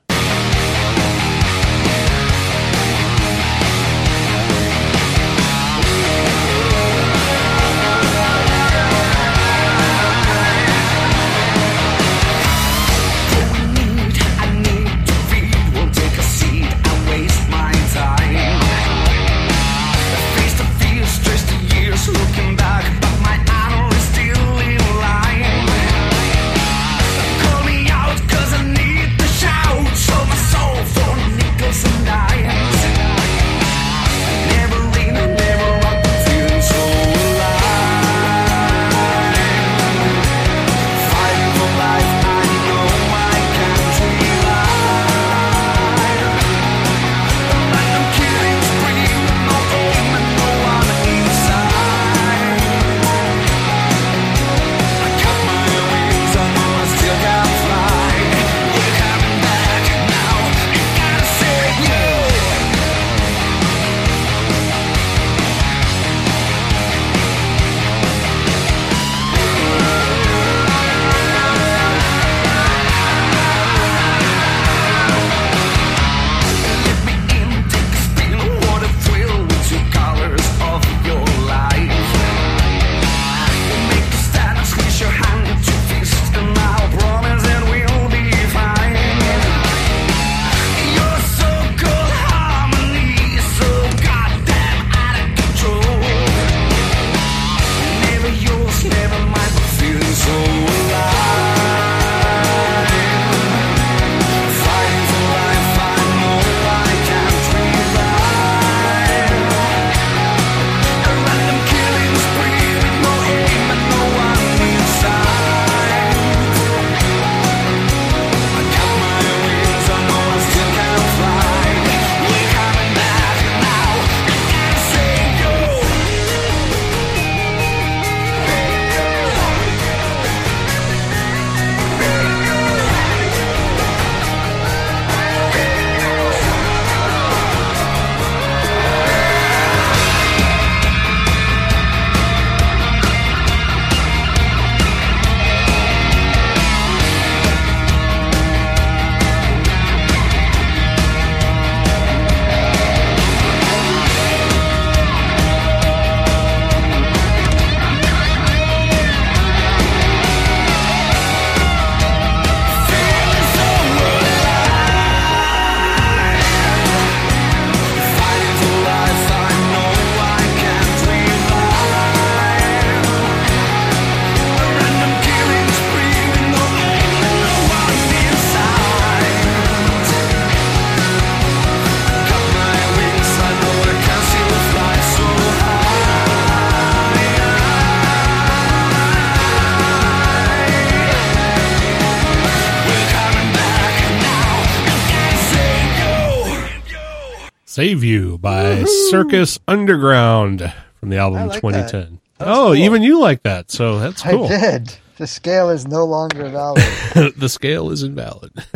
Save 197.77 198.03
You 198.03 198.39
by 198.39 198.85
Circus 199.11 199.59
Underground 199.67 200.73
from 200.99 201.09
the 201.09 201.17
album 201.17 201.45
like 201.45 201.61
2010. 201.61 202.19
Oh, 202.39 202.69
cool. 202.69 202.75
even 202.75 203.03
you 203.03 203.19
like 203.19 203.43
that. 203.43 203.69
So 203.69 203.99
that's 203.99 204.23
cool. 204.23 204.45
I 204.45 204.47
did. 204.47 204.97
The 205.17 205.27
scale 205.27 205.69
is 205.69 205.85
no 205.85 206.03
longer 206.03 206.49
valid. 206.49 206.81
the 207.37 207.47
scale 207.47 207.91
is 207.91 208.01
invalid. 208.01 208.51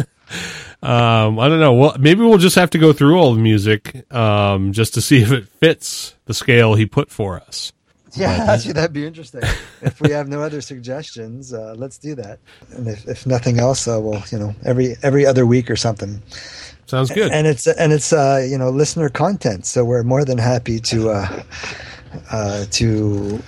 um, 0.84 1.40
I 1.40 1.50
don't 1.50 1.60
know. 1.60 1.74
Well, 1.74 1.96
maybe 2.00 2.22
we'll 2.22 2.38
just 2.38 2.58
have 2.58 2.70
to 2.70 2.78
go 2.78 2.94
through 2.94 3.18
all 3.18 3.34
the 3.34 3.42
music 3.42 4.06
um, 4.14 4.72
just 4.72 4.94
to 4.94 5.02
see 5.02 5.24
if 5.24 5.32
it 5.32 5.48
fits 5.48 6.14
the 6.26 6.36
scale 6.36 6.76
he 6.76 6.86
put 6.86 7.10
for 7.10 7.38
us. 7.38 7.74
yeah, 8.14 8.46
actually, 8.50 8.74
that'd 8.74 8.94
be 8.94 9.08
interesting. 9.08 9.42
if 9.82 10.00
we 10.00 10.12
have 10.12 10.28
no 10.28 10.44
other 10.44 10.62
suggestions, 10.62 11.56
uh, 11.56 11.74
let's 11.76 11.98
do 11.98 12.14
that. 12.14 12.38
And 12.70 12.88
if, 12.88 13.08
if 13.08 13.26
nothing 13.26 13.58
else, 13.60 13.88
uh, 13.88 14.00
we'll 14.00 14.22
you 14.32 14.38
know 14.38 14.54
every 14.64 14.96
every 15.02 15.26
other 15.26 15.48
week 15.48 15.72
or 15.72 15.76
something. 15.76 16.22
Sounds 16.92 17.10
good. 17.10 17.32
And 17.32 17.48
it's 17.48 17.68
and 17.68 17.94
it's 17.94 18.12
uh, 18.12 18.46
you 18.46 18.58
know 18.58 18.70
listener 18.70 19.08
content, 19.08 19.66
so 19.66 19.86
we're 19.86 20.04
more 20.04 20.26
than 20.26 20.38
happy 20.38 20.78
to 20.82 21.12
uh, 21.12 21.44
uh, 22.30 22.66
to 22.72 23.42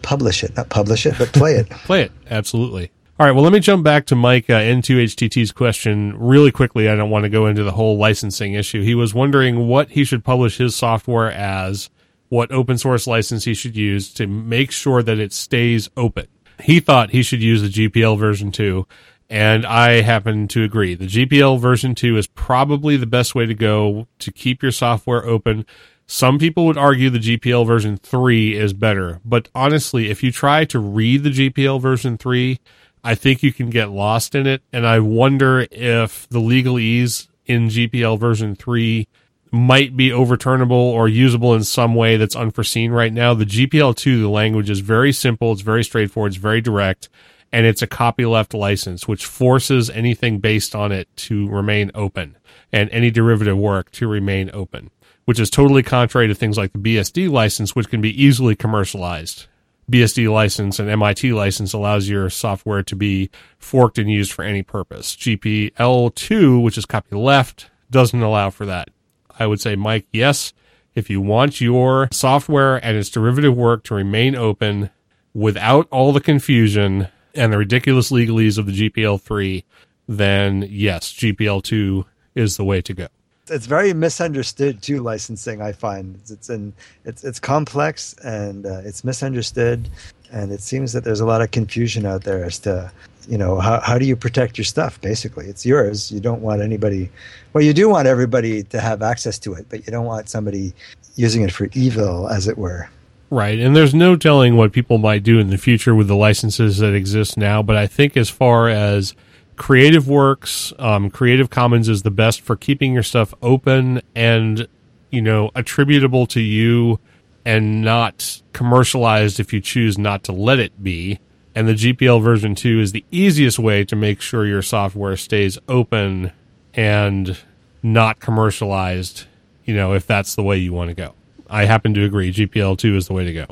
publish 0.00 0.42
it, 0.42 0.56
not 0.56 0.70
publish 0.70 1.04
it, 1.04 1.14
but 1.18 1.30
play 1.34 1.56
it. 1.56 1.68
Play 1.84 2.04
it. 2.04 2.12
Absolutely. 2.30 2.90
All 3.18 3.26
right. 3.26 3.32
Well, 3.32 3.44
let 3.44 3.52
me 3.52 3.60
jump 3.60 3.84
back 3.84 4.06
to 4.06 4.16
Mike 4.16 4.48
uh, 4.48 4.54
N2HTT's 4.54 5.52
question 5.52 6.18
really 6.18 6.50
quickly. 6.50 6.88
I 6.88 6.96
don't 6.96 7.10
want 7.10 7.24
to 7.24 7.28
go 7.28 7.46
into 7.48 7.62
the 7.62 7.72
whole 7.72 7.98
licensing 7.98 8.54
issue. 8.54 8.80
He 8.80 8.94
was 8.94 9.12
wondering 9.12 9.68
what 9.68 9.90
he 9.90 10.02
should 10.02 10.24
publish 10.24 10.56
his 10.56 10.74
software 10.74 11.30
as, 11.30 11.90
what 12.30 12.50
open 12.50 12.78
source 12.78 13.06
license 13.06 13.44
he 13.44 13.52
should 13.52 13.76
use 13.76 14.10
to 14.14 14.26
make 14.26 14.70
sure 14.70 15.02
that 15.02 15.18
it 15.18 15.34
stays 15.34 15.90
open. 15.98 16.28
He 16.62 16.80
thought 16.80 17.10
he 17.10 17.22
should 17.22 17.42
use 17.42 17.60
the 17.60 17.68
GPL 17.68 18.18
version 18.18 18.50
2, 18.52 18.86
and 19.30 19.64
I 19.64 20.02
happen 20.02 20.48
to 20.48 20.64
agree. 20.64 20.96
The 20.96 21.06
GPL 21.06 21.60
version 21.60 21.94
2 21.94 22.16
is 22.16 22.26
probably 22.26 22.96
the 22.96 23.06
best 23.06 23.34
way 23.34 23.46
to 23.46 23.54
go 23.54 24.08
to 24.18 24.32
keep 24.32 24.60
your 24.60 24.72
software 24.72 25.24
open. 25.24 25.64
Some 26.06 26.40
people 26.40 26.66
would 26.66 26.76
argue 26.76 27.08
the 27.08 27.20
GPL 27.20 27.64
version 27.64 27.96
3 27.96 28.56
is 28.56 28.72
better, 28.72 29.20
but 29.24 29.48
honestly, 29.54 30.10
if 30.10 30.24
you 30.24 30.32
try 30.32 30.64
to 30.64 30.80
read 30.80 31.22
the 31.22 31.30
GPL 31.30 31.80
version 31.80 32.18
3, 32.18 32.58
I 33.04 33.14
think 33.14 33.44
you 33.44 33.52
can 33.52 33.70
get 33.70 33.90
lost 33.90 34.34
in 34.34 34.48
it. 34.48 34.62
And 34.72 34.84
I 34.84 34.98
wonder 34.98 35.66
if 35.70 36.28
the 36.28 36.40
legalese 36.40 37.28
in 37.46 37.68
GPL 37.68 38.18
version 38.18 38.56
3 38.56 39.06
might 39.52 39.96
be 39.96 40.10
overturnable 40.10 40.70
or 40.72 41.08
usable 41.08 41.54
in 41.54 41.64
some 41.64 41.94
way 41.94 42.16
that's 42.16 42.36
unforeseen 42.36 42.90
right 42.90 43.12
now. 43.12 43.34
The 43.34 43.46
GPL 43.46 43.96
2, 43.96 44.20
the 44.20 44.28
language 44.28 44.70
is 44.70 44.80
very 44.80 45.12
simple, 45.12 45.52
it's 45.52 45.62
very 45.62 45.84
straightforward, 45.84 46.32
it's 46.32 46.40
very 46.40 46.60
direct, 46.60 47.08
and 47.52 47.66
it's 47.66 47.82
a 47.82 47.86
copyleft 47.86 48.58
license, 48.58 49.08
which 49.08 49.26
forces 49.26 49.90
anything 49.90 50.38
based 50.38 50.74
on 50.74 50.92
it 50.92 51.08
to 51.16 51.48
remain 51.48 51.90
open 51.94 52.36
and 52.72 52.88
any 52.90 53.10
derivative 53.10 53.58
work 53.58 53.90
to 53.92 54.06
remain 54.06 54.50
open, 54.52 54.90
which 55.24 55.40
is 55.40 55.50
totally 55.50 55.82
contrary 55.82 56.28
to 56.28 56.34
things 56.34 56.56
like 56.56 56.72
the 56.72 56.78
BSD 56.78 57.30
license, 57.30 57.74
which 57.74 57.88
can 57.88 58.00
be 58.00 58.22
easily 58.22 58.54
commercialized. 58.54 59.46
BSD 59.90 60.30
license 60.32 60.78
and 60.78 60.88
MIT 60.88 61.32
license 61.32 61.72
allows 61.72 62.08
your 62.08 62.30
software 62.30 62.84
to 62.84 62.94
be 62.94 63.28
forked 63.58 63.98
and 63.98 64.08
used 64.08 64.32
for 64.32 64.44
any 64.44 64.62
purpose. 64.62 65.16
GPL2, 65.16 66.62
which 66.62 66.78
is 66.78 66.86
copyleft, 66.86 67.66
doesn't 67.90 68.22
allow 68.22 68.50
for 68.50 68.66
that. 68.66 68.90
I 69.38 69.48
would 69.48 69.60
say, 69.60 69.74
Mike, 69.74 70.06
yes, 70.12 70.52
if 70.94 71.10
you 71.10 71.20
want 71.20 71.60
your 71.60 72.08
software 72.12 72.76
and 72.76 72.96
its 72.96 73.10
derivative 73.10 73.56
work 73.56 73.82
to 73.84 73.94
remain 73.94 74.36
open 74.36 74.90
without 75.34 75.88
all 75.90 76.12
the 76.12 76.20
confusion 76.20 77.08
and 77.34 77.52
the 77.52 77.58
ridiculous 77.58 78.10
legalese 78.10 78.58
of 78.58 78.66
the 78.66 78.90
GPL3, 78.90 79.64
then 80.08 80.66
yes, 80.68 81.12
GPL2 81.12 82.04
is 82.34 82.56
the 82.56 82.64
way 82.64 82.80
to 82.82 82.94
go. 82.94 83.08
it's 83.48 83.66
very 83.66 83.92
misunderstood 83.92 84.80
too 84.80 85.00
licensing 85.00 85.60
i 85.60 85.72
find. 85.72 86.14
It's 86.16 86.30
it's 86.30 86.50
in 86.50 86.72
it's 87.04 87.24
it's 87.24 87.40
complex 87.40 88.14
and 88.24 88.66
uh, 88.66 88.80
it's 88.84 89.02
misunderstood 89.04 89.88
and 90.32 90.52
it 90.52 90.60
seems 90.60 90.92
that 90.92 91.02
there's 91.02 91.20
a 91.20 91.26
lot 91.26 91.42
of 91.42 91.50
confusion 91.50 92.06
out 92.06 92.22
there 92.22 92.44
as 92.44 92.58
to 92.60 92.92
you 93.28 93.36
know 93.36 93.58
how, 93.58 93.80
how 93.80 93.98
do 93.98 94.04
you 94.06 94.16
protect 94.16 94.56
your 94.56 94.64
stuff 94.64 95.00
basically? 95.00 95.46
It's 95.46 95.66
yours. 95.66 96.12
You 96.12 96.20
don't 96.20 96.42
want 96.42 96.62
anybody 96.62 97.10
well 97.52 97.64
you 97.64 97.74
do 97.74 97.88
want 97.88 98.06
everybody 98.06 98.62
to 98.64 98.80
have 98.80 99.02
access 99.02 99.38
to 99.40 99.54
it 99.54 99.66
but 99.68 99.84
you 99.84 99.90
don't 99.92 100.06
want 100.06 100.28
somebody 100.28 100.72
using 101.16 101.42
it 101.42 101.52
for 101.52 101.68
evil 101.74 102.28
as 102.28 102.46
it 102.46 102.56
were 102.56 102.88
Right. 103.30 103.60
And 103.60 103.76
there's 103.76 103.94
no 103.94 104.16
telling 104.16 104.56
what 104.56 104.72
people 104.72 104.98
might 104.98 105.22
do 105.22 105.38
in 105.38 105.50
the 105.50 105.56
future 105.56 105.94
with 105.94 106.08
the 106.08 106.16
licenses 106.16 106.78
that 106.78 106.94
exist 106.94 107.36
now. 107.36 107.62
But 107.62 107.76
I 107.76 107.86
think 107.86 108.16
as 108.16 108.28
far 108.28 108.68
as 108.68 109.14
creative 109.56 110.08
works, 110.08 110.72
um, 110.80 111.10
Creative 111.10 111.48
Commons 111.48 111.88
is 111.88 112.02
the 112.02 112.10
best 112.10 112.40
for 112.40 112.56
keeping 112.56 112.92
your 112.92 113.04
stuff 113.04 113.32
open 113.40 114.02
and, 114.16 114.66
you 115.10 115.22
know, 115.22 115.52
attributable 115.54 116.26
to 116.26 116.40
you 116.40 116.98
and 117.44 117.82
not 117.82 118.42
commercialized 118.52 119.38
if 119.38 119.52
you 119.52 119.60
choose 119.60 119.96
not 119.96 120.24
to 120.24 120.32
let 120.32 120.58
it 120.58 120.82
be. 120.82 121.20
And 121.54 121.68
the 121.68 121.74
GPL 121.74 122.20
version 122.20 122.56
2 122.56 122.80
is 122.80 122.92
the 122.92 123.04
easiest 123.12 123.60
way 123.60 123.84
to 123.84 123.94
make 123.94 124.20
sure 124.20 124.44
your 124.44 124.62
software 124.62 125.16
stays 125.16 125.56
open 125.68 126.32
and 126.74 127.38
not 127.82 128.18
commercialized, 128.18 129.26
you 129.64 129.74
know, 129.74 129.94
if 129.94 130.06
that's 130.06 130.34
the 130.34 130.42
way 130.42 130.58
you 130.58 130.72
want 130.72 130.88
to 130.88 130.94
go. 130.94 131.14
I 131.50 131.64
happen 131.64 131.92
to 131.94 132.04
agree. 132.04 132.32
GPL 132.32 132.78
2 132.78 132.96
is 132.96 133.06
the 133.08 133.12
way 133.12 133.24
to 133.24 133.32
go. 133.32 133.46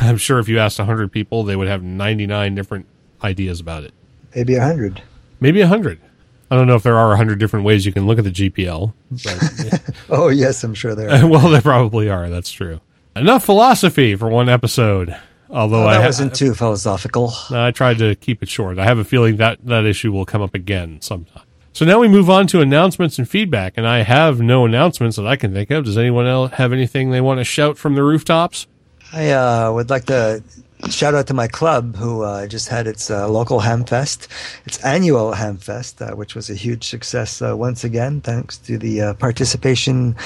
I'm 0.00 0.16
sure 0.16 0.38
if 0.38 0.48
you 0.48 0.58
asked 0.58 0.78
100 0.78 1.12
people, 1.12 1.44
they 1.44 1.54
would 1.54 1.68
have 1.68 1.82
99 1.82 2.54
different 2.54 2.86
ideas 3.22 3.60
about 3.60 3.84
it. 3.84 3.92
maybe 4.34 4.54
a 4.56 4.62
hundred 4.62 5.02
Maybe 5.38 5.60
100. 5.60 6.00
I 6.50 6.56
don't 6.56 6.66
know 6.66 6.74
if 6.76 6.82
there 6.82 6.96
are 6.96 7.08
100 7.08 7.38
different 7.38 7.64
ways 7.64 7.84
you 7.86 7.92
can 7.92 8.06
look 8.06 8.18
at 8.18 8.24
the 8.24 8.30
GPL. 8.30 8.92
But, 9.10 9.94
oh 10.10 10.28
yes 10.28 10.62
i'm 10.64 10.74
sure 10.74 10.94
there 10.94 11.10
are 11.10 11.26
well, 11.28 11.48
there 11.48 11.60
probably 11.62 12.08
are. 12.10 12.28
That's 12.30 12.50
true. 12.50 12.80
Enough 13.16 13.44
philosophy 13.44 14.14
for 14.16 14.28
one 14.28 14.48
episode. 14.48 15.14
Although 15.50 15.82
Oh, 15.84 15.86
I, 15.86 15.94
that 15.94 16.00
ha- 16.00 16.06
wasn't 16.06 16.34
too 16.34 16.54
philosophical 16.54 17.32
I 17.50 17.70
tried 17.72 17.98
to 17.98 18.14
keep 18.14 18.42
it 18.42 18.48
short. 18.48 18.78
I 18.78 18.84
have 18.84 18.98
a 18.98 19.04
feeling 19.04 19.36
that 19.36 19.58
that 19.66 19.84
issue 19.84 20.10
will 20.12 20.24
come 20.24 20.40
up 20.42 20.54
again 20.54 21.00
sometime. 21.02 21.42
So 21.74 21.86
now 21.86 21.98
we 21.98 22.08
move 22.08 22.28
on 22.28 22.46
to 22.48 22.60
announcements 22.60 23.18
and 23.18 23.26
feedback, 23.26 23.74
and 23.78 23.86
I 23.86 24.02
have 24.02 24.40
no 24.40 24.66
announcements 24.66 25.16
that 25.16 25.26
I 25.26 25.36
can 25.36 25.54
think 25.54 25.70
of. 25.70 25.86
Does 25.86 25.96
anyone 25.96 26.26
else 26.26 26.52
have 26.52 26.70
anything 26.70 27.10
they 27.10 27.20
want 27.20 27.40
to 27.40 27.44
shout 27.44 27.78
from 27.78 27.94
the 27.94 28.02
rooftops? 28.02 28.66
I 29.10 29.30
uh, 29.30 29.72
would 29.72 29.88
like 29.88 30.04
to 30.06 30.42
shout 30.90 31.14
out 31.14 31.26
to 31.28 31.34
my 31.34 31.48
club 31.48 31.96
who 31.96 32.22
uh, 32.22 32.46
just 32.46 32.68
had 32.68 32.86
its 32.86 33.10
uh, 33.10 33.28
local 33.28 33.60
Hamfest, 33.60 34.28
its 34.66 34.82
annual 34.84 35.32
Hamfest, 35.32 36.00
uh, 36.00 36.16
which 36.16 36.34
was 36.34 36.50
a 36.50 36.54
huge 36.54 36.88
success 36.88 37.40
uh, 37.40 37.56
once 37.56 37.84
again, 37.84 38.20
thanks 38.20 38.58
to 38.58 38.78
the 38.78 39.00
uh, 39.00 39.14
participation 39.14 40.16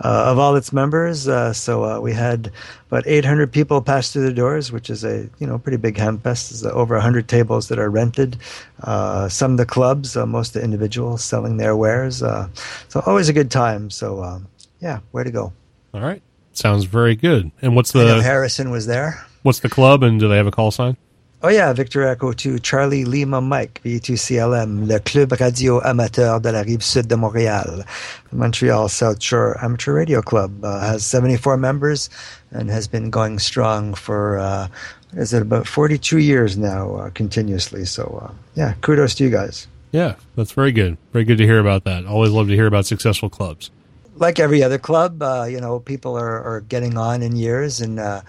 uh, 0.00 0.30
of 0.30 0.38
all 0.38 0.56
its 0.56 0.72
members. 0.72 1.28
Uh, 1.28 1.52
so 1.52 1.84
uh, 1.84 2.00
we 2.00 2.12
had 2.12 2.50
about 2.88 3.06
800 3.06 3.52
people 3.52 3.82
pass 3.82 4.12
through 4.12 4.24
the 4.24 4.32
doors, 4.32 4.70
which 4.70 4.90
is 4.90 5.04
a 5.04 5.28
you 5.38 5.46
know 5.46 5.58
pretty 5.58 5.78
big 5.78 5.96
Hamfest. 5.96 6.50
There's 6.50 6.64
over 6.66 6.94
100 6.94 7.28
tables 7.28 7.68
that 7.68 7.78
are 7.78 7.90
rented. 7.90 8.38
Uh, 8.82 9.28
some 9.28 9.52
of 9.52 9.56
the 9.58 9.66
clubs, 9.66 10.16
uh, 10.16 10.26
most 10.26 10.54
of 10.54 10.60
the 10.60 10.64
individuals 10.64 11.24
selling 11.24 11.56
their 11.56 11.76
wares. 11.76 12.22
Uh, 12.22 12.48
so 12.88 13.02
always 13.06 13.28
a 13.28 13.32
good 13.32 13.50
time. 13.50 13.90
So 13.90 14.22
um, 14.22 14.48
yeah, 14.80 15.00
where 15.10 15.24
to 15.24 15.30
go? 15.30 15.52
All 15.94 16.00
right, 16.00 16.22
sounds 16.52 16.84
very 16.84 17.16
good. 17.16 17.50
And 17.62 17.74
what's 17.74 17.92
the 17.92 18.22
Harrison 18.22 18.70
was 18.70 18.86
there. 18.86 19.26
What's 19.46 19.60
the 19.60 19.68
club, 19.68 20.02
and 20.02 20.18
do 20.18 20.26
they 20.26 20.38
have 20.38 20.48
a 20.48 20.50
call 20.50 20.72
sign? 20.72 20.96
Oh 21.40 21.48
yeah, 21.48 21.72
Victor 21.72 22.02
Echo 22.02 22.32
to 22.32 22.58
Charlie 22.58 23.04
Lima 23.04 23.40
Mike, 23.40 23.80
VE2CLM, 23.84 24.88
le 24.88 24.98
Club 24.98 25.30
Radio 25.38 25.80
Amateur 25.82 26.40
de 26.40 26.50
la 26.50 26.62
Rive 26.62 26.82
Sud 26.82 27.06
de 27.06 27.14
Montréal. 27.14 27.86
Montreal 28.32 28.88
South 28.88 29.22
Shore 29.22 29.56
Amateur 29.62 29.92
Radio 29.92 30.20
Club 30.20 30.64
uh, 30.64 30.80
has 30.80 31.06
74 31.06 31.58
members 31.58 32.10
and 32.50 32.68
has 32.70 32.88
been 32.88 33.08
going 33.08 33.38
strong 33.38 33.94
for, 33.94 34.36
uh, 34.40 34.66
what 35.12 35.22
is 35.22 35.32
it, 35.32 35.42
about 35.42 35.68
42 35.68 36.18
years 36.18 36.58
now, 36.58 36.96
uh, 36.96 37.10
continuously. 37.10 37.84
So, 37.84 38.20
uh, 38.20 38.32
yeah, 38.56 38.74
kudos 38.80 39.14
to 39.14 39.22
you 39.22 39.30
guys. 39.30 39.68
Yeah, 39.92 40.16
that's 40.34 40.50
very 40.50 40.72
good. 40.72 40.98
Very 41.12 41.24
good 41.24 41.38
to 41.38 41.44
hear 41.44 41.60
about 41.60 41.84
that. 41.84 42.04
Always 42.04 42.32
love 42.32 42.48
to 42.48 42.54
hear 42.56 42.66
about 42.66 42.84
successful 42.84 43.30
clubs. 43.30 43.70
like 44.16 44.40
every 44.40 44.62
other 44.62 44.78
club, 44.78 45.22
uh, 45.22 45.46
you 45.48 45.60
know, 45.60 45.78
people 45.78 46.16
are, 46.16 46.42
are 46.42 46.60
getting 46.62 46.96
on 46.96 47.22
in 47.22 47.36
years, 47.36 47.80
and 47.80 48.00
uh, 48.00 48.22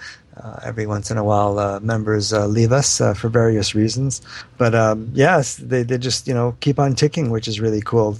uh, 0.44 0.60
every 0.64 0.86
once 0.86 1.10
in 1.12 1.18
a 1.18 1.24
while, 1.24 1.60
uh, 1.60 1.80
members 1.80 2.34
uh, 2.34 2.48
leave 2.48 2.72
us 2.72 3.02
uh, 3.02 3.14
for 3.14 3.30
various 3.30 3.74
reasons. 3.74 4.22
But 4.58 4.76
um, 4.76 5.10
yes, 5.14 5.56
they, 5.58 5.84
they 5.84 5.98
just 5.98 6.28
you 6.28 6.34
know 6.34 6.56
keep 6.60 6.80
on 6.80 6.96
ticking, 6.96 7.30
which 7.30 7.48
is 7.48 7.60
really 7.60 7.82
cool. 7.82 8.18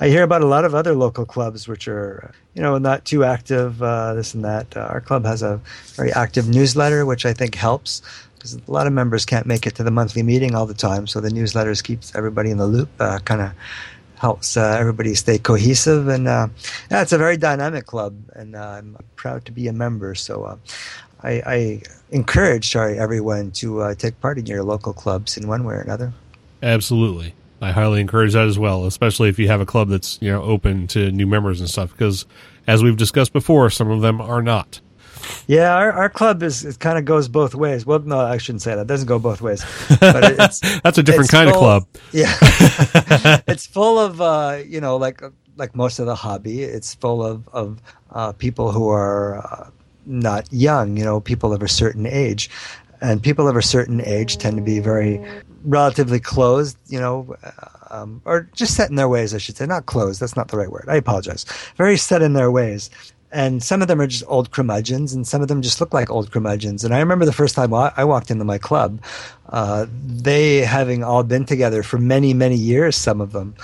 I 0.00 0.08
hear 0.08 0.22
about 0.22 0.42
a 0.42 0.46
lot 0.46 0.64
of 0.64 0.74
other 0.74 0.94
local 0.94 1.24
clubs 1.24 1.68
which 1.68 1.88
are 1.88 2.32
you 2.54 2.62
know 2.62 2.78
not 2.78 3.04
too 3.04 3.24
active, 3.24 3.82
uh, 3.82 4.14
this 4.14 4.34
and 4.34 4.44
that. 4.44 4.76
Uh, 4.76 4.80
our 4.80 5.00
club 5.00 5.24
has 5.24 5.42
a 5.42 5.60
very 5.94 6.12
active 6.12 6.48
newsletter, 6.48 7.06
which 7.06 7.24
I 7.26 7.32
think 7.32 7.54
helps. 7.54 8.02
Because 8.34 8.54
a 8.54 8.70
lot 8.70 8.86
of 8.86 8.92
members 8.92 9.24
can't 9.24 9.46
make 9.46 9.66
it 9.66 9.74
to 9.76 9.82
the 9.82 9.90
monthly 9.90 10.22
meeting 10.22 10.54
all 10.54 10.66
the 10.66 10.74
time, 10.74 11.06
so 11.06 11.20
the 11.20 11.30
newsletters 11.30 11.82
keeps 11.82 12.14
everybody 12.14 12.50
in 12.50 12.58
the 12.58 12.66
loop, 12.66 12.90
kind 13.24 13.40
of 13.40 13.52
helps 14.18 14.56
uh, 14.56 14.76
everybody 14.78 15.14
stay 15.14 15.38
cohesive 15.38 16.08
and 16.08 16.26
uh, 16.26 16.48
yeah, 16.90 17.02
it's 17.02 17.12
a 17.12 17.18
very 17.18 17.36
dynamic 17.36 17.86
club 17.86 18.16
and 18.34 18.56
uh, 18.56 18.78
I'm 18.78 18.96
proud 19.16 19.44
to 19.46 19.52
be 19.52 19.68
a 19.68 19.72
member 19.72 20.14
so 20.14 20.44
uh, 20.44 20.56
I, 21.22 21.30
I 21.46 21.82
encourage 22.10 22.70
sorry 22.70 22.98
everyone 22.98 23.50
to 23.52 23.80
uh, 23.82 23.94
take 23.94 24.20
part 24.20 24.38
in 24.38 24.46
your 24.46 24.62
local 24.62 24.92
clubs 24.92 25.36
in 25.36 25.48
one 25.48 25.64
way 25.64 25.74
or 25.74 25.80
another 25.80 26.12
Absolutely. 26.62 27.34
I 27.60 27.72
highly 27.72 28.00
encourage 28.00 28.32
that 28.34 28.46
as 28.46 28.58
well, 28.58 28.84
especially 28.84 29.28
if 29.28 29.38
you 29.38 29.48
have 29.48 29.60
a 29.60 29.66
club 29.66 29.88
that's, 29.88 30.18
you 30.20 30.30
know, 30.30 30.42
open 30.42 30.86
to 30.88 31.10
new 31.10 31.26
members 31.26 31.60
and 31.60 31.68
stuff 31.70 31.90
because 31.92 32.26
As 32.66 32.82
we've 32.82 32.96
discussed 32.96 33.32
before, 33.32 33.70
some 33.70 33.90
of 33.90 34.00
them 34.02 34.20
are 34.20 34.42
not. 34.42 34.80
Yeah, 35.46 35.74
our, 35.74 35.92
our 35.92 36.08
club 36.08 36.42
is 36.42 36.64
it 36.64 36.78
kind 36.80 36.98
of 36.98 37.04
goes 37.04 37.28
both 37.28 37.54
ways. 37.54 37.86
Well, 37.86 38.00
no, 38.00 38.18
I 38.18 38.36
shouldn't 38.38 38.62
say 38.62 38.74
that. 38.74 38.82
It 38.82 38.86
doesn't 38.86 39.06
go 39.08 39.18
both 39.18 39.40
ways. 39.40 39.64
But 40.00 40.24
it- 40.24 40.36
it's 40.38 40.80
That's 40.80 40.98
a 40.98 41.02
different 41.02 41.30
kind 41.30 41.48
of 41.48 41.56
club. 41.56 41.86
Yeah, 42.12 42.32
it's 43.48 43.66
full 43.66 43.98
of 43.98 44.20
uh, 44.20 44.58
you 44.66 44.80
know, 44.80 44.96
like 44.96 45.22
like 45.56 45.74
most 45.74 45.98
of 45.98 46.06
the 46.06 46.14
hobby. 46.14 46.62
It's 46.62 46.94
full 46.94 47.24
of 47.24 47.48
of 47.48 47.80
uh, 48.10 48.32
people 48.32 48.70
who 48.72 48.88
are 48.88 49.38
uh, 49.38 49.70
not 50.06 50.50
young. 50.52 50.96
You 50.96 51.04
know, 51.04 51.20
people 51.20 51.52
of 51.52 51.62
a 51.62 51.68
certain 51.68 52.06
age, 52.06 52.50
and 53.00 53.22
people 53.22 53.48
of 53.48 53.56
a 53.56 53.62
certain 53.62 54.00
age 54.00 54.38
tend 54.38 54.56
to 54.56 54.62
be 54.62 54.78
very 54.78 55.20
relatively 55.64 56.20
closed. 56.20 56.76
You 56.86 57.00
know. 57.00 57.36
Um, 57.88 58.20
or 58.24 58.50
just 58.52 58.74
set 58.74 58.90
in 58.90 58.96
their 58.96 59.08
ways, 59.08 59.32
I 59.32 59.38
should 59.38 59.56
say. 59.56 59.64
Not 59.64 59.86
closed. 59.86 60.20
That's 60.20 60.34
not 60.34 60.48
the 60.48 60.56
right 60.56 60.70
word. 60.70 60.86
I 60.88 60.96
apologize. 60.96 61.46
Very 61.76 61.96
set 61.96 62.20
in 62.20 62.32
their 62.32 62.50
ways 62.50 62.90
and 63.32 63.62
some 63.62 63.82
of 63.82 63.88
them 63.88 64.00
are 64.00 64.06
just 64.06 64.24
old 64.28 64.50
curmudgeons, 64.50 65.12
and 65.12 65.26
some 65.26 65.42
of 65.42 65.48
them 65.48 65.60
just 65.60 65.80
look 65.80 65.92
like 65.92 66.10
old 66.10 66.30
curmudgeons. 66.30 66.84
And 66.84 66.94
I 66.94 67.00
remember 67.00 67.24
the 67.24 67.32
first 67.32 67.54
time 67.54 67.74
I 67.74 67.92
I 67.96 68.04
walked 68.04 68.30
into 68.30 68.44
my 68.44 68.58
club, 68.58 69.00
uh, 69.50 69.86
they 69.90 70.58
having 70.58 71.02
all 71.02 71.22
been 71.22 71.44
together 71.44 71.82
for 71.82 71.98
many, 71.98 72.34
many 72.34 72.56
years. 72.56 72.96
Some 72.96 73.20
of 73.20 73.32
them, 73.32 73.54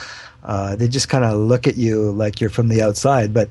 uh, 0.44 0.76
they 0.76 0.88
just 0.88 1.08
kind 1.08 1.24
of 1.24 1.38
look 1.38 1.66
at 1.66 1.76
you 1.76 2.12
like 2.12 2.40
you're 2.40 2.50
from 2.50 2.68
the 2.68 2.82
outside, 2.82 3.32
but 3.32 3.48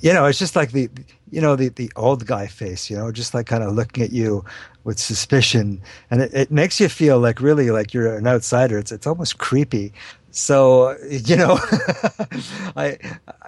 you 0.00 0.12
know, 0.12 0.26
it's 0.26 0.38
just 0.38 0.54
like 0.54 0.70
the 0.72 0.88
you 1.30 1.40
know 1.40 1.56
the 1.56 1.68
the 1.68 1.90
old 1.96 2.26
guy 2.26 2.46
face, 2.46 2.90
you 2.90 2.96
know, 2.96 3.12
just 3.12 3.34
like 3.34 3.46
kind 3.46 3.62
of 3.62 3.74
looking 3.74 4.02
at 4.02 4.12
you 4.12 4.44
with 4.84 4.98
suspicion, 4.98 5.80
and 6.10 6.22
it, 6.22 6.32
it 6.32 6.50
makes 6.50 6.80
you 6.80 6.88
feel 6.88 7.18
like 7.18 7.40
really 7.40 7.70
like 7.70 7.92
you're 7.92 8.16
an 8.16 8.26
outsider. 8.26 8.78
It's 8.78 8.92
it's 8.92 9.06
almost 9.06 9.38
creepy. 9.38 9.92
So 10.30 10.96
you 11.08 11.36
know, 11.36 11.58
I 12.76 12.98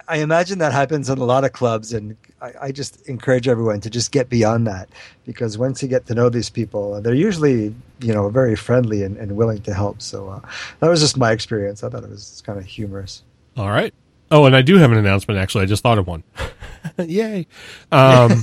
I 0.08 0.18
imagine 0.18 0.58
that 0.58 0.72
happens 0.72 1.08
in 1.08 1.18
a 1.18 1.24
lot 1.24 1.44
of 1.44 1.52
clubs, 1.52 1.92
and 1.92 2.16
I, 2.40 2.52
I 2.62 2.72
just 2.72 3.06
encourage 3.08 3.48
everyone 3.48 3.80
to 3.82 3.90
just 3.90 4.12
get 4.12 4.28
beyond 4.28 4.66
that 4.66 4.88
because 5.24 5.56
once 5.58 5.82
you 5.82 5.88
get 5.88 6.06
to 6.06 6.14
know 6.14 6.28
these 6.28 6.50
people, 6.50 7.00
they're 7.00 7.14
usually 7.14 7.74
you 8.00 8.12
know 8.12 8.28
very 8.28 8.56
friendly 8.56 9.02
and, 9.02 9.16
and 9.16 9.36
willing 9.36 9.62
to 9.62 9.74
help. 9.74 10.02
So 10.02 10.28
uh, 10.28 10.40
that 10.80 10.88
was 10.88 11.00
just 11.00 11.16
my 11.16 11.32
experience. 11.32 11.84
I 11.84 11.90
thought 11.90 12.04
it 12.04 12.10
was 12.10 12.42
kind 12.44 12.58
of 12.58 12.64
humorous. 12.64 13.22
All 13.56 13.70
right. 13.70 13.94
Oh, 14.30 14.44
and 14.44 14.54
I 14.54 14.62
do 14.62 14.76
have 14.76 14.92
an 14.92 14.98
announcement. 14.98 15.38
Actually, 15.40 15.64
I 15.64 15.66
just 15.66 15.82
thought 15.82 15.98
of 15.98 16.06
one. 16.06 16.22
Yay! 16.98 17.46
Um, 17.92 18.28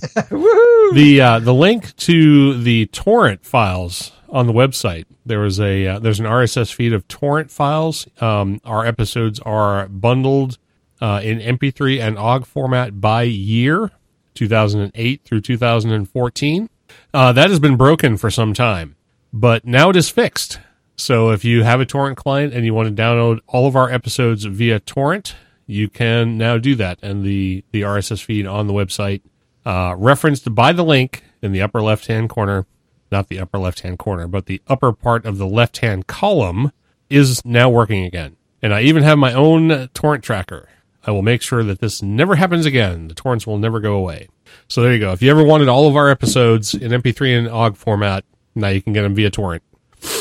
the 0.93 1.21
uh, 1.21 1.39
the 1.39 1.53
link 1.53 1.95
to 1.97 2.61
the 2.61 2.87
torrent 2.87 3.45
files 3.45 4.11
on 4.29 4.47
the 4.47 4.53
website. 4.53 5.05
There 5.25 5.39
was 5.39 5.59
a 5.59 5.87
uh, 5.87 5.99
there's 5.99 6.19
an 6.19 6.25
RSS 6.25 6.73
feed 6.73 6.93
of 6.93 7.07
torrent 7.07 7.51
files. 7.51 8.07
Um, 8.21 8.61
our 8.65 8.85
episodes 8.85 9.39
are 9.41 9.87
bundled 9.87 10.57
uh, 11.01 11.21
in 11.23 11.39
MP3 11.39 11.99
and 11.99 12.17
OGG 12.17 12.45
format 12.45 13.01
by 13.01 13.23
year, 13.23 13.91
2008 14.33 15.21
through 15.23 15.41
2014. 15.41 16.69
Uh, 17.13 17.31
that 17.33 17.49
has 17.49 17.59
been 17.59 17.75
broken 17.75 18.17
for 18.17 18.29
some 18.29 18.53
time, 18.53 18.95
but 19.33 19.65
now 19.65 19.89
it 19.89 19.95
is 19.95 20.09
fixed. 20.09 20.59
So 20.95 21.29
if 21.29 21.45
you 21.45 21.63
have 21.63 21.79
a 21.79 21.85
torrent 21.85 22.17
client 22.17 22.53
and 22.53 22.65
you 22.65 22.73
want 22.73 22.95
to 22.95 23.01
download 23.01 23.39
all 23.47 23.67
of 23.67 23.75
our 23.75 23.89
episodes 23.89 24.45
via 24.45 24.79
torrent, 24.79 25.35
you 25.67 25.89
can 25.89 26.37
now 26.37 26.57
do 26.57 26.73
that. 26.75 26.97
And 27.03 27.23
the, 27.23 27.63
the 27.71 27.81
RSS 27.81 28.23
feed 28.23 28.47
on 28.47 28.67
the 28.67 28.73
website, 28.73 29.21
uh, 29.65 29.95
referenced 29.97 30.55
by 30.55 30.71
the 30.71 30.83
link 30.83 31.23
in 31.41 31.51
the 31.51 31.61
upper 31.61 31.81
left 31.81 32.07
hand 32.07 32.29
corner, 32.29 32.65
not 33.11 33.27
the 33.27 33.39
upper 33.39 33.59
left 33.59 33.81
hand 33.81 33.99
corner, 33.99 34.27
but 34.27 34.47
the 34.47 34.61
upper 34.67 34.93
part 34.93 35.25
of 35.25 35.37
the 35.37 35.47
left 35.47 35.77
hand 35.77 36.07
column 36.07 36.71
is 37.09 37.43
now 37.45 37.69
working 37.69 38.03
again. 38.03 38.37
And 38.61 38.73
I 38.73 38.81
even 38.81 39.03
have 39.03 39.17
my 39.17 39.33
own 39.33 39.89
torrent 39.93 40.23
tracker. 40.23 40.69
I 41.05 41.11
will 41.11 41.21
make 41.21 41.41
sure 41.41 41.63
that 41.63 41.79
this 41.79 42.01
never 42.01 42.35
happens 42.35 42.65
again. 42.65 43.07
The 43.07 43.13
torrents 43.13 43.45
will 43.45 43.57
never 43.57 43.79
go 43.79 43.93
away. 43.93 44.27
So 44.67 44.81
there 44.81 44.93
you 44.93 44.99
go. 44.99 45.11
If 45.11 45.21
you 45.21 45.31
ever 45.31 45.43
wanted 45.43 45.67
all 45.69 45.87
of 45.87 45.95
our 45.95 46.09
episodes 46.09 46.73
in 46.73 46.91
MP3 46.91 47.37
and 47.37 47.47
OGG 47.47 47.77
format, 47.77 48.25
now 48.55 48.69
you 48.69 48.81
can 48.81 48.93
get 48.93 49.03
them 49.03 49.15
via 49.15 49.29
torrent. 49.29 49.63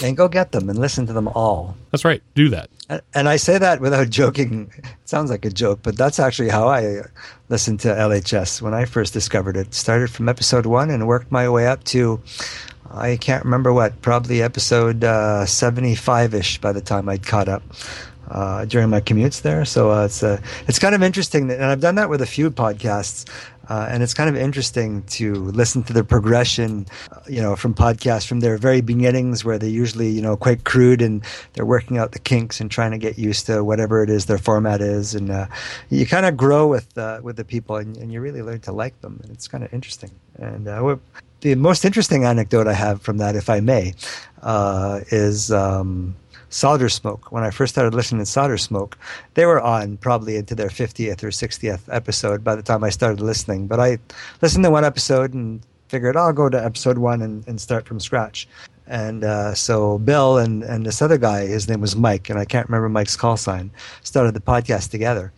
And 0.03 0.17
go 0.17 0.29
get 0.29 0.53
them 0.53 0.69
and 0.69 0.79
listen 0.79 1.07
to 1.07 1.13
them 1.13 1.29
all. 1.29 1.77
That's 1.91 2.05
right. 2.05 2.23
Do 2.35 2.49
that. 2.51 2.71
And- 3.15 3.29
I 3.29 3.37
say 3.37 3.59
that 3.59 3.81
without 3.81 4.11
joking. 4.21 4.71
It 4.77 4.85
sounds 5.05 5.31
like 5.31 5.45
a 5.45 5.51
joke, 5.51 5.81
but 5.83 5.97
that's 5.97 6.19
actually 6.19 6.49
how 6.51 6.69
I 6.69 7.03
listened 7.49 7.81
to 7.81 7.89
LHS 7.89 8.63
when 8.63 8.75
I 8.75 8.85
first 8.85 9.13
discovered 9.13 9.57
it. 9.57 9.75
Started 9.75 10.11
from 10.11 10.29
episode 10.29 10.67
one 10.67 10.91
and 10.91 11.07
worked 11.07 11.31
my 11.33 11.49
way 11.49 11.67
up 11.67 11.83
to, 11.85 12.21
I 12.91 13.17
can't 13.17 13.45
remember 13.45 13.73
what, 13.73 14.01
probably 14.03 14.43
episode 14.43 15.03
uh, 15.05 15.45
75 15.47 16.35
ish 16.35 16.59
by 16.61 16.73
the 16.73 16.81
time 16.81 17.09
I'd 17.09 17.27
caught 17.27 17.49
up. 17.49 17.63
Uh, 18.29 18.65
during 18.65 18.91
my 18.91 19.01
commutes 19.01 19.43
there, 19.43 19.65
so 19.65 19.93
uh, 19.93 20.05
it's 20.05 20.21
uh, 20.25 20.41
it's 20.67 20.81
kind 20.81 20.97
of 20.97 21.03
interesting, 21.03 21.47
that, 21.47 21.61
and 21.61 21.67
I've 21.67 21.81
done 21.81 21.95
that 21.95 22.11
with 22.11 22.21
a 22.21 22.27
few 22.27 22.51
podcasts, 22.51 23.25
uh, 23.69 23.87
and 23.89 24.03
it's 24.03 24.15
kind 24.15 24.29
of 24.29 24.35
interesting 24.35 25.05
to 25.05 25.35
listen 25.35 25.85
to 25.85 25.93
the 25.93 26.03
progression, 26.03 26.87
uh, 27.13 27.21
you 27.29 27.41
know, 27.41 27.55
from 27.55 27.73
podcasts 27.73 28.27
from 28.27 28.41
their 28.41 28.59
very 28.59 28.81
beginnings, 28.81 29.45
where 29.45 29.59
they're 29.59 29.69
usually, 29.71 30.09
you 30.09 30.21
know, 30.21 30.37
quite 30.37 30.65
crude 30.65 31.03
and 31.03 31.23
they're 31.53 31.65
working 31.65 31.99
out 31.99 32.11
the 32.11 32.19
kinks 32.19 32.61
and 32.61 32.69
trying 32.69 32.91
to 32.91 32.99
get 32.99 33.17
used 33.17 33.47
to 33.47 33.63
whatever 33.63 34.03
it 34.03 34.11
is 34.11 34.27
their 34.27 34.39
format 34.39 34.81
is, 34.81 35.15
and 35.15 35.31
uh, 35.31 35.47
you 35.91 36.05
kind 36.05 36.27
of 36.27 36.37
grow 36.37 36.67
with 36.67 36.97
with 37.23 37.37
the 37.37 37.45
people, 37.45 37.77
and, 37.77 37.97
and 37.97 38.13
you 38.13 38.21
really 38.21 38.43
learn 38.43 38.59
to 38.59 38.73
like 38.73 39.01
them, 39.03 39.21
and 39.23 39.31
it's 39.31 39.47
kind 39.47 39.63
of 39.63 39.73
interesting. 39.73 40.11
And 40.41 40.67
the 40.67 41.55
most 41.55 41.85
interesting 41.85 42.25
anecdote 42.25 42.67
I 42.67 42.73
have 42.73 43.01
from 43.03 43.19
that, 43.19 43.37
if 43.37 43.49
I 43.49 43.61
may, 43.61 43.95
is. 45.13 45.53
Um, 45.53 46.17
Solder 46.57 46.89
Smoke. 46.89 47.31
When 47.31 47.45
I 47.45 47.51
first 47.51 47.75
started 47.75 47.95
listening 47.95 48.23
to 48.23 48.27
Solder 48.27 48.57
Smoke, 48.57 48.97
they 49.35 49.45
were 49.45 49.61
on 49.61 49.99
probably 49.99 50.37
into 50.37 50.55
their 50.55 50.71
50th 50.71 51.23
or 51.23 51.29
60th 51.29 51.83
episode 51.95 52.43
by 52.43 52.57
the 52.57 52.63
time 52.63 52.83
I 52.83 52.89
started 52.89 53.21
listening. 53.21 53.67
But 53.67 53.79
I 53.79 53.99
listened 54.41 54.65
to 54.65 54.71
one 54.71 54.85
episode 54.85 55.35
and 55.35 55.61
figured 55.89 56.17
I'll 56.17 56.33
go 56.33 56.49
to 56.49 56.65
episode 56.65 56.97
one 56.97 57.21
and, 57.21 57.47
and 57.47 57.61
start 57.61 57.87
from 57.87 58.01
scratch. 58.01 58.49
And 58.87 59.23
uh, 59.23 59.55
so 59.55 59.99
Bill 59.99 60.39
and, 60.39 60.63
and 60.63 60.87
this 60.87 61.03
other 61.03 61.19
guy, 61.19 61.47
his 61.47 61.69
name 61.69 61.83
was 61.83 61.95
Mike, 61.95 62.31
and 62.31 62.39
I 62.39 62.47
can't 62.47 62.69
remember 62.69 62.89
Mike's 62.89 63.17
call 63.17 63.37
sign, 63.37 63.71
started 64.03 64.33
the 64.33 64.41
podcast 64.41 64.91
together. 64.91 65.35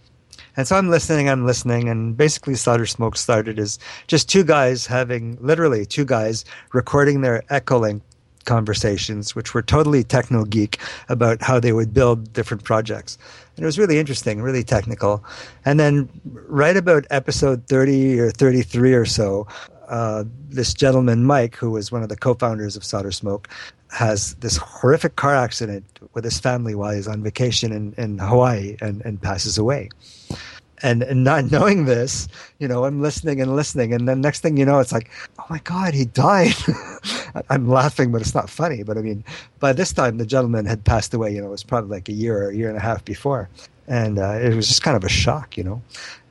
And 0.57 0.69
so 0.69 0.77
I'm 0.77 0.89
listening, 0.89 1.29
I'm 1.29 1.45
listening, 1.45 1.89
and 1.89 2.17
basically 2.17 2.55
Solder 2.55 2.87
Smoke 2.87 3.17
started 3.17 3.59
as 3.59 3.79
just 4.07 4.29
two 4.29 4.45
guys 4.45 4.87
having, 4.87 5.37
literally 5.41 5.85
two 5.85 6.05
guys, 6.05 6.45
recording 6.73 7.23
their 7.23 7.43
Echolink 7.51 8.03
conversations, 8.45 9.35
which 9.35 9.55
were 9.55 9.63
totally 9.63 10.03
techno 10.05 10.45
geek 10.45 10.79
about 11.09 11.43
how 11.43 11.61
they 11.61 11.73
would 11.73 11.93
build 11.93 12.33
different 12.33 12.65
projects. 12.65 13.19
And 13.57 13.65
it 13.65 13.67
was 13.67 13.79
really 13.79 13.99
interesting, 13.99 14.41
really 14.41 14.65
technical. 14.65 15.25
And 15.65 15.81
then 15.81 16.09
right 16.25 16.77
about 16.77 17.07
episode 17.11 17.67
30 17.67 18.21
or 18.21 18.31
33 18.31 18.95
or 18.95 19.05
so, 19.05 19.47
uh, 19.89 20.25
this 20.49 20.75
gentleman, 20.75 21.25
Mike, 21.25 21.57
who 21.57 21.71
was 21.71 21.91
one 21.91 22.03
of 22.03 22.09
the 22.09 22.17
co-founders 22.17 22.77
of 22.77 22.85
Solder 22.85 23.11
Smoke, 23.11 23.49
has 23.91 24.35
this 24.37 24.59
horrific 24.59 25.17
car 25.17 25.35
accident 25.35 25.85
with 26.13 26.25
his 26.25 26.39
family 26.39 26.75
while 26.75 26.95
he's 26.95 27.09
on 27.09 27.23
vacation 27.23 27.73
in, 27.73 27.95
in 27.97 28.19
Hawaii 28.19 28.77
and, 28.81 29.01
and 29.05 29.21
passes 29.21 29.57
away. 29.57 29.89
And, 30.83 31.03
and 31.03 31.25
not 31.25 31.45
knowing 31.51 31.87
this, 31.87 32.29
you 32.59 32.69
know, 32.69 32.85
I'm 32.85 33.03
listening 33.03 33.41
and 33.41 33.57
listening, 33.57 33.93
and 33.93 34.09
then 34.09 34.21
next 34.21 34.41
thing 34.41 34.57
you 34.57 34.65
know, 34.65 34.79
it's 34.79 34.93
like, 34.93 35.11
oh 35.39 35.45
my 35.51 35.59
God, 35.65 35.95
he 35.95 36.05
died. 36.07 36.55
I'm 37.51 37.69
laughing, 37.69 38.13
but 38.13 38.21
it's 38.21 38.35
not 38.35 38.49
funny. 38.49 38.83
But 38.83 38.97
I 38.97 39.01
mean, 39.01 39.25
by 39.59 39.73
this 39.73 39.93
time, 39.93 40.19
the 40.19 40.27
gentleman 40.27 40.67
had 40.67 40.85
passed 40.85 41.13
away. 41.15 41.35
You 41.35 41.41
know, 41.41 41.49
it 41.49 41.51
was 41.51 41.65
probably 41.65 41.91
like 41.91 42.09
a 42.09 42.13
year 42.13 42.43
or 42.43 42.51
a 42.51 42.55
year 42.55 42.69
and 42.69 42.77
a 42.77 42.81
half 42.81 43.05
before, 43.05 43.49
and 43.87 44.19
uh, 44.19 44.39
it 44.41 44.55
was 44.55 44.69
just 44.69 44.83
kind 44.83 44.97
of 44.97 45.05
a 45.05 45.09
shock, 45.09 45.57
you 45.57 45.65
know. 45.65 45.83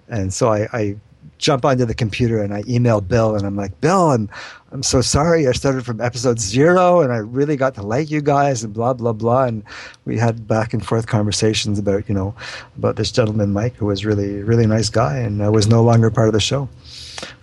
And 0.10 0.34
so 0.34 0.50
I, 0.50 0.68
I 0.72 0.96
jump 1.38 1.66
onto 1.66 1.86
the 1.86 1.94
computer 1.94 2.42
and 2.42 2.54
I 2.54 2.64
email 2.68 3.02
Bill, 3.02 3.36
and 3.36 3.46
I'm 3.46 3.56
like, 3.56 3.80
Bill, 3.82 4.12
I'm 4.12 4.30
I'm 4.72 4.84
so 4.84 5.02
sorry. 5.02 5.48
I 5.48 5.54
started 5.54 5.86
from 5.86 6.02
episode 6.02 6.40
zero, 6.40 7.02
and 7.02 7.14
I 7.14 7.18
really 7.18 7.56
got 7.56 7.76
to 7.76 7.82
like 7.82 8.12
you 8.12 8.22
guys, 8.22 8.64
and 8.64 8.74
blah 8.74 8.94
blah 8.94 9.14
blah. 9.14 9.46
And 9.46 9.64
we 10.06 10.18
had 10.18 10.48
back 10.48 10.74
and 10.74 10.86
forth 10.86 11.08
conversations 11.08 11.80
about 11.80 12.08
you 12.10 12.16
know 12.16 12.36
about 12.78 12.96
this 12.96 13.12
gentleman 13.12 13.54
Mike, 13.54 13.76
who 13.76 13.86
was 13.86 14.06
really 14.06 14.42
really 14.44 14.68
nice 14.68 14.90
guy, 14.90 15.18
and 15.18 15.42
uh, 15.42 15.52
was 15.52 15.68
no 15.68 15.84
longer 15.84 16.12
part 16.12 16.28
of 16.28 16.34
the 16.34 16.40
show 16.40 16.70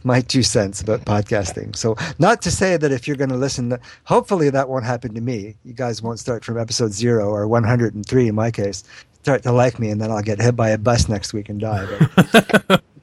my 0.04 0.20
two 0.20 0.42
cents 0.42 0.80
about 0.80 1.04
podcasting. 1.04 1.74
So, 1.74 1.96
not 2.18 2.42
to 2.42 2.50
say 2.50 2.76
that 2.76 2.92
if 2.92 3.08
you're 3.08 3.16
going 3.16 3.30
to 3.30 3.36
listen, 3.36 3.78
hopefully 4.04 4.50
that 4.50 4.68
won't 4.68 4.84
happen 4.84 5.14
to 5.14 5.20
me. 5.20 5.56
You 5.64 5.72
guys 5.72 6.02
won't 6.02 6.18
start 6.18 6.44
from 6.44 6.58
episode 6.58 6.92
zero 6.92 7.28
or 7.28 7.48
103 7.48 8.28
in 8.28 8.34
my 8.34 8.50
case. 8.50 8.84
Start 9.22 9.42
to 9.44 9.52
like 9.52 9.78
me, 9.78 9.90
and 9.90 10.00
then 10.00 10.10
I'll 10.10 10.22
get 10.22 10.40
hit 10.40 10.54
by 10.54 10.70
a 10.70 10.78
bus 10.78 11.08
next 11.08 11.32
week 11.32 11.48
and 11.48 11.60
die. 11.60 12.78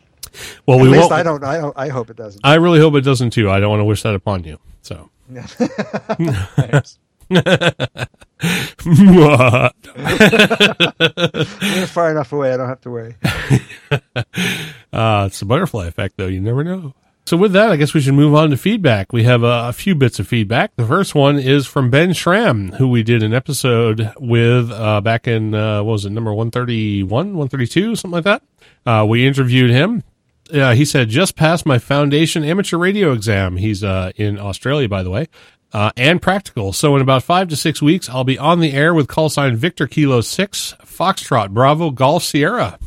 Well, 0.66 0.80
at 0.80 0.84
we 0.84 0.90
least 0.90 1.02
won't. 1.02 1.14
I 1.14 1.24
don't. 1.24 1.44
I 1.44 1.58
don't. 1.58 1.78
I 1.78 1.90
hope 1.90 2.10
it 2.10 2.18
doesn't. 2.18 2.42
I 2.44 2.56
really 2.56 2.80
hope 2.80 2.96
it 2.96 3.02
doesn't 3.02 3.32
too. 3.32 3.50
I 3.50 3.60
don't 3.60 3.70
want 3.70 3.82
to 3.82 3.86
wish 3.86 4.04
that 4.04 4.16
upon 4.16 4.44
you. 4.44 4.60
So. 4.82 5.10
Far 11.88 12.12
enough 12.12 12.34
away. 12.34 12.54
I 12.54 12.58
don't 12.58 12.68
have 12.68 12.82
to 12.82 12.90
worry. 12.90 13.16
Uh, 14.94 15.24
it's 15.26 15.40
the 15.40 15.46
butterfly 15.46 15.88
effect, 15.88 16.18
though. 16.18 16.28
You 16.28 16.42
never 16.42 16.66
know. 16.66 16.94
So, 17.26 17.38
with 17.38 17.54
that, 17.54 17.72
I 17.72 17.78
guess 17.78 17.94
we 17.94 18.02
should 18.02 18.14
move 18.14 18.36
on 18.36 18.50
to 18.50 18.58
feedback. 18.58 19.14
We 19.14 19.24
have 19.24 19.42
a, 19.42 19.70
a 19.70 19.74
few 19.74 19.96
bits 19.96 20.20
of 20.20 20.28
feedback. 20.28 20.76
The 20.76 20.86
first 20.86 21.16
one 21.16 21.40
is 21.40 21.66
from 21.66 21.90
Ben 21.90 22.12
Schramm, 22.12 22.74
who 22.74 22.90
we 22.90 23.04
did 23.04 23.24
an 23.24 23.34
episode 23.34 24.12
with 24.20 24.70
uh, 24.70 25.00
back 25.00 25.30
in, 25.30 25.56
uh, 25.56 25.82
what 25.82 25.94
was 25.94 26.06
it, 26.06 26.10
number 26.10 26.34
131, 26.34 27.10
132, 27.10 27.96
something 27.96 28.12
like 28.12 28.26
that. 28.26 28.44
Uh, 28.86 29.06
we 29.08 29.26
interviewed 29.26 29.72
him 29.72 30.04
uh, 30.54 30.74
he 30.74 30.86
said, 30.86 31.10
just 31.10 31.36
passed 31.36 31.66
my 31.66 31.80
foundation 31.80 32.44
amateur 32.44 32.78
radio 32.78 33.12
exam. 33.12 33.58
He's 33.58 33.84
uh, 33.84 34.12
in 34.16 34.40
Australia, 34.40 34.90
by 34.90 35.04
the 35.04 35.10
way, 35.10 35.28
uh, 35.74 35.92
and 35.98 36.22
practical. 36.22 36.74
So 36.74 36.96
in 36.96 37.02
about 37.02 37.24
five 37.24 37.48
to 37.50 37.56
six 37.56 37.82
weeks, 37.82 38.10
I'll 38.10 38.24
be 38.24 38.38
on 38.38 38.60
the 38.60 38.74
air 38.74 38.94
with 38.94 39.08
call 39.08 39.30
sign 39.30 39.56
Victor 39.56 39.88
Kilo 39.88 40.22
6, 40.22 40.76
Foxtrot, 40.84 41.52
Bravo, 41.52 41.92
Golf, 41.92 42.24
Sierra. 42.24 42.78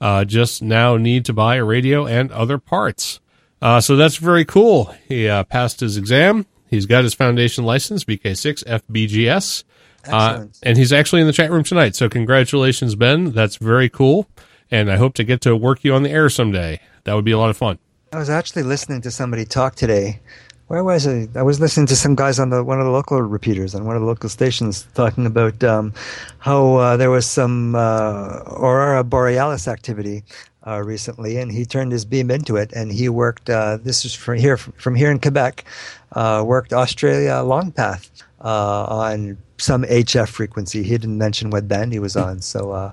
Uh, 0.00 0.24
just 0.24 0.62
now 0.62 0.96
need 0.96 1.26
to 1.26 1.32
buy 1.32 1.56
a 1.56 1.64
radio 1.64 2.06
and 2.06 2.32
other 2.32 2.58
parts. 2.58 3.20
Uh, 3.60 3.80
so 3.80 3.96
that's 3.96 4.16
very 4.16 4.44
cool. 4.44 4.94
He 5.06 5.28
uh, 5.28 5.44
passed 5.44 5.80
his 5.80 5.98
exam. 5.98 6.46
He's 6.68 6.86
got 6.86 7.04
his 7.04 7.12
foundation 7.12 7.64
license, 7.64 8.04
VK6 8.04 8.64
FBGS. 8.64 9.64
Uh, 10.08 10.46
and 10.62 10.78
he's 10.78 10.94
actually 10.94 11.20
in 11.20 11.26
the 11.26 11.32
chat 11.32 11.50
room 11.50 11.64
tonight. 11.64 11.94
So 11.94 12.08
congratulations, 12.08 12.94
Ben. 12.94 13.32
That's 13.32 13.56
very 13.56 13.90
cool. 13.90 14.28
And 14.70 14.90
I 14.90 14.96
hope 14.96 15.14
to 15.14 15.24
get 15.24 15.40
to 15.42 15.56
work 15.56 15.84
you 15.84 15.94
on 15.94 16.02
the 16.02 16.10
air 16.10 16.28
someday. 16.28 16.80
That 17.04 17.14
would 17.14 17.24
be 17.24 17.32
a 17.32 17.38
lot 17.38 17.50
of 17.50 17.56
fun. 17.56 17.78
I 18.12 18.18
was 18.18 18.30
actually 18.30 18.62
listening 18.62 19.00
to 19.02 19.10
somebody 19.10 19.44
talk 19.44 19.74
today. 19.74 20.20
Where 20.68 20.84
was 20.84 21.06
I? 21.06 21.28
I 21.34 21.42
was 21.42 21.58
listening 21.58 21.86
to 21.86 21.96
some 21.96 22.14
guys 22.14 22.38
on 22.38 22.50
the 22.50 22.62
one 22.62 22.78
of 22.78 22.84
the 22.84 22.92
local 22.92 23.20
repeaters 23.20 23.74
on 23.74 23.84
one 23.84 23.96
of 23.96 24.02
the 24.02 24.06
local 24.06 24.28
stations 24.28 24.86
talking 24.94 25.26
about 25.26 25.64
um, 25.64 25.92
how 26.38 26.76
uh, 26.76 26.96
there 26.96 27.10
was 27.10 27.26
some 27.26 27.74
uh, 27.74 28.42
aurora 28.46 29.02
borealis 29.02 29.66
activity 29.66 30.22
uh, 30.66 30.80
recently, 30.80 31.38
and 31.38 31.50
he 31.50 31.64
turned 31.64 31.90
his 31.90 32.04
beam 32.04 32.30
into 32.30 32.56
it, 32.56 32.72
and 32.72 32.92
he 32.92 33.08
worked. 33.08 33.50
Uh, 33.50 33.78
this 33.82 34.04
is 34.04 34.14
from 34.14 34.38
here, 34.38 34.56
from 34.56 34.94
here 34.94 35.10
in 35.10 35.18
Quebec. 35.18 35.64
Uh, 36.12 36.44
worked 36.46 36.72
Australia 36.72 37.42
long 37.42 37.72
path 37.72 38.10
uh, 38.44 38.84
on 38.84 39.38
some 39.60 39.84
HF 39.84 40.28
frequency. 40.28 40.82
He 40.82 40.90
didn't 40.90 41.18
mention 41.18 41.50
what 41.50 41.68
band 41.68 41.92
he 41.92 41.98
was 41.98 42.16
on, 42.16 42.40
so 42.40 42.72
uh, 42.72 42.92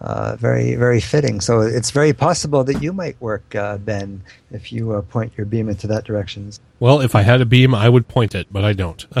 uh, 0.00 0.36
very 0.36 0.74
very 0.74 1.00
fitting. 1.00 1.40
So 1.40 1.60
it's 1.60 1.90
very 1.90 2.12
possible 2.12 2.64
that 2.64 2.82
you 2.82 2.92
might 2.92 3.20
work 3.20 3.54
uh, 3.54 3.78
Ben 3.78 4.22
if 4.50 4.72
you 4.72 4.92
uh, 4.92 5.02
point 5.02 5.32
your 5.36 5.46
beam 5.46 5.68
into 5.68 5.86
that 5.88 6.04
direction. 6.04 6.50
Well, 6.80 7.00
if 7.00 7.14
I 7.14 7.22
had 7.22 7.40
a 7.40 7.46
beam, 7.46 7.74
I 7.74 7.88
would 7.88 8.08
point 8.08 8.34
it, 8.34 8.46
but 8.50 8.64
I 8.64 8.72
don't. 8.72 9.06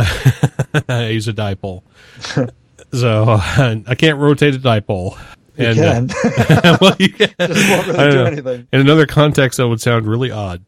I 0.88 1.08
use 1.08 1.28
a 1.28 1.32
dipole. 1.32 1.82
so 2.92 3.24
I 3.28 3.94
can't 3.96 4.18
rotate 4.18 4.54
a 4.54 4.58
dipole. 4.58 5.18
You 5.56 5.64
And, 5.66 6.10
can. 6.10 6.10
uh, 6.64 6.76
well, 6.82 6.96
you 6.98 7.08
can. 7.08 7.32
Just 7.40 7.70
won't 7.70 7.86
really 7.86 8.10
do 8.10 8.20
anything. 8.26 8.68
In 8.72 8.80
another 8.80 9.06
context, 9.06 9.56
that 9.56 9.66
would 9.68 9.80
sound 9.80 10.06
really 10.06 10.30
odd. 10.30 10.62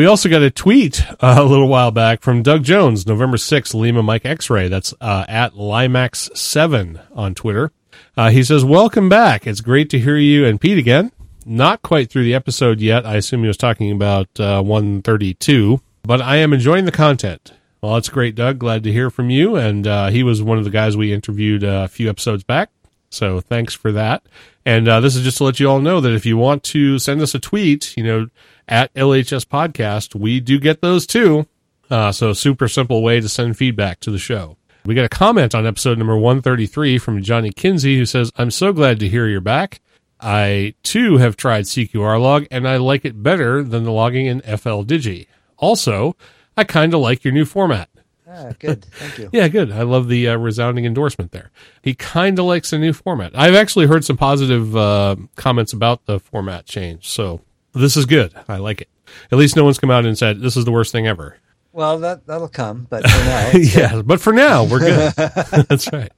We 0.00 0.06
also 0.06 0.30
got 0.30 0.40
a 0.40 0.50
tweet 0.50 1.04
uh, 1.20 1.34
a 1.36 1.44
little 1.44 1.68
while 1.68 1.90
back 1.90 2.22
from 2.22 2.42
Doug 2.42 2.64
Jones, 2.64 3.06
November 3.06 3.36
6th, 3.36 3.74
Lima 3.74 4.02
Mike 4.02 4.24
X-Ray. 4.24 4.68
That's 4.68 4.94
uh, 4.98 5.26
at 5.28 5.52
Limax7 5.52 7.02
on 7.14 7.34
Twitter. 7.34 7.70
Uh, 8.16 8.30
he 8.30 8.42
says, 8.42 8.64
Welcome 8.64 9.10
back. 9.10 9.46
It's 9.46 9.60
great 9.60 9.90
to 9.90 9.98
hear 9.98 10.16
you 10.16 10.46
and 10.46 10.58
Pete 10.58 10.78
again. 10.78 11.12
Not 11.44 11.82
quite 11.82 12.08
through 12.08 12.24
the 12.24 12.32
episode 12.32 12.80
yet. 12.80 13.04
I 13.04 13.16
assume 13.16 13.42
he 13.42 13.48
was 13.48 13.58
talking 13.58 13.92
about 13.92 14.28
uh, 14.40 14.62
132, 14.62 15.82
but 16.02 16.22
I 16.22 16.36
am 16.36 16.54
enjoying 16.54 16.86
the 16.86 16.92
content. 16.92 17.52
Well, 17.82 17.92
that's 17.92 18.08
great, 18.08 18.34
Doug. 18.34 18.58
Glad 18.58 18.82
to 18.84 18.92
hear 18.92 19.10
from 19.10 19.28
you. 19.28 19.56
And 19.56 19.86
uh, 19.86 20.08
he 20.08 20.22
was 20.22 20.42
one 20.42 20.56
of 20.56 20.64
the 20.64 20.70
guys 20.70 20.96
we 20.96 21.12
interviewed 21.12 21.62
a 21.62 21.88
few 21.88 22.08
episodes 22.08 22.42
back. 22.42 22.70
So 23.10 23.40
thanks 23.40 23.74
for 23.74 23.92
that. 23.92 24.22
And 24.64 24.88
uh, 24.88 25.00
this 25.00 25.16
is 25.16 25.24
just 25.24 25.38
to 25.38 25.44
let 25.44 25.58
you 25.58 25.68
all 25.68 25.80
know 25.80 26.00
that 26.00 26.12
if 26.12 26.24
you 26.24 26.36
want 26.36 26.62
to 26.64 26.98
send 26.98 27.20
us 27.20 27.34
a 27.34 27.40
tweet, 27.40 27.96
you 27.96 28.04
know, 28.04 28.28
at 28.68 28.94
LHS 28.94 29.46
Podcast, 29.46 30.14
we 30.14 30.38
do 30.40 30.58
get 30.58 30.80
those 30.80 31.06
too. 31.06 31.46
Uh, 31.90 32.12
so 32.12 32.32
super 32.32 32.68
simple 32.68 33.02
way 33.02 33.20
to 33.20 33.28
send 33.28 33.56
feedback 33.56 33.98
to 34.00 34.10
the 34.10 34.18
show. 34.18 34.56
We 34.86 34.94
got 34.94 35.04
a 35.04 35.10
comment 35.10 35.54
on 35.54 35.66
episode 35.66 35.98
number 35.98 36.16
133 36.16 36.98
from 36.98 37.22
Johnny 37.22 37.50
Kinsey 37.50 37.98
who 37.98 38.06
says, 38.06 38.32
I'm 38.36 38.50
so 38.50 38.72
glad 38.72 39.00
to 39.00 39.08
hear 39.08 39.26
you're 39.26 39.40
back. 39.40 39.80
I 40.20 40.74
too 40.82 41.16
have 41.18 41.36
tried 41.36 41.64
CQRLOG 41.64 42.46
and 42.50 42.68
I 42.68 42.76
like 42.76 43.04
it 43.04 43.22
better 43.22 43.62
than 43.62 43.84
the 43.84 43.92
logging 43.92 44.26
in 44.26 44.40
fldigi. 44.40 45.26
Also, 45.58 46.16
I 46.56 46.64
kind 46.64 46.94
of 46.94 47.00
like 47.00 47.24
your 47.24 47.34
new 47.34 47.44
format. 47.44 47.89
Ah, 48.32 48.52
good. 48.58 48.84
Thank 48.84 49.18
you. 49.18 49.28
Yeah, 49.32 49.48
good. 49.48 49.72
I 49.72 49.82
love 49.82 50.08
the 50.08 50.28
uh, 50.28 50.36
resounding 50.36 50.84
endorsement 50.84 51.32
there. 51.32 51.50
He 51.82 51.94
kind 51.94 52.38
of 52.38 52.44
likes 52.44 52.70
the 52.70 52.78
new 52.78 52.92
format. 52.92 53.32
I've 53.34 53.54
actually 53.54 53.86
heard 53.86 54.04
some 54.04 54.16
positive 54.16 54.76
uh, 54.76 55.16
comments 55.34 55.72
about 55.72 56.06
the 56.06 56.20
format 56.20 56.64
change, 56.66 57.08
so 57.08 57.40
this 57.72 57.96
is 57.96 58.06
good. 58.06 58.32
I 58.48 58.58
like 58.58 58.82
it. 58.82 58.88
At 59.32 59.38
least 59.38 59.56
no 59.56 59.64
one's 59.64 59.78
come 59.78 59.90
out 59.90 60.06
and 60.06 60.16
said 60.16 60.40
this 60.40 60.56
is 60.56 60.64
the 60.64 60.70
worst 60.70 60.92
thing 60.92 61.08
ever. 61.08 61.38
Well, 61.72 61.98
that 62.00 62.26
that'll 62.26 62.48
come, 62.48 62.86
but 62.88 63.02
for 63.02 63.18
now, 63.24 63.50
yeah, 63.54 64.02
but 64.02 64.20
for 64.20 64.32
now 64.32 64.64
we're 64.64 64.78
good. 64.80 65.12
That's 65.68 65.92
right. 65.92 66.12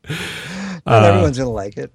not 0.85 1.05
everyone's 1.05 1.39
gonna 1.39 1.51
like 1.51 1.77
it. 1.79 1.93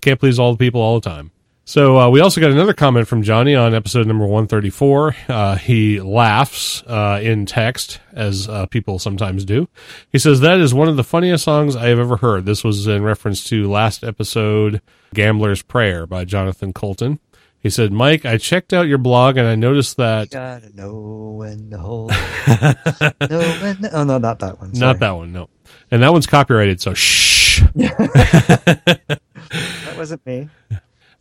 Can't 0.00 0.18
please 0.18 0.38
all 0.38 0.52
the 0.52 0.58
people 0.58 0.80
all 0.80 0.98
the 1.00 1.08
time. 1.08 1.30
So 1.68 1.98
uh, 1.98 2.08
we 2.08 2.20
also 2.20 2.40
got 2.40 2.50
another 2.50 2.72
comment 2.72 3.06
from 3.06 3.22
Johnny 3.22 3.54
on 3.54 3.74
episode 3.74 4.06
number 4.06 4.24
134. 4.24 5.16
Uh, 5.28 5.56
he 5.56 6.00
laughs 6.00 6.82
uh, 6.86 7.20
in 7.22 7.44
text, 7.44 8.00
as 8.14 8.48
uh, 8.48 8.64
people 8.64 8.98
sometimes 8.98 9.44
do. 9.44 9.68
He 10.10 10.18
says, 10.18 10.40
That 10.40 10.60
is 10.60 10.72
one 10.72 10.88
of 10.88 10.96
the 10.96 11.04
funniest 11.04 11.44
songs 11.44 11.76
I 11.76 11.88
have 11.88 11.98
ever 11.98 12.16
heard. 12.16 12.46
This 12.46 12.64
was 12.64 12.86
in 12.86 13.02
reference 13.02 13.44
to 13.50 13.70
last 13.70 14.02
episode, 14.02 14.80
Gambler's 15.12 15.60
Prayer 15.60 16.06
by 16.06 16.24
Jonathan 16.24 16.72
Coulton. 16.72 17.20
He 17.60 17.68
said, 17.68 17.92
Mike, 17.92 18.24
I 18.24 18.38
checked 18.38 18.72
out 18.72 18.88
your 18.88 18.96
blog 18.96 19.36
and 19.36 19.46
I 19.46 19.54
noticed 19.54 19.98
that. 19.98 20.30
Gotta 20.30 20.74
know 20.74 21.34
when 21.36 21.68
to 21.68 21.76
hold. 21.76 22.12
no, 22.48 23.40
when. 23.60 23.76
To, 23.82 23.90
oh 23.92 24.04
no, 24.04 24.16
not 24.16 24.38
that 24.38 24.58
one. 24.58 24.70
Not 24.72 25.00
that 25.00 25.10
one, 25.10 25.34
no. 25.34 25.50
And 25.90 26.02
that 26.02 26.12
one's 26.14 26.26
copyrighted, 26.26 26.80
so 26.80 26.94
shh. 26.94 27.62
That 29.50 29.96
wasn't 29.96 30.24
me. 30.26 30.48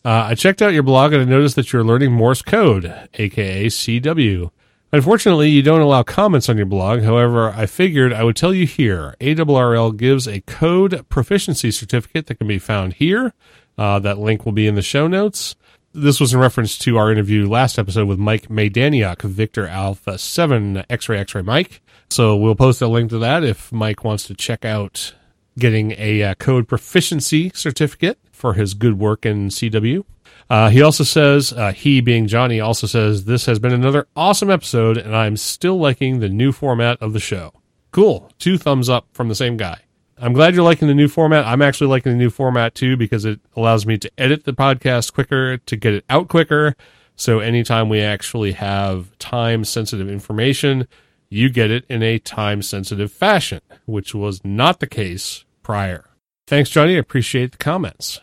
Uh, 0.06 0.28
I 0.30 0.36
checked 0.36 0.62
out 0.62 0.74
your 0.74 0.84
blog 0.84 1.14
and 1.14 1.22
I 1.22 1.26
noticed 1.26 1.56
that 1.56 1.74
you're 1.74 1.84
learning 1.84 2.12
Morse 2.12 2.42
code, 2.42 2.86
aka 3.16 3.66
CW. 3.66 4.52
Unfortunately, 4.94 5.50
you 5.50 5.62
don't 5.62 5.82
allow 5.82 6.04
comments 6.04 6.48
on 6.48 6.56
your 6.56 6.66
blog. 6.66 7.02
However, 7.02 7.50
I 7.50 7.66
figured 7.66 8.14
I 8.14 8.24
would 8.24 8.38
tell 8.38 8.54
you 8.54 8.66
here. 8.66 9.16
ARRL 9.20 9.98
gives 9.98 10.28
a 10.28 10.42
code 10.42 11.08
proficiency 11.10 11.72
certificate 11.72 12.28
that 12.28 12.36
can 12.36 12.48
be 12.48 12.60
found 12.60 12.94
here. 12.94 13.34
Uh, 13.78 14.00
that 14.00 14.18
link 14.18 14.46
will 14.46 14.54
be 14.54 14.66
in 14.66 14.76
the 14.76 14.82
show 14.82 15.08
notes. 15.08 15.56
This 15.94 16.20
was 16.20 16.34
in 16.34 16.40
reference 16.40 16.78
to 16.80 16.98
our 16.98 17.12
interview 17.12 17.50
last 17.50 17.78
episode 17.78 18.08
with 18.08 18.20
Mike 18.20 18.48
Maydaniuk, 18.48 19.24
Victor 19.24 19.68
Alpha 19.68 20.18
7 20.18 20.86
X-Ray 20.90 21.20
X-Ray 21.20 21.42
Mike. 21.42 21.82
So 22.10 22.38
we'll 22.38 22.56
post 22.56 22.82
a 22.82 22.88
link 22.88 23.10
to 23.10 23.18
that 23.20 23.44
if 23.44 23.72
Mike 23.74 24.06
wants 24.06 24.26
to 24.28 24.36
check 24.36 24.64
out 24.64 25.14
getting 25.60 25.94
a 25.98 26.24
uh, 26.24 26.36
code 26.36 26.68
proficiency 26.68 27.52
certificate 27.54 28.20
for 28.38 28.54
his 28.54 28.74
good 28.74 29.00
work 29.00 29.26
in 29.26 29.50
CW. 29.50 30.06
Uh, 30.50 30.70
he 30.70 30.82
also 30.82 31.04
says, 31.04 31.52
uh, 31.52 31.74
he 31.74 32.00
being 32.00 32.28
Johnny, 32.28 32.60
also 32.60 32.88
says, 32.88 33.26
this 33.26 33.46
has 33.48 33.60
been 33.60 33.74
another 33.74 34.08
awesome 34.16 34.50
episode, 34.50 34.98
and 34.98 35.16
I'm 35.16 35.36
still 35.36 35.78
liking 35.78 36.20
the 36.20 36.30
new 36.30 36.52
format 36.52 37.02
of 37.02 37.14
the 37.14 37.20
show. 37.20 37.52
Cool. 37.92 38.32
Two 38.40 38.58
thumbs 38.58 38.90
up 38.90 39.08
from 39.12 39.28
the 39.28 39.36
same 39.36 39.58
guy. 39.58 39.82
I'm 40.20 40.34
glad 40.34 40.56
you're 40.56 40.64
liking 40.64 40.88
the 40.88 40.96
new 40.96 41.08
format. 41.08 41.46
I'm 41.46 41.62
actually 41.62 41.88
liking 41.88 42.12
the 42.12 42.18
new 42.18 42.30
format 42.30 42.74
too 42.74 42.98
because 42.98 43.26
it 43.26 43.40
allows 43.56 43.86
me 43.86 43.98
to 44.00 44.12
edit 44.18 44.46
the 44.46 44.54
podcast 44.54 45.14
quicker, 45.14 45.58
to 45.58 45.76
get 45.76 45.94
it 45.94 46.06
out 46.10 46.28
quicker. 46.28 46.76
So 47.16 47.40
anytime 47.40 47.90
we 47.90 48.00
actually 48.02 48.54
have 48.54 49.18
time 49.20 49.64
sensitive 49.64 50.10
information, 50.10 50.88
you 51.30 51.50
get 51.50 51.72
it 51.72 51.86
in 51.90 52.02
a 52.02 52.20
time 52.20 52.62
sensitive 52.62 53.12
fashion, 53.12 53.62
which 53.86 54.16
was 54.16 54.44
not 54.44 54.80
the 54.80 54.88
case 54.88 55.46
prior. 55.62 56.06
Thanks, 56.48 56.70
Johnny. 56.70 56.96
I 56.96 57.00
appreciate 57.00 57.52
the 57.52 57.58
comments. 57.58 58.20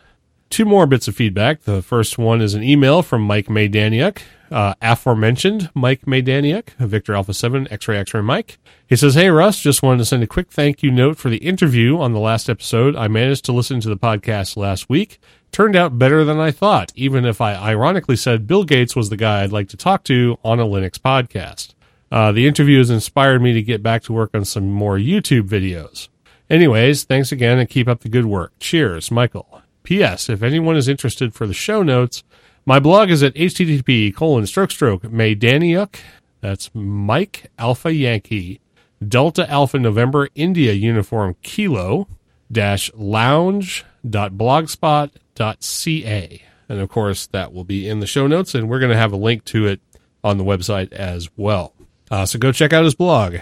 Two 0.55 0.65
more 0.65 0.87
bits 0.87 1.09
of 1.09 1.17
feedback. 1.17 1.63
The 1.63 1.83
first 1.83 2.17
one 2.17 2.41
is 2.41 2.55
an 2.55 2.63
email 2.63 3.03
from 3.03 3.23
Mike 3.23 3.49
Maydaniuk, 3.49 4.23
uh, 4.53 4.75
aforementioned 4.81 5.69
Mike 5.75 6.03
Maydaniuk, 6.03 6.69
Victor 6.79 7.13
Alpha 7.15 7.35
7, 7.35 7.67
X-Ray 7.73 7.99
X-Ray 7.99 8.21
Mike. 8.21 8.59
He 8.87 8.95
says, 8.95 9.17
Hey 9.17 9.31
Russ, 9.31 9.59
just 9.59 9.83
wanted 9.83 9.99
to 9.99 10.05
send 10.05 10.23
a 10.23 10.29
quick 10.29 10.53
thank 10.53 10.81
you 10.81 10.93
note 10.93 11.19
for 11.19 11.29
the 11.29 11.39
interview 11.39 11.99
on 11.99 12.13
the 12.13 12.21
last 12.21 12.49
episode. 12.49 12.95
I 12.95 13.09
managed 13.09 13.45
to 13.47 13.53
listen 13.53 13.81
to 13.81 13.89
the 13.89 13.97
podcast 13.97 14.57
last 14.57 14.89
week. 14.89 15.19
Turned 15.51 15.75
out 15.75 15.99
better 15.99 16.25
than 16.25 16.39
I 16.39 16.53
thought, 16.53 16.93
even 16.95 17.25
if 17.25 17.41
I 17.41 17.57
ironically 17.57 18.15
said 18.15 18.47
Bill 18.47 18.63
Gates 18.63 18.95
was 18.95 19.11
the 19.11 19.17
guy 19.17 19.43
I'd 19.43 19.51
like 19.51 19.71
to 19.71 19.77
talk 19.77 20.05
to 20.05 20.39
on 20.45 20.61
a 20.61 20.67
Linux 20.67 21.01
podcast. 21.01 21.75
Uh, 22.13 22.31
the 22.31 22.47
interview 22.47 22.79
has 22.79 22.91
inspired 22.91 23.43
me 23.43 23.55
to 23.55 23.63
get 23.63 23.83
back 23.83 24.05
to 24.05 24.13
work 24.13 24.31
on 24.35 24.45
some 24.45 24.71
more 24.71 24.99
YouTube 24.99 25.49
videos. 25.49 26.07
Anyways, 26.49 27.03
thanks 27.03 27.33
again 27.33 27.59
and 27.59 27.69
keep 27.69 27.89
up 27.89 28.03
the 28.03 28.09
good 28.09 28.27
work. 28.27 28.53
Cheers, 28.61 29.11
Michael. 29.11 29.54
P.S. 29.85 30.28
If 30.28 30.43
anyone 30.43 30.76
is 30.76 30.89
interested 30.89 31.35
for 31.35 31.47
the 31.47 31.55
show 31.55 31.82
notes, 31.82 32.24
my 32.66 32.80
blog 32.80 33.11
is 33.11 33.22
at 33.22 33.35
http 33.35 34.14
colon 34.14 34.47
stroke 34.47 34.70
stroke 34.70 35.03
Maydaniuk. 35.03 35.97
That's 36.41 36.70
Mike 36.74 37.51
Alpha 37.59 37.93
Yankee 37.93 38.61
Delta 39.07 39.49
Alpha 39.51 39.78
November 39.78 40.28
India 40.35 40.72
Uniform 40.72 41.37
Kilo 41.43 42.09
dash 42.51 42.91
lounge 42.95 43.85
dot 44.09 44.32
blogspot 44.32 45.11
dot 45.35 45.62
ca. 45.62 46.43
And 46.68 46.80
of 46.80 46.89
course, 46.89 47.26
that 47.26 47.53
will 47.53 47.64
be 47.64 47.87
in 47.87 48.01
the 48.01 48.07
show 48.07 48.26
notes, 48.26 48.55
and 48.55 48.68
we're 48.68 48.78
going 48.78 48.93
to 48.93 48.97
have 48.97 49.12
a 49.12 49.16
link 49.16 49.45
to 49.47 49.66
it 49.66 49.80
on 50.22 50.39
the 50.39 50.45
website 50.45 50.93
as 50.93 51.28
well. 51.37 51.74
Uh, 52.11 52.24
so 52.24 52.39
go 52.39 52.53
check 52.53 52.72
out 52.72 52.85
his 52.85 52.95
blog. 52.95 53.37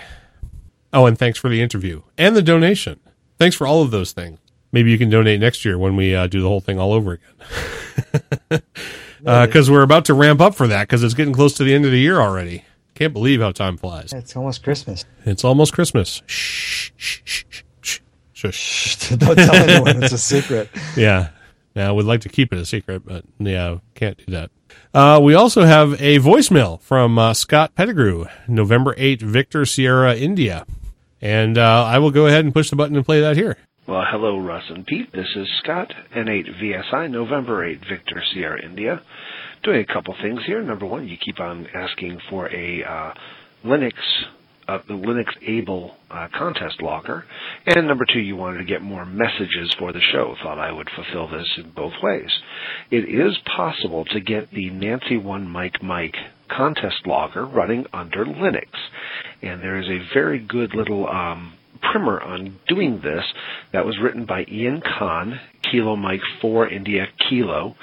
Oh, 0.93 1.07
and 1.07 1.16
thanks 1.16 1.38
for 1.38 1.49
the 1.49 1.62
interview 1.62 2.03
and 2.18 2.34
the 2.34 2.43
donation. 2.43 2.99
Thanks 3.38 3.57
for 3.57 3.66
all 3.66 3.82
of 3.82 3.90
those 3.90 4.12
things. 4.12 4.38
Maybe 4.73 4.91
you 4.91 4.99
can 4.99 5.11
donate 5.11 5.39
next 5.39 5.64
year 5.64 5.77
when 5.79 5.97
we 5.97 6.14
uh, 6.14 6.27
do 6.27 6.41
the 6.41 6.49
whole 6.49 6.61
thing 6.61 6.79
all 6.79 6.93
over 6.93 7.20
again. 8.49 8.62
because 9.23 9.70
we're 9.70 9.83
about 9.83 10.07
to 10.07 10.14
ramp 10.14 10.41
up 10.41 10.55
for 10.55 10.66
that 10.66 10.89
because 10.89 11.03
it's 11.05 11.14
getting 11.14 11.35
close 11.35 11.55
to 11.55 11.64
the 11.64 11.75
end 11.75 11.85
of 11.85 11.91
the 11.91 11.99
year 12.01 12.20
already. 12.20 12.64
Can't 12.95 13.12
believe 13.12 13.41
how 13.41 13.53
time 13.53 13.77
flies. 13.77 14.12
It's 14.12 14.37
almost 14.37 14.62
Christmas. 14.62 15.05
It's 15.25 15.45
almost 15.45 15.73
Christmas. 15.73 16.23
Shh, 16.27 16.91
shh, 16.97 17.20
shh, 17.25 17.45
shh, 17.45 17.62
shh. 17.81 18.01
Shh, 18.51 19.09
Don't 19.16 19.37
tell 19.37 19.55
anyone. 19.55 20.03
It's 20.03 20.12
a 20.12 20.18
secret. 20.18 20.68
Yeah. 20.97 21.29
Now, 21.75 21.95
we'd 21.95 22.05
like 22.05 22.20
to 22.23 22.29
keep 22.29 22.53
it 22.53 22.59
a 22.59 22.66
secret, 22.66 23.03
but 23.07 23.25
yeah, 23.39 23.79
can't 23.95 24.18
do 24.18 24.33
that. 24.33 24.51
Uh, 24.93 25.18
we 25.23 25.33
also 25.35 25.62
have 25.62 25.95
a 26.03 26.18
voicemail 26.18 26.79
from 26.83 27.18
uh, 27.18 27.33
Scott 27.33 27.75
Pettigrew, 27.75 28.27
November 28.47 28.95
8, 28.99 29.23
Victor 29.23 29.64
Sierra, 29.64 30.14
India. 30.14 30.66
And 31.23 31.57
uh, 31.57 31.85
I 31.85 31.99
will 31.99 32.11
go 32.11 32.27
ahead 32.27 32.45
and 32.45 32.53
push 32.53 32.68
the 32.68 32.77
button 32.77 32.95
and 32.95 33.07
play 33.07 33.23
that 33.23 33.39
here. 33.39 33.57
Well, 33.93 34.07
hello, 34.11 34.38
Russ 34.38 34.64
and 34.70 34.86
Pete. 34.86 35.12
This 35.12 35.28
is 35.36 35.47
Scott, 35.62 35.93
N8VSI, 36.16 37.11
November 37.11 37.62
8, 37.62 37.80
Victor 37.80 38.22
Sierra, 38.32 38.64
India. 38.64 39.03
Doing 39.64 39.84
a 39.86 39.93
couple 39.93 40.14
things 40.22 40.40
here. 40.47 40.62
Number 40.62 40.86
one, 40.86 41.07
you 41.07 41.18
keep 41.22 41.38
on 41.38 41.66
asking 41.74 42.18
for 42.30 42.49
a 42.49 42.82
uh, 42.82 43.12
Linux, 43.66 43.93
uh, 44.66 44.78
the 44.88 44.95
Linux 44.95 45.26
Able 45.47 45.95
uh, 46.11 46.28
contest 46.34 46.80
logger. 46.80 47.26
And 47.66 47.86
number 47.86 48.07
two, 48.11 48.20
you 48.20 48.34
wanted 48.34 48.61
to 48.61 48.64
get 48.64 48.80
more 48.80 49.05
messages 49.05 49.74
for 49.78 49.93
the 49.93 50.01
show. 50.11 50.36
Thought 50.43 50.59
I 50.59 50.72
would 50.72 50.88
fulfill 50.97 51.28
this 51.28 51.49
in 51.59 51.72
both 51.72 51.93
ways. 52.03 52.30
It 52.90 53.05
is 53.05 53.36
possible 53.55 54.07
to 54.07 54.20
get 54.20 54.51
the 54.53 54.70
Nancy 54.70 55.18
One 55.18 55.47
Mike 55.47 55.82
Mike 55.82 56.16
contest 56.49 57.07
logger 57.07 57.45
running 57.45 57.84
under 57.93 58.24
Linux. 58.24 58.68
And 59.43 59.61
there 59.61 59.76
is 59.76 59.88
a 59.88 60.14
very 60.14 60.38
good 60.38 60.74
little 60.74 61.07
um, 61.07 61.53
primer 61.83 62.20
on 62.20 62.59
doing 62.68 63.01
this 63.03 63.24
that 63.72 63.85
was 63.85 63.99
written 64.01 64.24
by 64.24 64.45
Ian 64.51 64.80
Kahn, 64.80 65.41
Kilo 65.70 65.97
Mike 65.97 66.22
4 66.41 66.68
India 66.68 67.07
Kilo. 67.28 67.74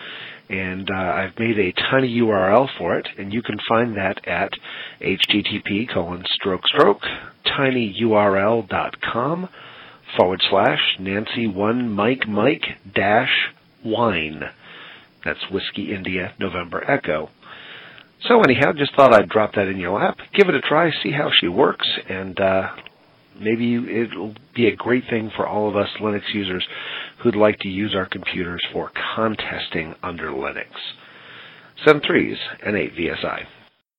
And 0.49 0.89
uh, 0.89 0.95
I've 0.95 1.37
made 1.37 1.59
a 1.59 1.73
tiny 1.91 2.21
URL 2.21 2.67
for 2.77 2.97
it, 2.97 3.07
and 3.19 3.31
you 3.31 3.43
can 3.43 3.59
find 3.67 3.95
that 3.97 4.27
at 4.27 4.51
http 4.99 5.93
colon 5.93 6.23
stroke 6.33 6.65
stroke 6.65 7.03
tinyurl.com 7.45 9.49
forward 10.17 10.41
slash 10.49 10.79
Nancy 10.99 11.45
one 11.45 11.89
Mike 11.89 12.27
Mike 12.27 12.65
dash 12.95 13.49
wine. 13.85 14.41
That's 15.23 15.51
Whiskey 15.51 15.93
India 15.93 16.33
November 16.39 16.83
Echo. 16.89 17.29
So 18.27 18.41
anyhow, 18.41 18.73
just 18.73 18.95
thought 18.95 19.13
I'd 19.13 19.29
drop 19.29 19.53
that 19.55 19.67
in 19.67 19.77
your 19.77 19.97
lap, 19.97 20.17
give 20.33 20.49
it 20.49 20.55
a 20.55 20.61
try, 20.61 20.91
see 21.03 21.11
how 21.11 21.29
she 21.39 21.47
works, 21.47 21.87
and 22.09 22.37
uh, 22.39 22.69
maybe 23.39 23.75
it'll 23.75 24.35
be 24.55 24.67
a 24.67 24.75
great 24.75 25.03
thing 25.09 25.31
for 25.35 25.47
all 25.47 25.69
of 25.69 25.75
us 25.75 25.89
Linux 25.99 26.33
users 26.33 26.65
who'd 27.19 27.35
like 27.35 27.59
to 27.59 27.67
use 27.67 27.93
our 27.95 28.05
computers 28.05 28.61
for 28.71 28.91
contesting 29.15 29.95
under 30.03 30.29
Linux. 30.29 30.67
Seven 31.85 32.01
threes 32.05 32.37
N8VSI. 32.65 33.45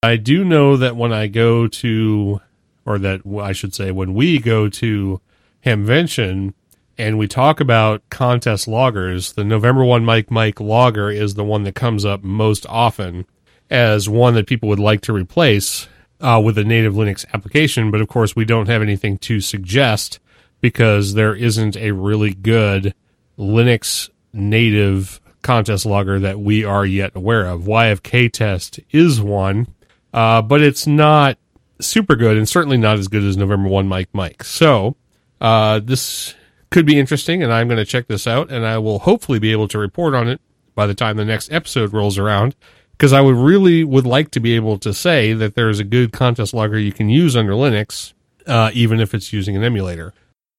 I 0.03 0.17
do 0.17 0.45
know 0.45 0.77
that 0.77 0.97
when 0.97 1.13
I 1.13 1.27
go 1.27 1.69
to, 1.69 2.41
or 2.87 2.99
that 2.99 3.21
I 3.43 3.53
should 3.53 3.75
say, 3.75 3.91
when 3.91 4.15
we 4.15 4.39
go 4.39 4.69
to 4.69 5.21
Hamvention 5.65 6.55
and 6.97 7.19
we 7.19 7.29
talk 7.29 7.61
about 7.61 8.03
contest 8.11 8.67
loggers, 8.67 9.33
the 9.33 9.45
November 9.45 9.85
1 9.85 10.05
Mike 10.05 10.31
Mike 10.31 10.61
logger 10.61 11.11
is 11.11 11.35
the 11.35 11.45
one 11.45 11.65
that 11.65 11.75
comes 11.75 12.05
up 12.05 12.23
most 12.23 12.67
often 12.69 13.27
as 13.71 14.09
one 14.09 14.35
that 14.35 14.47
people 14.47 14.69
would 14.69 14.81
like 14.81 15.01
to 15.03 15.13
replace 15.13 15.87
uh, 16.21 16.41
with 16.43 16.59
a 16.59 16.65
native 16.65 16.95
Linux 16.95 17.25
application. 17.33 17.91
But 17.91 18.01
of 18.01 18.09
course, 18.09 18.37
we 18.37 18.45
don't 18.45 18.69
have 18.69 18.83
anything 18.83 19.19
to 19.19 19.41
suggest 19.41 20.19
because 20.61 21.15
there 21.15 21.35
isn't 21.35 21.77
a 21.77 21.93
really 21.93 22.35
good 22.35 22.95
Linux 23.39 24.11
native 24.33 25.21
contest 25.43 25.87
logger 25.87 26.19
that 26.21 26.39
we 26.41 26.65
are 26.65 26.85
yet 26.85 27.13
aware 27.15 27.47
of. 27.47 27.63
YFKtest 27.63 28.85
is 28.91 29.21
one, 29.21 29.69
uh, 30.13 30.43
but 30.43 30.61
it's 30.61 30.87
not 30.87 31.39
super 31.81 32.15
good 32.15 32.37
and 32.37 32.49
certainly 32.49 32.77
not 32.77 32.99
as 32.99 33.09
good 33.09 33.25
as 33.25 33.37
November 33.37 33.69
1 33.69 33.89
Mike 33.89 34.11
Mike. 34.13 34.45
So, 34.45 34.97
uh, 35.41 35.81
this 35.81 36.35
could 36.71 36.85
be 36.85 36.99
interesting 36.99 37.43
and 37.43 37.53
I'm 37.53 37.69
going 37.69 37.79
to 37.79 37.85
check 37.85 38.07
this 38.07 38.27
out 38.27 38.51
and 38.51 38.67
I 38.67 38.79
will 38.79 39.01
hopefully 39.01 39.39
be 39.39 39.53
able 39.53 39.69
to 39.69 39.79
report 39.79 40.15
on 40.15 40.29
it 40.29 40.41
by 40.75 40.87
the 40.87 40.95
time 40.95 41.17
the 41.17 41.25
next 41.25 41.51
episode 41.51 41.93
rolls 41.93 42.19
around 42.19 42.55
because 43.01 43.15
I 43.15 43.23
would 43.23 43.37
really 43.37 43.83
would 43.83 44.05
like 44.05 44.31
to 44.33 44.41
be 44.41 44.57
able 44.57 44.77
to 44.81 44.93
say 44.93 45.33
that 45.33 45.55
there's 45.55 45.79
a 45.79 45.85
good 45.85 46.13
contest 46.13 46.53
logger 46.53 46.79
you 46.79 46.93
can 46.93 47.09
use 47.09 47.35
under 47.35 47.53
Linux, 47.53 48.13
uh, 48.47 48.71
even 48.75 49.01
if 49.01 49.15
it's 49.15 49.33
using 49.33 49.57
an 49.57 49.65
emulator. 49.65 50.13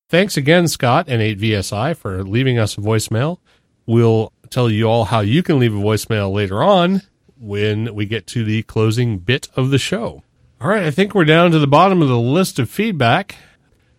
Thanks 0.10 0.38
again, 0.38 0.68
Scott 0.68 1.06
N8VSI, 1.06 1.96
for 1.96 2.24
leaving 2.24 2.58
us 2.58 2.80
a 2.80 2.82
voicemail. 2.82 3.38
We'll 3.86 4.34
tell 4.50 4.72
you 4.72 4.86
all 4.86 5.06
how 5.06 5.20
you 5.20 5.44
can 5.44 5.60
leave 5.60 5.76
a 5.76 5.80
voicemail 5.80 6.34
later 6.34 6.64
on 6.64 7.04
when 7.40 7.94
we 7.94 8.08
get 8.08 8.26
to 8.28 8.44
the 8.44 8.64
closing 8.64 9.20
bit 9.20 9.48
of 9.56 9.70
the 9.70 9.78
show. 9.78 10.24
All 10.60 10.68
right, 10.68 10.84
I 10.84 10.90
think 10.90 11.14
we're 11.14 11.26
down 11.26 11.52
to 11.52 11.60
the 11.60 11.68
bottom 11.68 12.02
of 12.02 12.08
the 12.08 12.20
list 12.20 12.58
of 12.58 12.72
feedback. 12.72 13.36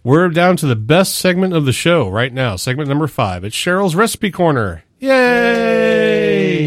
We're 0.02 0.28
down 0.30 0.56
to 0.56 0.66
the 0.66 0.74
best 0.74 1.14
segment 1.14 1.54
of 1.54 1.64
the 1.64 1.72
show 1.72 2.08
right 2.08 2.32
now, 2.32 2.56
segment 2.56 2.88
number 2.88 3.06
five. 3.06 3.44
It's 3.44 3.54
Cheryl's 3.54 3.94
Recipe 3.94 4.32
Corner. 4.32 4.82
Yay! 4.98 5.81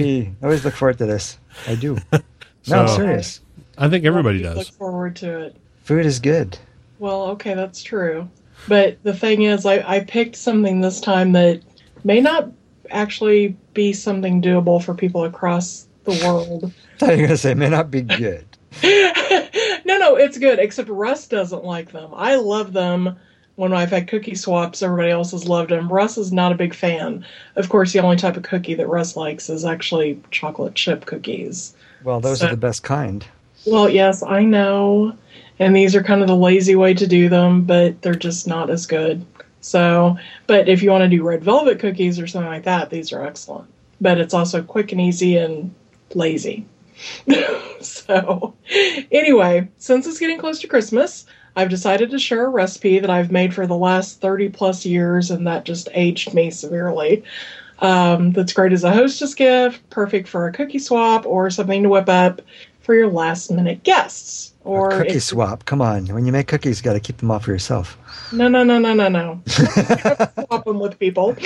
Hey, 0.04 0.34
I 0.42 0.46
always 0.46 0.66
look 0.66 0.74
forward 0.74 0.98
to 1.00 1.06
this. 1.06 1.38
I 1.68 1.76
do. 1.76 1.98
No, 2.68 2.82
I'm 2.82 2.88
serious. 2.88 3.42
I 3.78 3.90
think 3.90 4.06
everybody 4.06 4.42
does. 4.42 4.58
Look 4.58 4.68
forward 4.70 5.16
to 5.18 5.40
it. 5.40 5.56
Food 5.84 6.04
is 6.06 6.18
good. 6.20 6.58
Well, 6.98 7.26
okay, 7.28 7.54
that's 7.54 7.84
true. 7.84 8.28
But 8.68 8.98
the 9.04 9.14
thing 9.14 9.44
is, 9.44 9.68
I, 9.68 9.84
I 9.88 10.00
picked 10.00 10.36
something 10.36 10.82
this 10.82 11.00
time 11.00 11.34
that 11.34 11.62
may 12.04 12.22
not 12.22 12.50
actually 12.90 13.56
be 13.76 13.94
something 13.94 14.42
doable 14.42 14.84
for 14.84 14.96
people 14.96 15.26
across 15.26 15.88
the 16.06 16.20
world. 16.26 16.74
I 16.96 16.98
thought 16.98 17.10
you 17.10 17.12
were 17.12 17.18
going 17.18 17.30
to 17.30 17.38
say, 17.38 17.54
may 17.54 17.70
not 17.70 17.92
be 17.92 18.02
good. 18.02 18.46
no, 18.84 19.98
no, 20.00 20.16
it's 20.16 20.38
good, 20.40 20.58
except 20.58 20.90
Russ 20.90 21.28
doesn't 21.28 21.64
like 21.64 21.92
them. 21.92 22.12
I 22.16 22.36
love 22.36 22.74
them 22.74 23.16
when 23.56 23.74
I've 23.74 23.90
had 23.90 24.08
cookie 24.08 24.36
swaps, 24.36 24.82
everybody 24.82 25.12
else 25.12 25.32
has 25.32 25.48
loved 25.48 25.72
them. 25.72 25.92
Russ 25.92 26.18
is 26.18 26.32
not 26.32 26.52
a 26.52 26.56
big 26.56 26.74
fan. 26.74 27.26
Of 27.56 27.70
course, 27.70 27.94
the 27.94 28.00
only 28.00 28.18
type 28.18 28.38
of 28.38 28.44
cookie 28.44 28.74
that 28.76 28.88
Russ 28.88 29.16
likes 29.16 29.50
is 29.50 29.64
actually 29.64 30.22
chocolate 30.32 30.76
chip 30.76 31.06
cookies. 31.06 31.74
Well, 32.04 32.20
those 32.20 32.40
So- 32.40 32.48
are 32.48 32.52
the 32.52 32.58
best 32.58 32.84
kind. 32.84 33.26
Well, 33.66 33.90
yes, 33.90 34.22
I 34.22 34.44
know. 34.44 35.14
And 35.58 35.76
these 35.76 35.96
are 35.96 36.04
kind 36.04 36.22
of 36.22 36.28
the 36.28 36.36
lazy 36.36 36.76
way 36.76 36.94
to 36.94 37.08
do 37.08 37.30
them, 37.30 37.64
but 37.64 38.02
they're 38.02 38.14
just 38.14 38.46
not 38.46 38.70
as 38.70 38.86
good. 38.86 39.26
So, 39.62 40.18
but 40.46 40.68
if 40.68 40.84
you 40.84 40.92
want 40.92 41.04
to 41.04 41.10
do 41.10 41.24
red 41.24 41.44
velvet 41.44 41.80
cookies 41.80 42.20
or 42.20 42.28
something 42.28 42.52
like 42.52 42.66
that, 42.66 42.90
these 42.90 43.12
are 43.12 43.26
excellent. 43.26 43.68
But 44.00 44.20
it's 44.20 44.34
also 44.34 44.62
quick 44.62 44.92
and 44.92 45.02
easy 45.02 45.38
and 45.38 45.74
lazy. 46.14 46.66
so, 47.82 48.54
anyway, 49.12 49.68
since 49.78 50.06
it's 50.06 50.20
getting 50.20 50.38
close 50.38 50.60
to 50.60 50.68
Christmas, 50.68 51.26
I've 51.56 51.70
decided 51.70 52.12
to 52.12 52.20
share 52.20 52.46
a 52.46 52.50
recipe 52.50 53.00
that 53.00 53.10
I've 53.10 53.32
made 53.32 53.54
for 53.54 53.66
the 53.66 53.78
last 53.78 54.20
30 54.22 54.50
plus 54.50 54.86
years, 54.86 55.32
and 55.32 55.48
that 55.48 55.66
just 55.66 55.88
aged 55.94 56.34
me 56.34 56.52
severely. 56.52 57.24
Um, 57.80 58.32
that's 58.32 58.54
great 58.54 58.74
as 58.74 58.84
a 58.84 58.94
hostess 58.94 59.34
gift, 59.34 59.90
perfect 59.90 60.28
for 60.28 60.48
a 60.48 60.52
cookie 60.52 60.80
swap 60.80 61.26
or 61.26 61.50
something 61.50 61.84
to 61.84 61.90
whip 61.90 62.10
up 62.10 62.42
for 62.82 62.94
your 62.94 63.10
last 63.10 63.52
minute 63.52 63.84
guests. 63.84 64.54
Or 64.64 64.90
a 64.90 65.06
cookie 65.06 65.20
swap. 65.20 65.66
Come 65.66 65.82
on. 65.82 66.08
When 66.08 66.26
you 66.26 66.32
make 66.32 66.48
cookies, 66.48 66.80
you 66.80 66.84
got 66.84 66.94
to 66.94 67.00
keep 67.00 67.18
them 67.18 67.32
all 67.32 67.40
for 67.40 67.52
yourself. 67.52 67.98
No, 68.32 68.48
no, 68.48 68.64
no, 68.64 68.80
no, 68.80 68.94
no, 68.94 69.10
no. 69.10 69.42
swap 69.48 70.66
them 70.66 70.80
with 70.80 71.00
people. 71.00 71.36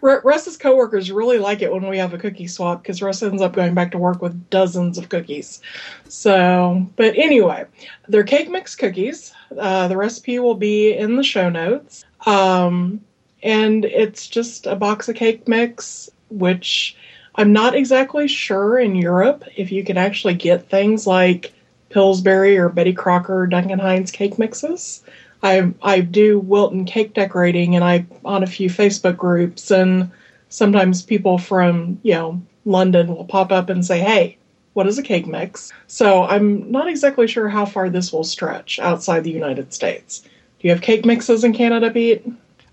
Ru- 0.00 0.20
Russ's 0.22 0.56
coworkers 0.56 1.10
really 1.10 1.38
like 1.38 1.62
it 1.62 1.72
when 1.72 1.88
we 1.88 1.98
have 1.98 2.12
a 2.12 2.18
cookie 2.18 2.46
swap 2.46 2.82
because 2.82 3.02
Russ 3.02 3.22
ends 3.22 3.42
up 3.42 3.54
going 3.54 3.74
back 3.74 3.92
to 3.92 3.98
work 3.98 4.20
with 4.20 4.50
dozens 4.50 4.98
of 4.98 5.08
cookies. 5.08 5.60
So, 6.08 6.86
but 6.96 7.16
anyway, 7.16 7.64
they're 8.08 8.24
cake 8.24 8.50
mix 8.50 8.74
cookies. 8.74 9.32
Uh, 9.56 9.88
the 9.88 9.96
recipe 9.96 10.38
will 10.38 10.54
be 10.54 10.92
in 10.92 11.16
the 11.16 11.22
show 11.22 11.48
notes. 11.48 12.04
Um, 12.26 13.00
and 13.42 13.84
it's 13.84 14.26
just 14.26 14.66
a 14.66 14.76
box 14.76 15.08
of 15.08 15.16
cake 15.16 15.46
mix, 15.48 16.10
which 16.30 16.96
I'm 17.34 17.52
not 17.52 17.74
exactly 17.74 18.28
sure 18.28 18.78
in 18.78 18.94
Europe 18.94 19.44
if 19.56 19.72
you 19.72 19.84
can 19.84 19.96
actually 19.98 20.34
get 20.34 20.68
things 20.68 21.06
like 21.06 21.52
Pillsbury 21.90 22.56
or 22.58 22.68
Betty 22.68 22.92
Crocker 22.92 23.46
Duncan 23.46 23.78
Hines 23.78 24.10
cake 24.10 24.38
mixes. 24.38 25.02
I 25.44 25.72
I 25.82 26.00
do 26.00 26.40
Wilton 26.40 26.86
cake 26.86 27.14
decorating 27.14 27.76
and 27.76 27.84
I 27.84 28.06
on 28.24 28.42
a 28.42 28.46
few 28.46 28.68
Facebook 28.70 29.16
groups 29.16 29.70
and 29.70 30.10
sometimes 30.48 31.02
people 31.02 31.38
from, 31.38 32.00
you 32.02 32.14
know, 32.14 32.42
London 32.64 33.08
will 33.08 33.26
pop 33.26 33.52
up 33.52 33.68
and 33.68 33.84
say, 33.84 34.00
"Hey, 34.00 34.38
what 34.72 34.86
is 34.86 34.98
a 34.98 35.02
cake 35.02 35.26
mix?" 35.26 35.70
So 35.86 36.24
I'm 36.24 36.72
not 36.72 36.88
exactly 36.88 37.28
sure 37.28 37.48
how 37.48 37.66
far 37.66 37.90
this 37.90 38.12
will 38.12 38.24
stretch 38.24 38.78
outside 38.78 39.22
the 39.22 39.30
United 39.30 39.74
States. 39.74 40.20
Do 40.20 40.68
you 40.68 40.70
have 40.70 40.80
cake 40.80 41.04
mixes 41.04 41.44
in 41.44 41.52
Canada, 41.52 41.90
Pete? 41.90 42.26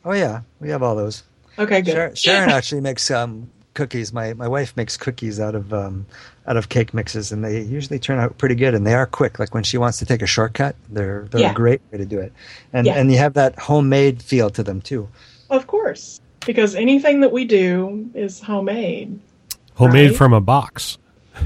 Oh, 0.06 0.14
yeah. 0.14 0.42
We 0.62 0.70
have 0.70 0.82
all 0.82 0.96
those. 0.96 1.24
Okay, 1.60 1.82
good. 1.82 1.92
Sharon, 1.92 2.16
Sharon 2.16 2.50
actually 2.50 2.82
makes 2.82 3.12
um, 3.12 3.50
cookies. 3.74 4.12
My, 4.14 4.34
my 4.34 4.48
wife 4.48 4.76
makes 4.76 4.98
cookies 4.98 5.40
out 5.40 5.56
of 5.56 5.74
um, 5.74 6.06
out 6.48 6.58
of 6.58 6.70
cake 6.70 6.94
mixes, 6.94 7.32
and 7.32 7.44
they 7.44 7.62
usually 7.62 8.00
turn 8.00 8.20
out 8.20 8.38
pretty 8.38 8.56
good. 8.56 8.74
And 8.74 8.86
they 8.86 8.94
are 8.94 9.06
quick. 9.06 9.40
Like 9.40 9.54
when 9.54 9.64
she 9.64 9.78
wants 9.78 9.98
to 10.00 10.06
take 10.06 10.22
a 10.22 10.28
shortcut, 10.28 10.76
they're 10.90 11.28
they're 11.32 11.42
Yeah. 11.42 11.52
a 11.52 11.56
great 11.56 11.82
way 11.92 11.98
to 11.98 12.06
do 12.06 12.20
it. 12.20 12.34
And 12.74 12.86
Yeah. 12.88 12.94
and 12.96 13.12
you 13.12 13.18
have 13.18 13.34
that 13.36 13.58
homemade 13.60 14.22
feel 14.22 14.50
to 14.52 14.64
them 14.64 14.82
too. 14.82 15.08
Of 15.50 15.68
course, 15.68 16.20
because 16.46 16.76
anything 16.76 17.22
that 17.22 17.32
we 17.32 17.46
do 17.46 18.10
is 18.14 18.40
homemade. 18.40 19.20
Homemade 19.76 20.10
Right. 20.12 20.18
from 20.18 20.34
a 20.34 20.42
box. 20.42 20.98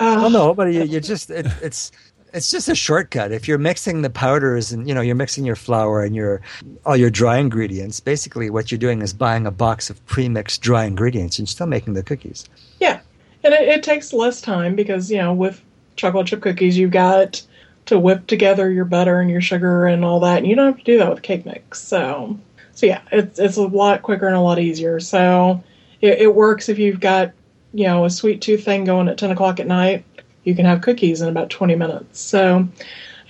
Uh, 0.00 0.16
Well, 0.18 0.30
no, 0.30 0.54
but 0.54 0.72
you, 0.72 0.82
you 0.92 0.98
just 1.00 1.30
it, 1.30 1.46
it's 1.62 1.92
it's 2.32 2.50
just 2.50 2.68
a 2.68 2.74
shortcut. 2.74 3.32
If 3.32 3.48
you're 3.48 3.58
mixing 3.58 4.02
the 4.02 4.10
powders 4.10 4.72
and 4.72 4.88
you 4.88 4.94
know 4.94 5.00
you're 5.00 5.14
mixing 5.14 5.44
your 5.44 5.56
flour 5.56 6.02
and 6.02 6.14
your 6.14 6.40
all 6.84 6.96
your 6.96 7.10
dry 7.10 7.38
ingredients, 7.38 8.00
basically 8.00 8.50
what 8.50 8.70
you're 8.70 8.78
doing 8.78 9.02
is 9.02 9.12
buying 9.12 9.46
a 9.46 9.50
box 9.50 9.90
of 9.90 10.04
pre-mixed 10.06 10.62
dry 10.62 10.84
ingredients 10.84 11.38
and 11.38 11.48
still 11.48 11.66
making 11.66 11.94
the 11.94 12.02
cookies. 12.02 12.48
Yeah, 12.80 13.00
and 13.44 13.54
it, 13.54 13.68
it 13.68 13.82
takes 13.82 14.12
less 14.12 14.40
time 14.40 14.74
because 14.74 15.10
you 15.10 15.18
know 15.18 15.32
with 15.32 15.62
chocolate 15.96 16.26
chip 16.26 16.42
cookies 16.42 16.78
you've 16.78 16.90
got 16.90 17.42
to 17.86 17.98
whip 17.98 18.26
together 18.26 18.70
your 18.70 18.84
butter 18.84 19.20
and 19.20 19.30
your 19.30 19.40
sugar 19.40 19.86
and 19.86 20.04
all 20.04 20.20
that, 20.20 20.38
and 20.38 20.46
you 20.46 20.54
don't 20.54 20.66
have 20.66 20.78
to 20.78 20.84
do 20.84 20.98
that 20.98 21.10
with 21.10 21.22
cake 21.22 21.44
mix. 21.44 21.82
So, 21.82 22.38
so 22.74 22.86
yeah, 22.86 23.00
it's 23.10 23.38
it's 23.38 23.56
a 23.56 23.62
lot 23.62 24.02
quicker 24.02 24.26
and 24.26 24.36
a 24.36 24.40
lot 24.40 24.58
easier. 24.58 25.00
So 25.00 25.62
it, 26.00 26.20
it 26.20 26.34
works 26.34 26.68
if 26.68 26.78
you've 26.78 27.00
got 27.00 27.32
you 27.72 27.86
know 27.86 28.04
a 28.04 28.10
sweet 28.10 28.40
tooth 28.40 28.64
thing 28.64 28.84
going 28.84 29.08
at 29.08 29.18
ten 29.18 29.30
o'clock 29.30 29.60
at 29.60 29.66
night. 29.66 30.04
You 30.44 30.54
can 30.54 30.64
have 30.64 30.82
cookies 30.82 31.20
in 31.20 31.28
about 31.28 31.50
twenty 31.50 31.74
minutes. 31.74 32.20
So, 32.20 32.66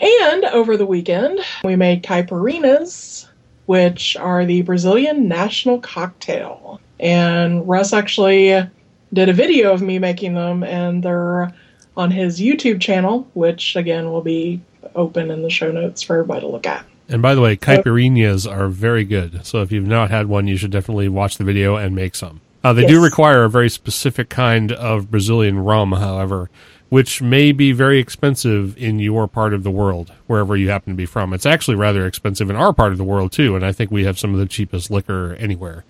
and 0.00 0.44
over 0.46 0.76
the 0.76 0.86
weekend 0.86 1.40
we 1.64 1.76
made 1.76 2.02
caipirinhas, 2.02 3.26
which 3.66 4.16
are 4.16 4.44
the 4.44 4.62
Brazilian 4.62 5.28
national 5.28 5.80
cocktail. 5.80 6.80
And 6.98 7.66
Russ 7.68 7.92
actually 7.92 8.68
did 9.12 9.28
a 9.28 9.32
video 9.32 9.72
of 9.72 9.82
me 9.82 9.98
making 9.98 10.34
them, 10.34 10.62
and 10.62 11.02
they're 11.02 11.52
on 11.96 12.10
his 12.10 12.40
YouTube 12.40 12.80
channel, 12.80 13.28
which 13.34 13.76
again 13.76 14.10
will 14.10 14.22
be 14.22 14.60
open 14.94 15.30
in 15.30 15.42
the 15.42 15.50
show 15.50 15.70
notes 15.70 16.02
for 16.02 16.16
everybody 16.16 16.40
to 16.40 16.46
look 16.46 16.66
at. 16.66 16.86
And 17.08 17.20
by 17.20 17.34
the 17.34 17.40
way, 17.40 17.56
caipirinhas 17.56 18.50
are 18.50 18.68
very 18.68 19.04
good. 19.04 19.44
So 19.44 19.62
if 19.62 19.72
you've 19.72 19.86
not 19.86 20.10
had 20.10 20.26
one, 20.26 20.46
you 20.46 20.56
should 20.56 20.70
definitely 20.70 21.08
watch 21.08 21.38
the 21.38 21.44
video 21.44 21.74
and 21.74 21.94
make 21.94 22.14
some. 22.14 22.40
Uh, 22.62 22.72
they 22.72 22.86
do 22.86 23.02
require 23.02 23.42
a 23.44 23.50
very 23.50 23.68
specific 23.68 24.28
kind 24.28 24.70
of 24.70 25.10
Brazilian 25.10 25.58
rum, 25.58 25.92
however, 25.92 26.50
which 26.90 27.22
may 27.22 27.52
be 27.52 27.72
very 27.72 27.98
expensive 27.98 28.76
in 28.76 28.98
your 28.98 29.26
part 29.26 29.54
of 29.54 29.62
the 29.62 29.70
world, 29.70 30.12
wherever 30.26 30.56
you 30.56 30.68
happen 30.68 30.92
to 30.92 30.96
be 30.96 31.06
from. 31.06 31.32
It's 31.32 31.46
actually 31.46 31.76
rather 31.76 32.06
expensive 32.06 32.50
in 32.50 32.56
our 32.56 32.72
part 32.72 32.92
of 32.92 32.98
the 32.98 33.04
world, 33.04 33.32
too, 33.32 33.56
and 33.56 33.64
I 33.64 33.72
think 33.72 33.90
we 33.90 34.04
have 34.04 34.18
some 34.18 34.34
of 34.34 34.40
the 34.40 34.46
cheapest 34.46 34.90
liquor 34.90 35.34
anywhere. 35.38 35.84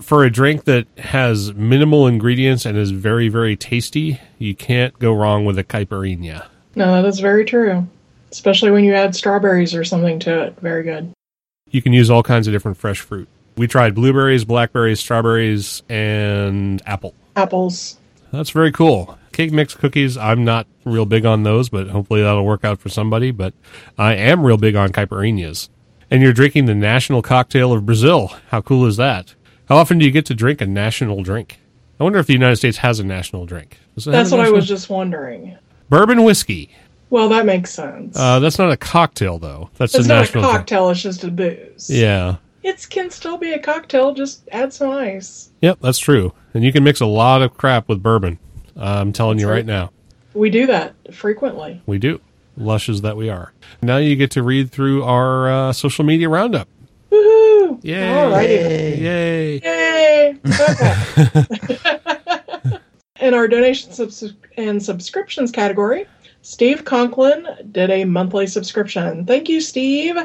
For 0.00 0.24
a 0.24 0.30
drink 0.30 0.64
that 0.64 0.86
has 0.98 1.54
minimal 1.54 2.06
ingredients 2.06 2.66
and 2.66 2.76
is 2.76 2.90
very, 2.90 3.28
very 3.28 3.54
tasty, 3.56 4.20
you 4.38 4.54
can't 4.54 4.98
go 4.98 5.12
wrong 5.14 5.44
with 5.44 5.58
a 5.58 5.64
caipirinha. 5.64 6.46
No, 6.74 7.00
that 7.00 7.04
is 7.06 7.20
very 7.20 7.44
true, 7.44 7.86
especially 8.32 8.70
when 8.70 8.84
you 8.84 8.94
add 8.94 9.14
strawberries 9.14 9.74
or 9.74 9.84
something 9.84 10.18
to 10.20 10.42
it. 10.44 10.58
Very 10.60 10.82
good. 10.82 11.12
you 11.70 11.82
can 11.82 11.92
use 11.92 12.10
all 12.10 12.22
kinds 12.22 12.46
of 12.48 12.52
different 12.52 12.76
fresh 12.76 13.00
fruit. 13.00 13.28
We 13.56 13.66
tried 13.68 13.94
blueberries, 13.94 14.44
blackberries, 14.44 14.98
strawberries, 15.00 15.82
and 15.88 16.82
apple. 16.86 17.14
Apples. 17.36 17.98
That's 18.32 18.50
very 18.50 18.72
cool. 18.72 19.16
Cake 19.40 19.52
mix 19.52 19.74
cookies, 19.74 20.18
I'm 20.18 20.44
not 20.44 20.66
real 20.84 21.06
big 21.06 21.24
on 21.24 21.44
those, 21.44 21.70
but 21.70 21.88
hopefully 21.88 22.20
that'll 22.20 22.44
work 22.44 22.62
out 22.62 22.78
for 22.78 22.90
somebody. 22.90 23.30
But 23.30 23.54
I 23.96 24.14
am 24.14 24.44
real 24.44 24.58
big 24.58 24.76
on 24.76 24.90
caipirinhas. 24.90 25.70
And 26.10 26.20
you're 26.20 26.34
drinking 26.34 26.66
the 26.66 26.74
national 26.74 27.22
cocktail 27.22 27.72
of 27.72 27.86
Brazil. 27.86 28.34
How 28.50 28.60
cool 28.60 28.84
is 28.84 28.98
that? 28.98 29.34
How 29.70 29.78
often 29.78 29.96
do 29.96 30.04
you 30.04 30.10
get 30.10 30.26
to 30.26 30.34
drink 30.34 30.60
a 30.60 30.66
national 30.66 31.22
drink? 31.22 31.58
I 31.98 32.04
wonder 32.04 32.18
if 32.18 32.26
the 32.26 32.34
United 32.34 32.56
States 32.56 32.76
has 32.76 33.00
a 33.00 33.02
national 33.02 33.46
drink. 33.46 33.78
That's 33.96 34.30
a 34.30 34.36
what 34.36 34.46
I 34.46 34.50
was 34.50 34.68
just 34.68 34.90
wondering. 34.90 35.56
Bourbon 35.88 36.22
whiskey. 36.22 36.76
Well, 37.08 37.30
that 37.30 37.46
makes 37.46 37.70
sense. 37.70 38.18
Uh, 38.18 38.40
that's 38.40 38.58
not 38.58 38.70
a 38.70 38.76
cocktail, 38.76 39.38
though. 39.38 39.70
That's 39.78 39.94
it's 39.94 40.04
a 40.04 40.08
not 40.08 40.16
a 40.16 40.20
national 40.20 40.42
drink. 40.42 40.56
cocktail; 40.58 40.90
it's 40.90 41.00
just 41.00 41.24
a 41.24 41.30
booze. 41.30 41.88
Yeah. 41.88 42.36
it 42.62 42.86
can 42.90 43.08
still 43.08 43.38
be 43.38 43.54
a 43.54 43.58
cocktail. 43.58 44.12
Just 44.12 44.46
add 44.52 44.74
some 44.74 44.90
ice. 44.90 45.48
Yep, 45.62 45.78
that's 45.80 45.98
true. 45.98 46.34
And 46.52 46.62
you 46.62 46.74
can 46.74 46.84
mix 46.84 47.00
a 47.00 47.06
lot 47.06 47.40
of 47.40 47.56
crap 47.56 47.88
with 47.88 48.02
bourbon. 48.02 48.38
I'm 48.80 49.12
telling 49.12 49.38
you 49.38 49.46
right 49.46 49.56
right. 49.56 49.66
now. 49.66 49.90
We 50.34 50.50
do 50.50 50.66
that 50.66 50.94
frequently. 51.14 51.80
We 51.86 51.98
do. 51.98 52.20
Lushes 52.56 53.02
that 53.02 53.16
we 53.16 53.28
are. 53.28 53.52
Now 53.82 53.98
you 53.98 54.16
get 54.16 54.30
to 54.32 54.42
read 54.42 54.70
through 54.70 55.04
our 55.04 55.50
uh, 55.50 55.72
social 55.72 56.04
media 56.04 56.28
roundup. 56.28 56.68
Woohoo! 57.10 57.82
Yay. 57.82 58.02
Alrighty. 58.02 59.00
Yay. 59.00 59.60
Yay! 59.60 60.38
Okay. 60.46 62.78
In 63.20 63.34
our 63.34 63.48
donations 63.48 63.96
subs- 63.96 64.34
and 64.56 64.82
subscriptions 64.82 65.50
category, 65.50 66.06
Steve 66.42 66.84
Conklin 66.84 67.46
did 67.70 67.90
a 67.90 68.04
monthly 68.04 68.46
subscription. 68.46 69.26
Thank 69.26 69.48
you, 69.48 69.60
Steve. 69.60 70.16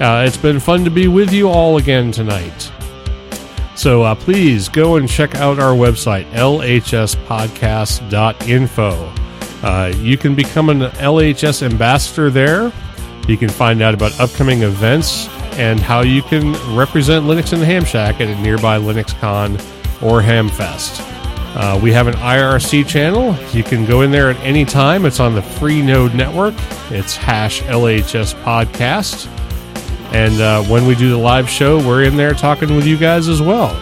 Uh, 0.01 0.25
it's 0.27 0.37
been 0.37 0.61
fun 0.61 0.85
to 0.85 0.91
be 0.91 1.09
with 1.09 1.33
you 1.33 1.49
all 1.49 1.77
again 1.77 2.11
tonight. 2.11 2.73
So 3.77 4.03
uh, 4.03 4.15
please 4.15 4.71
go 4.71 4.97
and 4.97 5.07
check 5.09 5.35
out 5.35 5.59
our 5.59 5.75
website, 5.75 6.25
lhspodcast.info. 6.33 9.13
Uh, 9.63 9.93
you 9.97 10.17
can 10.17 10.35
become 10.35 10.71
an 10.71 10.81
LHS 10.81 11.63
ambassador 11.63 12.31
there. 12.31 12.73
You 13.29 13.37
can 13.37 13.49
find 13.49 13.83
out 13.83 13.95
about 13.95 14.19
upcoming 14.19 14.63
events 14.63 15.29
and 15.59 15.81
how 15.81 16.01
you 16.01 16.23
can 16.23 16.53
represent 16.77 17.27
Linux 17.27 17.53
in 17.53 17.61
the 17.61 17.67
Ham 17.67 17.85
Shack 17.85 18.21
at 18.21 18.29
a 18.29 18.41
nearby 18.41 18.79
LinuxCon 18.79 19.55
or 20.03 20.23
Hamfest. 20.23 21.03
Uh, 21.57 21.79
we 21.83 21.91
have 21.93 22.07
an 22.07 22.15
IRC 22.15 22.87
channel. 22.87 23.35
You 23.53 23.63
can 23.63 23.87
go 23.87 24.03
in 24.03 24.11
there 24.11 24.29
at 24.31 24.39
any 24.41 24.67
time. 24.67 25.07
It's 25.07 25.21
on 25.21 25.35
the 25.35 25.41
Freenode 25.41 26.15
Network. 26.15 26.55
It's 26.91 27.17
hash 27.17 27.63
LHS 27.63 28.35
Podcast. 28.43 29.33
And 30.17 30.41
uh, 30.41 30.63
when 30.63 30.87
we 30.87 30.95
do 30.95 31.11
the 31.11 31.19
live 31.19 31.47
show, 31.47 31.77
we're 31.87 32.05
in 32.05 32.17
there 32.17 32.33
talking 32.33 32.75
with 32.75 32.87
you 32.87 32.97
guys 32.97 33.29
as 33.29 33.43
well. 33.43 33.79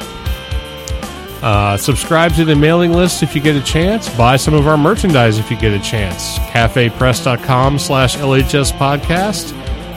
Uh, 1.41 1.77
subscribe 1.77 2.35
to 2.35 2.45
the 2.45 2.57
mailing 2.57 2.93
list 2.93 3.23
if 3.23 3.37
you 3.37 3.41
get 3.41 3.55
a 3.55 3.63
chance. 3.63 4.09
Buy 4.17 4.35
some 4.35 4.53
of 4.53 4.67
our 4.67 4.77
merchandise 4.77 5.39
if 5.39 5.49
you 5.49 5.57
get 5.57 5.73
a 5.73 5.79
chance. 5.79 6.39
cafepress.com 6.51 7.79
slash 7.79 8.17
LHS 8.17 8.73
podcast 8.73 9.53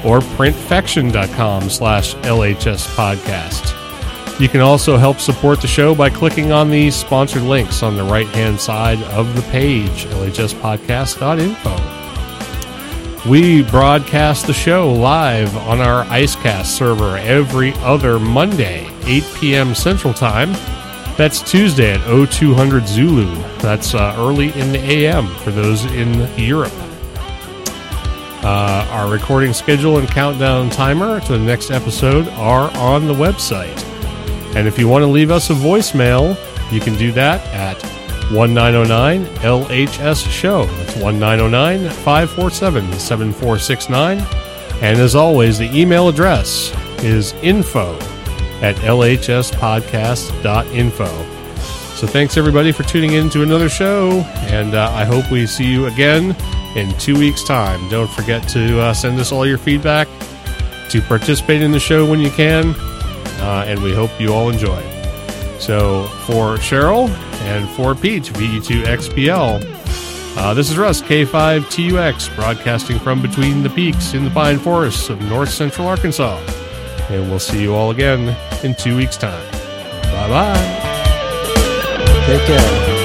or 0.06 0.20
printfection.com 0.20 1.72
slash 1.72 2.14
LHS 2.16 2.86
podcast. 2.96 4.40
You 4.40 4.48
can 4.48 4.62
also 4.62 4.96
help 4.96 5.20
support 5.20 5.60
the 5.60 5.68
show 5.68 5.96
by 5.96 6.12
clicking 6.12 6.52
on 6.52 6.70
the 6.70 6.92
sponsored 6.92 7.42
links 7.42 7.82
on 7.82 7.98
the 7.98 8.04
right 8.04 8.28
hand 8.28 8.60
side 8.60 9.02
of 9.06 9.36
the 9.36 9.42
page, 9.52 10.06
lhspodcast.info. 10.06 11.97
We 13.28 13.62
broadcast 13.62 14.48
the 14.48 14.54
show 14.54 14.94
live 14.94 15.58
on 15.58 15.82
our 15.82 16.06
Icecast 16.06 16.68
server 16.68 17.18
every 17.18 17.74
other 17.80 18.20
Monday, 18.20 18.90
8 19.04 19.24
p.m. 19.36 19.76
Central 19.76 20.14
Time. 20.14 20.54
That's 21.18 21.42
Tuesday 21.42 21.96
at 21.96 22.30
0200 22.30 22.88
Zulu. 22.88 23.36
That's 23.58 23.94
uh, 23.94 24.16
early 24.18 24.54
in 24.58 24.72
the 24.72 24.80
AM 24.80 25.28
for 25.40 25.52
those 25.52 25.84
in 25.86 26.30
Europe. 26.40 26.72
Uh, 28.44 28.88
our 28.92 29.12
recording 29.12 29.52
schedule 29.52 29.98
and 29.98 30.08
countdown 30.08 30.70
timer 30.70 31.20
to 31.20 31.34
the 31.34 31.40
next 31.40 31.70
episode 31.70 32.30
are 32.30 32.72
on 32.78 33.08
the 33.08 33.14
website. 33.14 33.84
And 34.56 34.70
if 34.70 34.80
you 34.80 34.88
want 34.88 35.02
to 35.02 35.08
leave 35.08 35.32
us 35.32 35.50
a 35.50 35.54
voicemail, 35.54 36.38
you 36.72 36.80
can 36.80 36.96
do 36.96 37.12
that 37.12 37.46
at 37.48 37.97
1909 38.32 39.26
LHS 39.44 40.30
Show. 40.30 40.66
That's 40.66 40.96
1909 40.98 41.90
547 41.90 42.94
7469. 42.94 44.20
And 44.82 45.00
as 45.00 45.16
always, 45.16 45.58
the 45.58 45.76
email 45.76 46.08
address 46.10 46.72
is 47.04 47.34
info 47.42 47.96
at 48.62 48.76
lhspodcast.info. 48.78 51.08
So 51.96 52.06
thanks 52.06 52.38
everybody 52.38 52.72
for 52.72 52.84
tuning 52.84 53.14
in 53.14 53.32
to 53.32 53.42
another 53.44 53.70
show, 53.70 54.22
and 54.52 54.76
uh, 54.76 54.92
I 54.94 55.06
hope 55.06 55.32
we 55.32 55.48
see 55.48 55.66
you 55.66 55.88
again 55.88 56.36
in 56.76 56.96
two 57.00 57.18
weeks' 57.18 57.44
time. 57.44 57.90
Don't 57.90 58.12
forget 58.12 58.48
to 58.50 58.80
uh, 58.82 58.94
send 58.94 59.20
us 59.20 59.32
all 59.32 59.48
your 59.48 59.58
feedback, 59.58 60.08
to 60.90 61.02
participate 61.02 61.64
in 61.64 61.72
the 61.72 61.80
show 61.80 62.08
when 62.08 62.20
you 62.20 62.30
can, 62.30 62.76
uh, 63.40 63.64
and 63.66 63.82
we 63.82 63.96
hope 63.96 64.12
you 64.20 64.32
all 64.32 64.50
enjoy. 64.50 64.80
So 65.60 66.04
for 66.28 66.58
Cheryl 66.58 67.10
and 67.48 67.68
for 67.70 67.96
Pete, 67.96 68.24
VE2XPL, 68.24 69.64
uh, 70.38 70.54
this 70.54 70.70
is 70.70 70.78
Russ, 70.78 71.02
K5TUX, 71.02 72.36
broadcasting 72.36 73.00
from 73.00 73.22
between 73.22 73.64
the 73.64 73.70
peaks 73.70 74.14
in 74.14 74.24
the 74.24 74.30
pine 74.30 74.60
forests 74.60 75.10
of 75.10 75.20
north 75.22 75.50
central 75.50 75.88
Arkansas. 75.88 76.38
And 77.10 77.30
we'll 77.30 77.40
see 77.40 77.62
you 77.62 77.74
all 77.74 77.92
again 77.92 78.36
in 78.64 78.76
two 78.76 78.98
weeks' 78.98 79.18
time. 79.18 79.52
Bye 80.04 80.30
bye. 80.30 80.88
Take 82.26 82.42
care. 82.46 82.97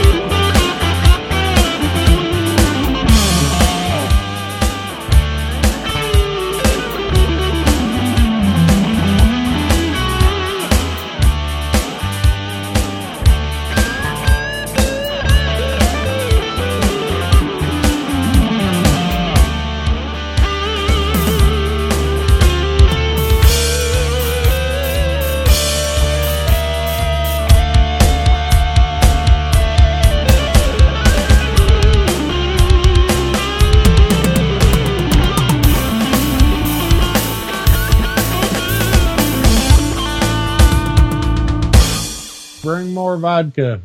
vodka. 43.32 43.80